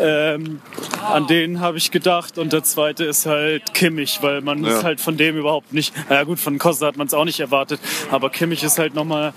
[0.00, 0.60] Ähm,
[1.02, 2.38] an den habe ich gedacht.
[2.38, 4.78] Und der zweite ist halt Kimmich, weil man Ja.
[4.78, 5.92] ist halt von dem überhaupt nicht.
[6.08, 7.80] Ja gut, von Costa hat man es auch nicht erwartet.
[8.10, 9.32] Aber Kimmich ist halt nochmal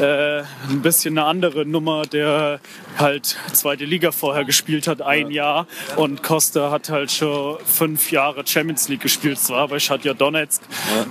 [0.00, 2.60] äh, ein bisschen eine andere Nummer, der
[2.98, 5.66] halt zweite Liga vorher gespielt hat, ein Jahr.
[5.96, 10.62] Und Costa hat halt schon fünf Jahre Champions League gespielt, zwar bei Schatja Donetsk.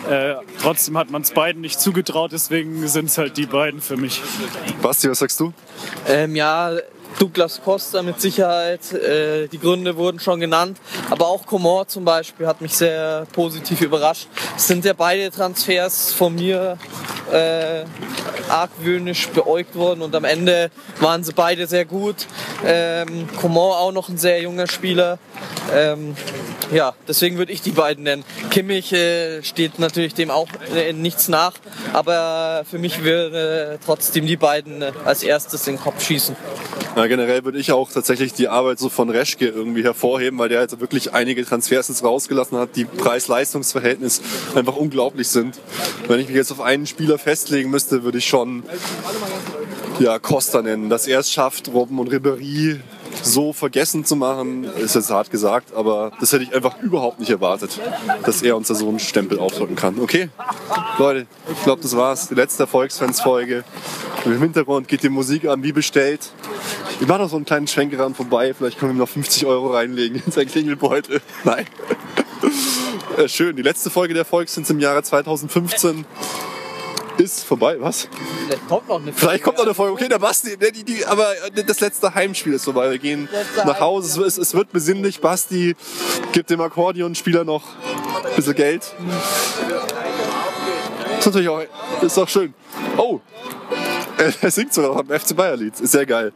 [0.09, 3.97] Äh, trotzdem hat man es beiden nicht zugetraut, deswegen sind es halt die beiden für
[3.97, 4.21] mich.
[4.81, 5.53] Basti, was sagst du?
[6.07, 6.71] Ähm, ja,
[7.19, 8.91] Douglas Costa mit Sicherheit.
[8.93, 10.77] Äh, die Gründe wurden schon genannt.
[11.09, 14.27] Aber auch Comor zum Beispiel hat mich sehr positiv überrascht.
[14.55, 16.77] Es sind ja beide Transfers von mir
[17.31, 17.83] äh,
[18.53, 20.69] argwöhnisch beäugt worden und am Ende
[20.99, 22.27] waren sie beide sehr gut.
[22.65, 25.17] Ähm, Comor auch noch ein sehr junger Spieler.
[25.73, 26.15] Ähm,
[26.71, 28.23] ja, deswegen würde ich die beiden nennen.
[28.51, 31.53] Kimmich äh, steht natürlich dem auch äh, nichts nach,
[31.93, 36.35] aber für mich würde trotzdem die beiden äh, als erstes den Kopf schießen.
[36.95, 40.61] Ja, generell würde ich auch tatsächlich die Arbeit so von Reschke irgendwie hervorheben, weil der
[40.61, 44.21] jetzt wirklich einige Transfers jetzt rausgelassen hat, die Preis-Leistungs-Verhältnis
[44.53, 45.59] einfach unglaublich sind.
[46.07, 48.42] Wenn ich mich jetzt auf einen Spieler festlegen müsste, würde ich schon
[49.99, 50.89] ja, Costa nennen.
[50.89, 52.79] Dass er es schafft, Robben und Ribéry
[53.21, 57.29] so vergessen zu machen, ist jetzt hart gesagt, aber das hätte ich einfach überhaupt nicht
[57.29, 57.79] erwartet,
[58.23, 59.99] dass er uns da so einen Stempel aufdrücken kann.
[59.99, 60.29] Okay,
[60.97, 62.27] Leute, ich glaube, das war's.
[62.27, 63.63] Die letzte Erfolgsfans-Folge.
[64.25, 66.31] Im Hintergrund geht die Musik an, wie bestellt.
[67.01, 68.53] Ich mache noch so einen kleinen Schwenkeran vorbei.
[68.53, 71.21] Vielleicht können wir ihm noch 50 Euro reinlegen in sein Klingelbeutel.
[71.43, 71.65] Nein.
[73.17, 73.55] Äh, Schön.
[73.55, 76.05] Die letzte Folge der Erfolgsfans im Jahre 2015
[77.17, 77.77] ist vorbei.
[77.79, 78.07] Was?
[78.45, 79.93] Vielleicht kommt noch eine Vielleicht kommt noch eine Folge.
[79.93, 81.27] Okay, der Basti, der, die, die, aber
[81.65, 82.91] das letzte Heimspiel ist vorbei.
[82.91, 84.23] Wir gehen Letzte nach Hause.
[84.23, 85.21] Es, es, wird besinnlich.
[85.21, 85.75] Basti
[86.31, 87.63] gibt dem Akkordeonspieler noch
[88.25, 88.93] ein bisschen Geld.
[91.19, 91.61] Ist natürlich auch,
[92.01, 92.53] ist auch schön.
[92.97, 93.19] Oh,
[94.41, 95.79] er, singt sogar noch am FC Bayer Lied.
[95.79, 96.33] Ist sehr geil.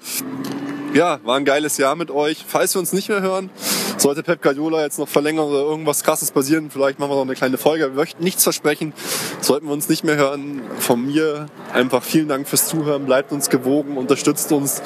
[0.94, 2.44] Ja, war ein geiles Jahr mit euch.
[2.48, 3.50] Falls wir uns nicht mehr hören,
[3.98, 7.36] sollte Pep Guardiola jetzt noch verlängern oder irgendwas krasses passieren, vielleicht machen wir noch eine
[7.36, 7.86] kleine Folge.
[7.86, 8.94] Wir möchten nichts versprechen.
[9.42, 13.06] Sollten wir uns nicht mehr hören, von mir einfach vielen Dank fürs Zuhören.
[13.06, 14.82] Bleibt uns gewogen, unterstützt uns,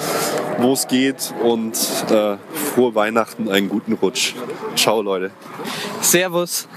[0.58, 1.78] wo es geht und
[2.10, 2.38] äh,
[2.74, 4.34] frohe Weihnachten, einen guten Rutsch.
[4.76, 5.32] Ciao, Leute.
[6.02, 6.68] Servus.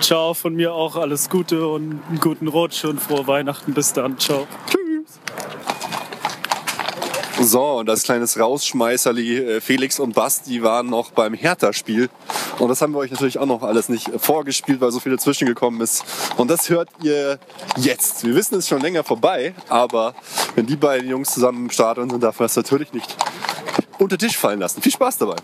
[0.00, 3.74] Ciao, von mir auch alles Gute und einen guten Rutsch und frohe Weihnachten.
[3.74, 4.18] Bis dann.
[4.18, 4.46] Ciao.
[7.42, 12.10] So, und das kleines Rausschmeißerli äh, Felix und Basti waren noch beim Hertha-Spiel.
[12.58, 15.12] Und das haben wir euch natürlich auch noch alles nicht äh, vorgespielt, weil so viel
[15.12, 16.04] dazwischen gekommen ist.
[16.36, 17.38] Und das hört ihr
[17.78, 18.26] jetzt.
[18.26, 20.14] Wir wissen, es ist schon länger vorbei, aber
[20.54, 23.16] wenn die beiden Jungs zusammen im Stadion sind, darf man das natürlich nicht
[23.98, 24.82] unter Tisch fallen lassen.
[24.82, 25.36] Viel Spaß dabei.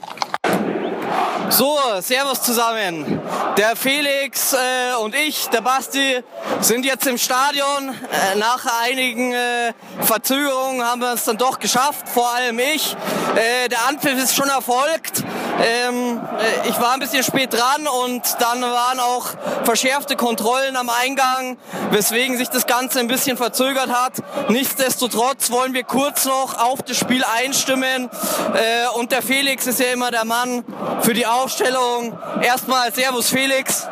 [1.51, 3.21] So, Servus zusammen.
[3.57, 6.23] Der Felix äh, und ich, der Basti,
[6.61, 7.89] sind jetzt im Stadion.
[7.89, 12.97] Äh, nach einigen äh, Verzögerungen haben wir es dann doch geschafft, vor allem ich.
[13.37, 15.23] Äh, der Anpfiff ist schon erfolgt.
[15.65, 19.29] Ähm, äh, ich war ein bisschen spät dran und dann waren auch
[19.65, 21.57] verschärfte Kontrollen am Eingang,
[21.91, 24.15] weswegen sich das Ganze ein bisschen verzögert hat.
[24.49, 28.11] Nichtsdestotrotz wollen wir kurz noch auf das Spiel einstimmen.
[28.55, 30.65] Äh, und der Felix ist ja immer der Mann
[31.01, 32.19] für die Aufstellung.
[32.43, 33.87] Erstmal Servus Felix.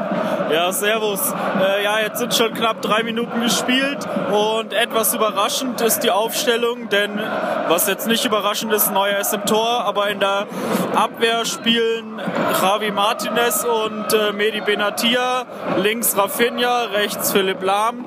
[0.54, 1.34] Ja, servus.
[1.60, 3.98] Äh, ja, jetzt sind schon knapp drei Minuten gespielt
[4.30, 7.18] und etwas überraschend ist die Aufstellung, denn
[7.66, 10.46] was jetzt nicht überraschend ist, Neuer ist im Tor, aber in der
[10.94, 12.22] Abwehr spielen
[12.62, 15.44] Javi Martinez und äh, Medi Benatia,
[15.78, 18.04] links Rafinha, rechts Philipp Lahm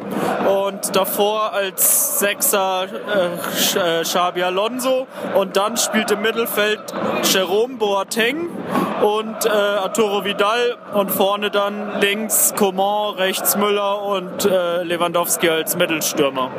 [0.48, 5.06] und davor als Sechser äh, äh, Xabi Alonso
[5.36, 6.80] und dann spielt im Mittelfeld
[7.24, 8.48] Jerome Boateng
[9.02, 15.76] und äh, Arturo Vidal und vorne dann links Coman, rechts Müller und äh, Lewandowski als
[15.76, 16.52] Mittelstürmer.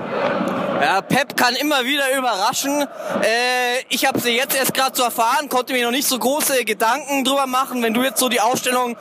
[0.81, 2.83] Ja, Pep kann immer wieder überraschen.
[3.23, 6.65] Äh, ich habe sie jetzt erst gerade so erfahren, konnte mir noch nicht so große
[6.65, 7.83] Gedanken drüber machen.
[7.83, 8.97] Wenn du jetzt so die Aufstellung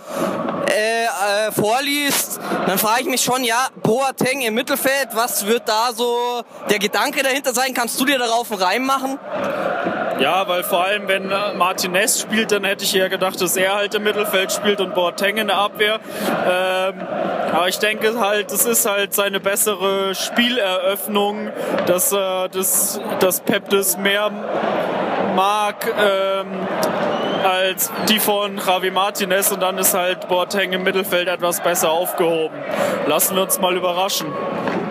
[0.70, 5.91] äh, äh, vorliest, dann frage ich mich schon, ja, Boateng im Mittelfeld, was wird da
[5.94, 7.74] so der Gedanke dahinter sein?
[7.74, 9.20] Kannst du dir darauf einen Reim machen?
[10.20, 11.28] Ja, weil vor allem, wenn
[11.58, 15.38] Martinez spielt, dann hätte ich eher gedacht, dass er halt im Mittelfeld spielt und Boateng
[15.38, 15.99] in der Abwehr.
[16.49, 17.08] Ähm,
[17.54, 21.52] aber ich denke halt, das ist halt seine bessere Spieleröffnung,
[21.85, 24.31] dass, äh, dass, dass Pep das mehr
[25.38, 26.47] mag ähm,
[27.45, 32.57] als die von Javi Martinez und dann ist halt Boateng im Mittelfeld etwas besser aufgehoben.
[33.05, 34.34] Lassen wir uns mal überraschen.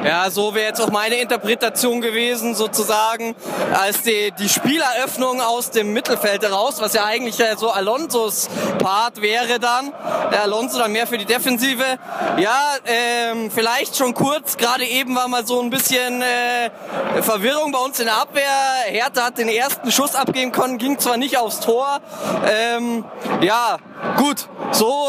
[0.06, 3.35] Ja, so wäre jetzt auch meine Interpretation gewesen, sozusagen,
[3.74, 8.48] als die, die Spieleröffnung aus dem Mittelfeld heraus, was ja eigentlich so Alonsos
[8.78, 9.93] Part wäre dann.
[10.31, 11.82] Der Alonso dann mehr für die Defensive.
[12.36, 16.70] Ja, ähm, vielleicht schon kurz, gerade eben war mal so ein bisschen äh,
[17.23, 18.44] Verwirrung bei uns in der Abwehr.
[18.86, 22.01] Hertha hat den ersten Schuss abgeben können, ging zwar nicht aufs Tor.
[22.47, 23.05] Ähm,
[23.41, 23.79] ja,
[24.19, 25.09] gut, so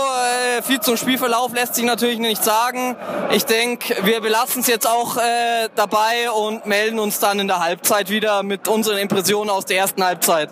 [0.58, 2.96] äh, viel zum Spielverlauf lässt sich natürlich nicht sagen.
[3.32, 7.60] Ich denke, wir belassen es jetzt auch äh, dabei und melden uns dann in der
[7.60, 10.50] Halbzeit wieder mit unseren Impressionen aus der ersten Halbzeit.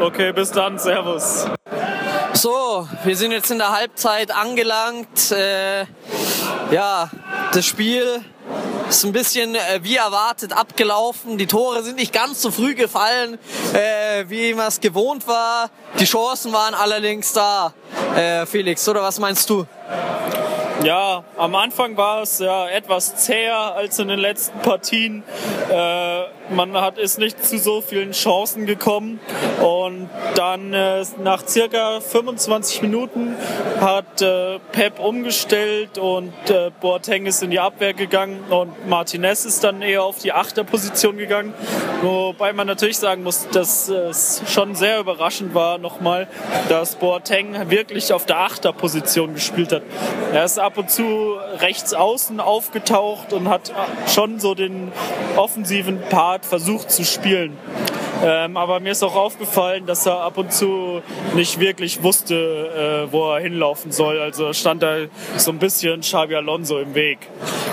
[0.00, 1.46] Okay, bis dann, Servus.
[2.32, 5.32] So, wir sind jetzt in der Halbzeit angelangt.
[5.32, 5.84] Äh,
[6.70, 7.10] ja,
[7.52, 8.24] das Spiel
[8.88, 11.38] ist ein bisschen äh, wie erwartet abgelaufen.
[11.38, 13.38] Die Tore sind nicht ganz so früh gefallen,
[13.74, 15.70] äh, wie man es gewohnt war.
[15.98, 17.72] Die Chancen waren allerdings da,
[18.16, 18.88] äh, Felix.
[18.88, 19.66] Oder was meinst du?
[20.82, 25.24] Ja, am Anfang war es ja etwas zäher als in den letzten Partien.
[25.70, 29.20] Äh, man hat ist nicht zu so vielen Chancen gekommen
[29.62, 33.36] und dann äh, nach circa 25 Minuten
[33.80, 39.64] hat äh, Pep umgestellt und äh, Boateng ist in die Abwehr gegangen und Martinez ist
[39.64, 41.54] dann eher auf die Achterposition gegangen.
[42.02, 46.28] Wobei man natürlich sagen muss, dass es schon sehr überraschend war nochmal,
[46.68, 49.82] dass Boateng wirklich auf der Achterposition gespielt hat.
[50.32, 53.72] Er ist ab und zu rechts außen aufgetaucht und hat
[54.06, 54.92] schon so den
[55.36, 57.56] offensiven Part versucht zu spielen.
[58.20, 61.02] Ähm, aber mir ist auch aufgefallen, dass er ab und zu
[61.34, 64.20] nicht wirklich wusste, äh, wo er hinlaufen soll.
[64.20, 64.96] Also stand da
[65.36, 67.18] so ein bisschen Xabi Alonso im Weg.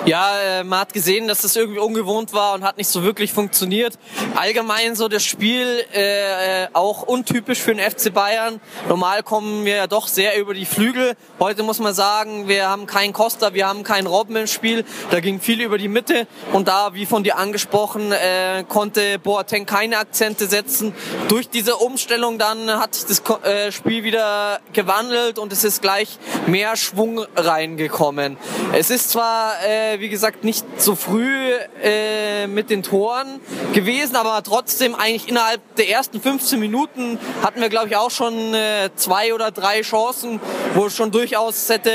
[0.05, 3.33] Ja, äh, man hat gesehen, dass das irgendwie ungewohnt war und hat nicht so wirklich
[3.33, 3.97] funktioniert.
[4.35, 8.59] Allgemein so das Spiel äh, äh auch untypisch für den FC Bayern.
[8.87, 11.15] Normal kommen wir ja doch sehr über die Flügel.
[11.39, 14.83] Heute muss man sagen, wir haben keinen Costa, wir haben keinen Robben im Spiel.
[15.09, 19.65] Da ging viel über die Mitte und da, wie von dir angesprochen, äh, konnte Boateng
[19.65, 20.93] keine Akzente setzen.
[21.27, 26.75] Durch diese Umstellung dann hat das äh, Spiel wieder gewandelt und es ist gleich mehr
[26.75, 28.37] Schwung reingekommen.
[28.73, 31.51] Es ist zwar äh, wie gesagt, nicht so früh
[31.81, 33.39] äh, mit den Toren
[33.73, 38.53] gewesen, aber trotzdem eigentlich innerhalb der ersten 15 Minuten hatten wir, glaube ich, auch schon
[38.53, 40.39] äh, zwei oder drei Chancen,
[40.73, 41.91] wo schon durchaus hätte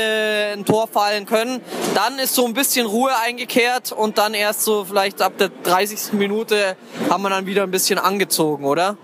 [0.53, 1.61] ein Tor fallen können.
[1.95, 6.13] Dann ist so ein bisschen Ruhe eingekehrt und dann erst so vielleicht ab der 30.
[6.13, 6.75] Minute
[7.09, 8.97] haben wir dann wieder ein bisschen angezogen, oder?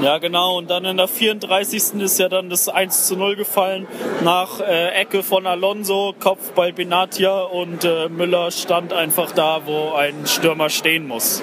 [0.00, 0.56] Ja, genau.
[0.56, 1.94] Und dann in der 34.
[2.00, 3.88] ist ja dann das 1 zu 0 gefallen
[4.22, 10.26] nach äh, Ecke von Alonso, Kopfball Benatia und äh, Müller stand einfach da, wo ein
[10.26, 11.42] Stürmer stehen muss.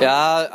[0.00, 0.46] Ja,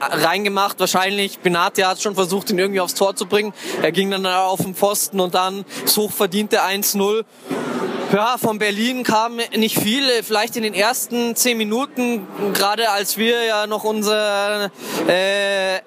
[0.00, 1.38] reingemacht wahrscheinlich.
[1.38, 3.52] Benatia hat schon versucht, ihn irgendwie aufs Tor zu bringen.
[3.80, 7.24] Er ging dann auf den Pfosten und dann das hochverdiente 1-0.
[8.12, 10.22] Ja, von Berlin kam nicht viel.
[10.22, 14.70] Vielleicht in den ersten zehn Minuten, gerade als wir ja noch unser
[15.08, 15.80] äh,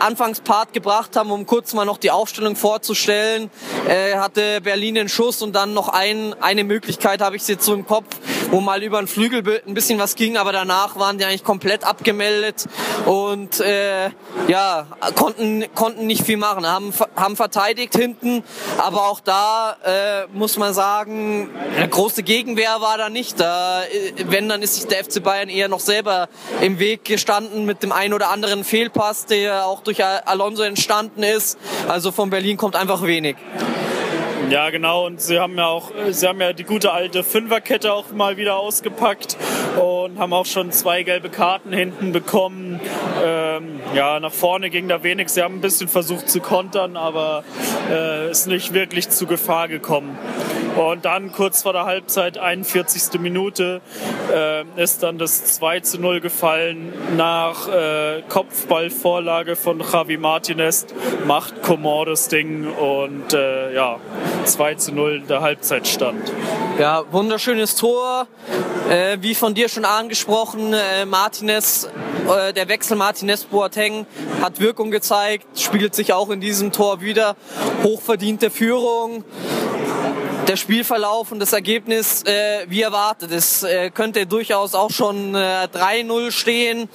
[0.00, 3.48] Anfangspart gebracht haben, um kurz mal noch die Aufstellung vorzustellen,
[3.86, 7.74] äh, hatte Berlin den Schuss und dann noch ein, eine Möglichkeit, habe ich jetzt so
[7.74, 8.16] im Kopf,
[8.50, 11.84] wo mal über den Flügel ein bisschen was ging, aber danach waren die eigentlich komplett
[11.84, 12.66] abgemeldet
[13.06, 14.10] und äh,
[14.48, 16.66] ja, konnten, konnten nicht viel machen.
[16.66, 18.42] Haben, haben verteidigt hinten,
[18.78, 23.40] aber auch da äh, muss man sagen, eine große Gegenwehr war da nicht.
[23.40, 23.82] Da,
[24.26, 26.28] wenn, dann ist sich der FC Bayern eher noch selber
[26.60, 31.58] im Weg gestanden mit dem einen oder anderen Fehlpass, der auch durch Alonso entstanden ist.
[31.88, 33.36] Also von Berlin kommt einfach wenig.
[34.50, 35.06] Ja, genau.
[35.06, 38.56] Und sie haben ja auch, sie haben ja die gute alte Fünferkette auch mal wieder
[38.56, 39.36] ausgepackt
[39.78, 42.80] und haben auch schon zwei gelbe Karten hinten bekommen.
[43.22, 45.28] Ähm, ja, nach vorne ging da wenig.
[45.28, 47.44] Sie haben ein bisschen versucht zu kontern, aber
[47.90, 50.18] äh, ist nicht wirklich zu Gefahr gekommen.
[50.76, 53.20] Und dann kurz vor der Halbzeit, 41.
[53.20, 53.80] Minute,
[54.32, 60.86] äh, ist dann das 2 zu 0 gefallen nach äh, Kopfballvorlage von Javi Martinez,
[61.26, 63.98] macht Comor das Ding und äh, ja,
[64.52, 66.32] 2 zu 0 der Halbzeitstand.
[66.78, 68.26] Ja, wunderschönes Tor.
[68.88, 71.88] Äh, wie von dir schon angesprochen, äh, Martinez,
[72.28, 74.06] äh, der Wechsel Martinez-Boateng
[74.40, 77.36] hat Wirkung gezeigt, spiegelt sich auch in diesem Tor wieder.
[77.82, 79.24] Hochverdiente Führung
[80.48, 83.30] der Spielverlauf und das Ergebnis äh, wie erwartet.
[83.32, 86.88] Es äh, könnte durchaus auch schon äh, 3-0 stehen.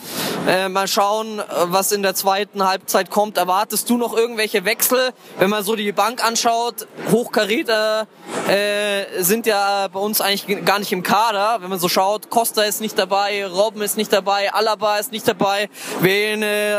[0.47, 3.37] Äh, mal schauen, was in der zweiten Halbzeit kommt.
[3.37, 5.11] Erwartest du noch irgendwelche Wechsel?
[5.37, 8.07] Wenn man so die Bank anschaut, Hochkaräter
[8.47, 11.61] äh, sind ja bei uns eigentlich gar nicht im Kader.
[11.61, 15.27] Wenn man so schaut, Costa ist nicht dabei, Robben ist nicht dabei, Alaba ist nicht
[15.27, 15.69] dabei.
[16.01, 16.75] Wen, äh,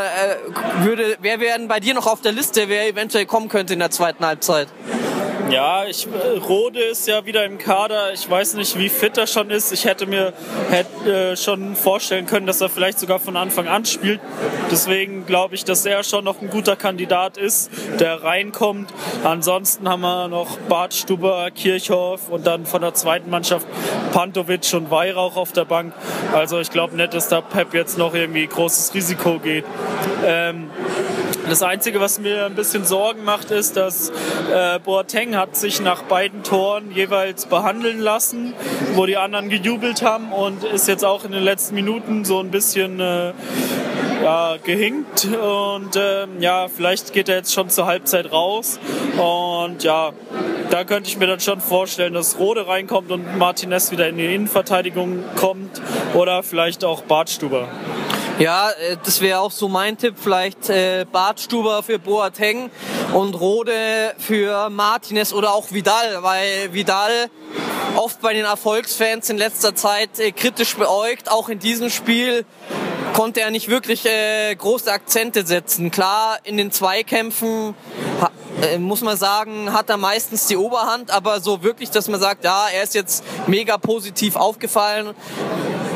[0.80, 3.92] würde, wer wären bei dir noch auf der Liste, wer eventuell kommen könnte in der
[3.92, 4.68] zweiten Halbzeit?
[5.50, 8.14] Ja, ich, äh, Rode ist ja wieder im Kader.
[8.14, 9.70] Ich weiß nicht, wie fit er schon ist.
[9.70, 10.32] Ich hätte mir
[10.70, 14.18] hätte, äh, schon vorstellen können, dass er vielleicht sogar von Anfang an spielt.
[14.70, 17.70] Deswegen glaube ich, dass er schon noch ein guter Kandidat ist,
[18.00, 18.88] der reinkommt.
[19.24, 23.66] Ansonsten haben wir noch Bart Stuber, Kirchhoff und dann von der zweiten Mannschaft
[24.12, 25.92] Pantovic und Weihrauch auf der Bank.
[26.32, 29.66] Also ich glaube nicht, dass da Pep jetzt noch irgendwie großes Risiko geht.
[30.24, 30.70] Ähm,
[31.48, 34.10] das Einzige, was mir ein bisschen Sorgen macht, ist, dass
[34.52, 38.54] äh, Boateng hat sich nach beiden Toren jeweils behandeln lassen,
[38.94, 42.50] wo die anderen gejubelt haben und ist jetzt auch in den letzten Minuten so ein
[42.50, 43.32] bisschen äh,
[44.22, 48.78] ja, gehinkt und äh, ja, vielleicht geht er jetzt schon zur Halbzeit raus
[49.18, 50.12] und ja,
[50.70, 54.34] da könnte ich mir dann schon vorstellen, dass Rode reinkommt und Martinez wieder in die
[54.34, 55.80] Innenverteidigung kommt
[56.14, 57.68] oder vielleicht auch Bartstuber.
[58.38, 60.16] Ja, äh, das wäre auch so mein Tipp.
[60.20, 62.70] Vielleicht äh, Bartstuber für Boateng
[63.12, 67.30] und Rode für Martinez oder auch Vidal, weil Vidal
[67.96, 71.30] oft bei den Erfolgsfans in letzter Zeit äh, kritisch beäugt.
[71.30, 72.44] Auch in diesem Spiel
[73.14, 75.92] konnte er nicht wirklich äh, große Akzente setzen.
[75.92, 77.74] Klar, in den Zweikämpfen
[78.62, 82.44] äh, muss man sagen, hat er meistens die Oberhand, aber so wirklich, dass man sagt,
[82.44, 85.14] ja, er ist jetzt mega positiv aufgefallen,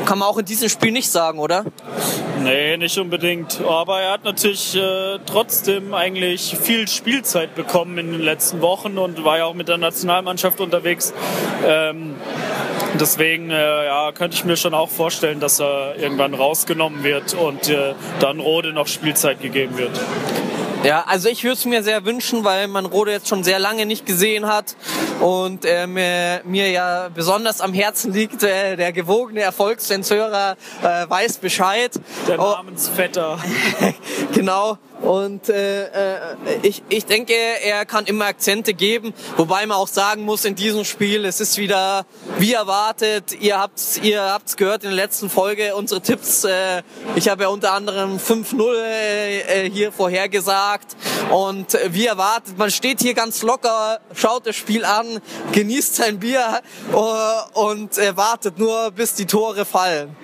[0.09, 1.65] kann man auch in diesem Spiel nicht sagen, oder?
[2.41, 3.61] Nee, nicht unbedingt.
[3.61, 9.23] Aber er hat natürlich äh, trotzdem eigentlich viel Spielzeit bekommen in den letzten Wochen und
[9.23, 11.13] war ja auch mit der Nationalmannschaft unterwegs.
[11.63, 12.15] Ähm,
[12.99, 17.69] deswegen äh, ja, könnte ich mir schon auch vorstellen, dass er irgendwann rausgenommen wird und
[17.69, 19.91] äh, dann Rode noch Spielzeit gegeben wird.
[20.83, 23.85] Ja, also ich würde es mir sehr wünschen, weil man Rode jetzt schon sehr lange
[23.85, 24.77] nicht gesehen hat
[25.19, 31.39] und äh, mir, mir ja besonders am Herzen liegt, äh, der gewogene Erfolgssensörer äh, weiß
[31.39, 31.91] Bescheid.
[32.29, 32.51] Der oh.
[32.51, 33.39] Namensvetter.
[34.33, 34.77] genau.
[35.01, 40.23] Und äh, äh, ich, ich denke, er kann immer Akzente geben, wobei man auch sagen
[40.23, 42.05] muss, in diesem Spiel, es ist wieder
[42.37, 43.39] wie erwartet.
[43.39, 46.43] Ihr habt's, ihr habt's gehört in der letzten Folge, unsere Tipps.
[46.43, 46.83] Äh,
[47.15, 50.97] ich habe ja unter anderem 5-0 äh, hier vorhergesagt.
[51.31, 55.21] Und äh, wie erwartet, man steht hier ganz locker, schaut das Spiel an,
[55.53, 56.61] genießt sein Bier
[56.91, 60.15] äh, und äh, wartet nur, bis die Tore fallen.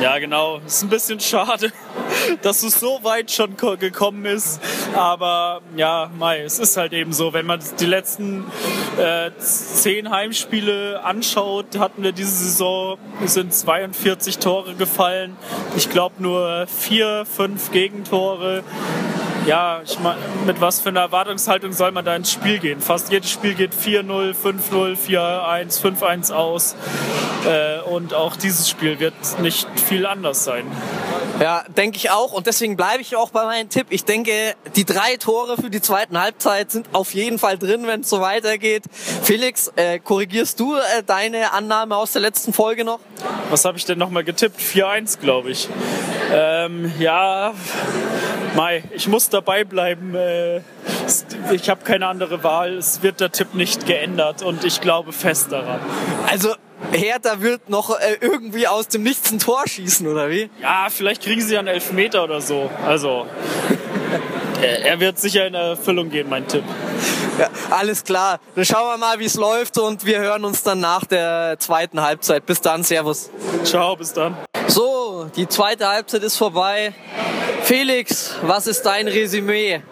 [0.00, 0.60] Ja, genau.
[0.64, 1.72] Ist ein bisschen schade,
[2.42, 4.58] dass es so weit schon gekommen ist.
[4.94, 7.34] Aber ja, Mai, es ist halt eben so.
[7.34, 8.44] Wenn man die letzten
[8.98, 15.36] äh, zehn Heimspiele anschaut, hatten wir diese Saison, sind 42 Tore gefallen.
[15.76, 18.64] Ich glaube nur vier, fünf Gegentore
[19.46, 22.80] ja, ich mein, mit was für einer Erwartungshaltung soll man da ins Spiel gehen?
[22.80, 26.76] Fast jedes Spiel geht 4-0, 5-0, 4-1, 5-1 aus.
[27.46, 30.64] Äh, und auch dieses Spiel wird nicht viel anders sein.
[31.40, 32.32] Ja, denke ich auch.
[32.32, 33.86] Und deswegen bleibe ich auch bei meinem Tipp.
[33.88, 38.00] Ich denke, die drei Tore für die zweiten Halbzeit sind auf jeden Fall drin, wenn
[38.00, 38.84] es so weitergeht.
[39.22, 43.00] Felix, äh, korrigierst du äh, deine Annahme aus der letzten Folge noch?
[43.48, 44.60] Was habe ich denn nochmal getippt?
[44.60, 45.68] 4-1, glaube ich.
[46.32, 47.54] Ähm, ja,
[48.54, 50.14] Mai, ich muss dabei bleiben.
[50.14, 50.60] Äh,
[51.52, 52.76] ich habe keine andere Wahl.
[52.76, 55.80] Es wird der Tipp nicht geändert und ich glaube fest daran.
[56.30, 56.54] Also
[56.92, 60.50] Hertha wird noch äh, irgendwie aus dem Nichts ein Tor schießen, oder wie?
[60.60, 62.70] Ja, vielleicht kriegen sie einen Elfmeter oder so.
[62.86, 63.26] Also,
[64.62, 66.64] er wird sicher in Erfüllung gehen, mein Tipp.
[67.38, 68.40] Ja, alles klar.
[68.54, 72.02] Dann schauen wir mal, wie es läuft und wir hören uns dann nach der zweiten
[72.02, 72.44] Halbzeit.
[72.46, 73.30] Bis dann, Servus.
[73.64, 74.36] Ciao, bis dann.
[74.70, 76.94] So, die zweite Halbzeit ist vorbei.
[77.64, 79.82] Felix, was ist dein Resümee?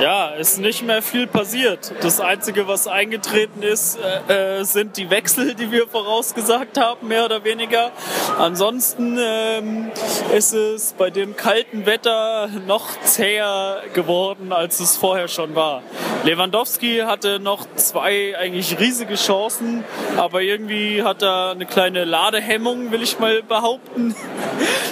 [0.00, 1.92] Ja, ist nicht mehr viel passiert.
[2.00, 3.98] Das Einzige, was eingetreten ist,
[4.28, 7.92] äh, äh, sind die Wechsel, die wir vorausgesagt haben, mehr oder weniger.
[8.38, 9.90] Ansonsten ähm,
[10.34, 15.82] ist es bei dem kalten Wetter noch zäher geworden, als es vorher schon war.
[16.24, 19.84] Lewandowski hatte noch zwei eigentlich riesige Chancen,
[20.16, 24.14] aber irgendwie hat er eine kleine Ladehemmung, will ich mal behaupten.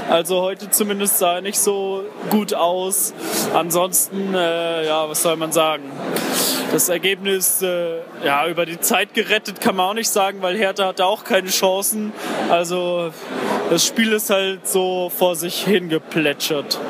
[0.09, 3.14] Also heute zumindest sah er nicht so gut aus.
[3.55, 5.85] Ansonsten, äh, ja, was soll man sagen?
[6.73, 10.87] Das Ergebnis äh, ja, über die Zeit gerettet kann man auch nicht sagen, weil Hertha
[10.87, 12.12] hatte auch keine Chancen.
[12.49, 13.12] Also
[13.71, 16.81] das Spiel ist halt so vor sich hingeplätschert.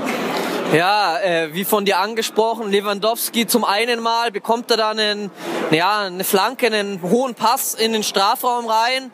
[0.72, 5.30] Ja, äh, wie von dir angesprochen, Lewandowski zum einen Mal bekommt er dann einen,
[5.70, 9.10] ja, eine Flanke, einen hohen Pass in den Strafraum rein.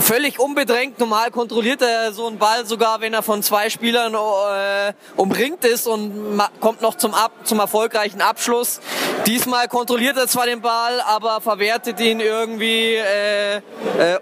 [0.00, 4.92] Völlig unbedrängt, normal kontrolliert er so einen Ball sogar, wenn er von zwei Spielern äh,
[5.16, 8.80] umringt ist und kommt noch zum, Ab zum erfolgreichen Abschluss.
[9.26, 13.60] Diesmal kontrolliert er zwar den Ball, aber verwertet ihn irgendwie äh, äh,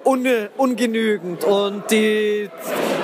[0.04, 0.22] un
[0.56, 1.44] ungenügend.
[1.44, 2.48] Und die,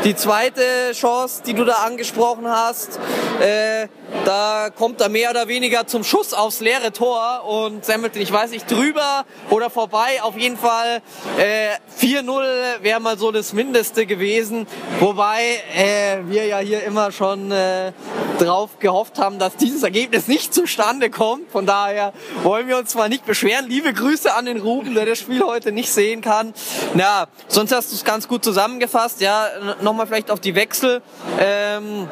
[0.04, 3.00] die zweite Chance, die du da angesprochen hast,
[3.40, 3.88] äh,
[4.24, 8.50] da kommt er mehr oder weniger zum Schuss aufs leere Tor und semmelt ich weiß
[8.50, 10.22] nicht, drüber oder vorbei.
[10.22, 11.02] Auf jeden Fall
[11.36, 11.70] äh,
[12.00, 14.66] 4-0 wäre mal so das Mindeste gewesen.
[15.00, 17.92] Wobei äh, wir ja hier immer schon äh,
[18.38, 21.50] drauf gehofft haben, dass dieses Ergebnis nicht zustande kommt.
[21.50, 22.12] Von daher
[22.42, 23.66] wollen wir uns zwar nicht beschweren.
[23.68, 26.54] Liebe Grüße an den Ruben, der das Spiel heute nicht sehen kann.
[26.94, 29.20] Na, sonst hast du es ganz gut zusammengefasst.
[29.20, 29.48] Ja,
[29.82, 31.02] nochmal vielleicht auf die Wechsel.
[31.38, 32.08] Ähm,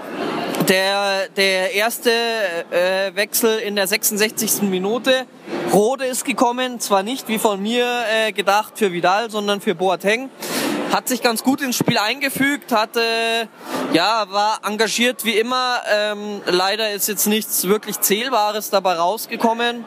[0.68, 4.62] der, der erste äh, Wechsel in der 66.
[4.62, 5.24] Minute.
[5.72, 10.28] Rode ist gekommen, zwar nicht wie von mir äh, gedacht für Vidal, sondern für Boateng
[10.92, 13.00] hat sich ganz gut ins Spiel eingefügt, hatte,
[13.92, 15.80] ja, war engagiert wie immer.
[15.92, 19.84] Ähm, leider ist jetzt nichts wirklich Zählbares dabei rausgekommen.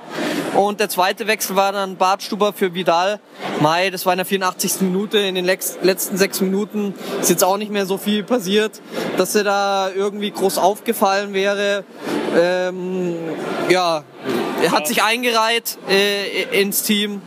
[0.56, 3.20] Und der zweite Wechsel war dann Bartstuber für Vidal.
[3.62, 4.82] Mai, das war in der 84.
[4.82, 5.20] Minute.
[5.20, 8.82] In den letzten sechs Minuten ist jetzt auch nicht mehr so viel passiert,
[9.18, 11.84] dass er da irgendwie groß aufgefallen wäre.
[12.36, 13.16] Ähm,
[13.70, 14.04] ja,
[14.62, 17.22] er hat sich eingereiht äh, ins Team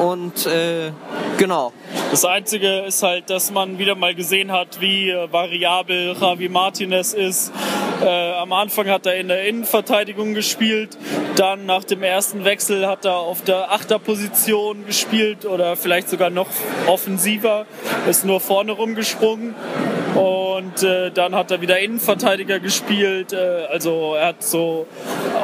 [0.00, 0.92] und äh,
[1.38, 1.72] genau.
[2.10, 7.12] Das Einzige ist halt, dass man wieder mal gesehen hat, wie äh, variabel Javi Martinez
[7.12, 7.52] ist.
[8.02, 10.98] Äh, am Anfang hat er in der Innenverteidigung gespielt,
[11.36, 16.48] dann nach dem ersten Wechsel hat er auf der Achterposition gespielt oder vielleicht sogar noch
[16.86, 17.66] offensiver,
[18.08, 19.54] ist nur vorne rumgesprungen.
[20.14, 23.32] Und äh, dann hat er wieder Innenverteidiger gespielt.
[23.32, 24.86] Äh, also er hat so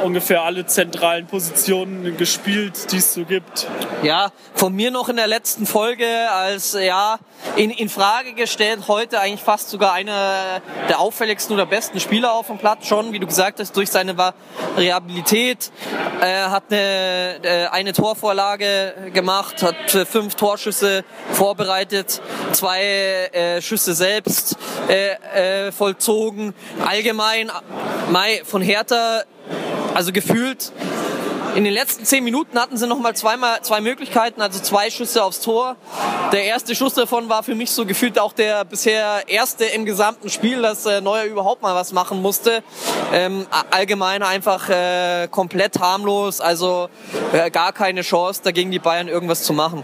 [0.03, 3.67] ungefähr alle zentralen Positionen gespielt, die es so gibt.
[4.03, 6.05] Ja, von mir noch in der letzten Folge
[6.41, 7.19] als ja
[7.55, 12.47] in, in Frage gestellt, heute eigentlich fast sogar einer der auffälligsten oder besten Spieler auf
[12.47, 15.71] dem Platz schon, wie du gesagt hast, durch seine Variabilität.
[16.19, 24.57] Er hat eine, äh, eine Torvorlage gemacht, hat fünf Torschüsse vorbereitet, zwei äh, Schüsse selbst
[24.87, 26.53] äh, äh, vollzogen.
[26.85, 27.51] Allgemein,
[28.09, 29.23] Mai von Hertha,
[29.93, 30.71] also gefühlt
[31.55, 35.23] in den letzten zehn Minuten hatten sie noch mal zweimal zwei Möglichkeiten, also zwei Schüsse
[35.23, 35.75] aufs Tor.
[36.31, 40.29] Der erste Schuss davon war für mich so gefühlt auch der bisher erste im gesamten
[40.29, 42.63] Spiel, dass äh, Neuer überhaupt mal was machen musste.
[43.11, 46.89] Ähm, allgemein einfach äh, komplett harmlos, also
[47.33, 49.83] äh, gar keine Chance, dagegen die Bayern irgendwas zu machen.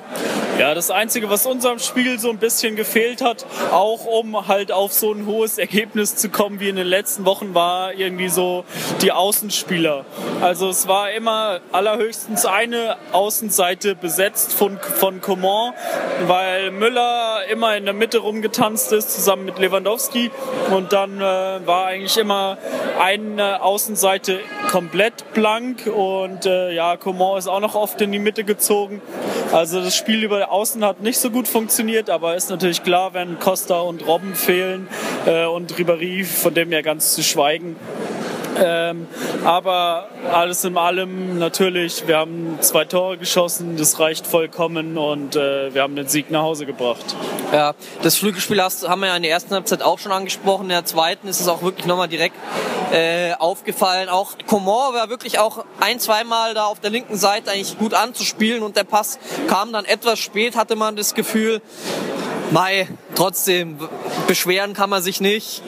[0.60, 4.92] Ja, das Einzige, was unserem Spiel so ein bisschen gefehlt hat, auch um halt auf
[4.92, 8.66] so ein hohes Ergebnis zu kommen wie in den letzten Wochen, war irgendwie so
[9.04, 10.04] die Außenspieler.
[10.42, 15.74] Also es war immer allerhöchstens eine Außenseite besetzt von, von Coman,
[16.28, 20.32] weil Müller immer in der Mitte rumgetanzt ist, zusammen mit Lewandowski.
[20.72, 22.58] Und dann äh, war eigentlich immer
[23.00, 24.40] eine Außenseite
[24.72, 29.02] komplett blank und äh, ja, Coman ist auch noch oft in die Mitte gezogen.
[29.52, 33.40] Also das Spiel über außen hat nicht so gut funktioniert, aber ist natürlich klar, wenn
[33.40, 34.88] Costa und Robben fehlen
[35.26, 37.76] äh, und Ribéry, von dem ja ganz zu schweigen,
[38.60, 39.08] ähm,
[39.44, 45.74] aber alles in allem natürlich, wir haben zwei Tore geschossen, das reicht vollkommen und äh,
[45.74, 47.16] wir haben den Sieg nach Hause gebracht.
[47.52, 50.64] Ja, das Flügelspiel hast, haben wir ja in der ersten Halbzeit auch schon angesprochen.
[50.64, 52.36] In der zweiten ist es auch wirklich nochmal direkt
[52.92, 54.10] äh, aufgefallen.
[54.10, 58.64] Auch Coman war wirklich auch ein, zweimal da auf der linken Seite eigentlich gut anzuspielen
[58.64, 61.62] und der Pass kam dann etwas spät, hatte man das Gefühl.
[62.52, 63.78] Mai, trotzdem,
[64.28, 65.62] beschweren kann man sich nicht.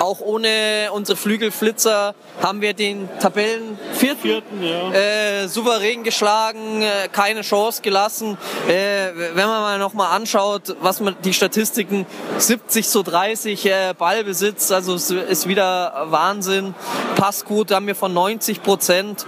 [0.00, 4.92] Auch ohne unsere Flügelflitzer haben wir den Tabellen vierten, ja.
[4.92, 8.36] äh, souverän geschlagen, äh, keine Chance gelassen.
[8.66, 12.04] Äh, wenn man mal noch mal anschaut, was man die Statistiken
[12.36, 16.74] 70 zu 30 äh, Ballbesitz, also es ist wieder Wahnsinn.
[17.14, 19.24] Passquote haben wir von 90 Prozent.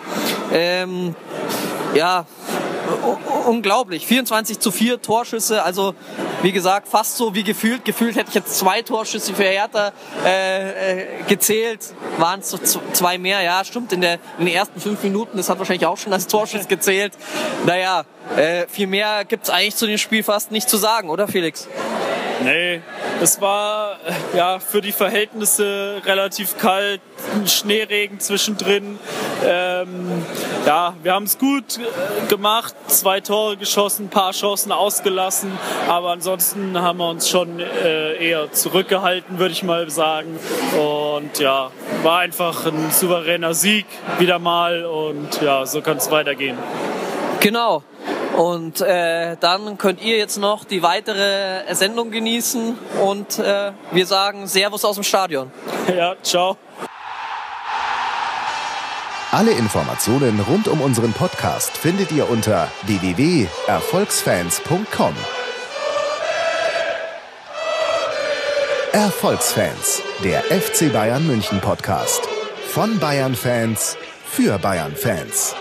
[0.52, 1.14] Ähm,
[1.94, 2.26] ja,
[3.46, 4.06] unglaublich.
[4.06, 5.94] 24 zu 4 Torschüsse, also
[6.42, 7.84] wie gesagt, fast so wie gefühlt.
[7.84, 9.92] Gefühlt hätte ich jetzt zwei Torschüsse für Hertha
[10.24, 12.58] äh, äh, gezählt, waren es so
[12.92, 13.42] zwei mehr.
[13.42, 16.26] Ja, stimmt, in, der, in den ersten fünf Minuten, das hat wahrscheinlich auch schon als
[16.26, 17.12] Torschuss gezählt.
[17.64, 18.04] Naja,
[18.36, 21.68] äh, viel mehr gibt es eigentlich zu dem Spiel fast nicht zu sagen, oder Felix?
[22.44, 22.82] Nee,
[23.22, 27.00] es war äh, ja für die Verhältnisse relativ kalt,
[27.46, 28.98] Schneeregen zwischendrin.
[29.44, 30.24] Ähm,
[30.66, 35.50] ja, wir haben es gut äh, gemacht, zwei Tore geschossen, ein paar Chancen ausgelassen,
[35.88, 40.38] aber ansonsten haben wir uns schon äh, eher zurückgehalten, würde ich mal sagen.
[40.78, 41.70] Und ja,
[42.02, 43.86] war einfach ein souveräner Sieg
[44.18, 46.58] wieder mal und ja, so kann es weitergehen.
[47.40, 47.82] Genau.
[48.36, 54.46] Und äh, dann könnt ihr jetzt noch die weitere Sendung genießen und äh, wir sagen
[54.46, 55.50] Servus aus dem Stadion.
[55.96, 56.56] Ja, ciao.
[59.30, 65.14] Alle Informationen rund um unseren Podcast findet ihr unter www.erfolgsfans.com.
[68.92, 72.22] Erfolgsfans, der FC Bayern München Podcast.
[72.68, 75.54] Von Bayern Fans für Bayern Fans.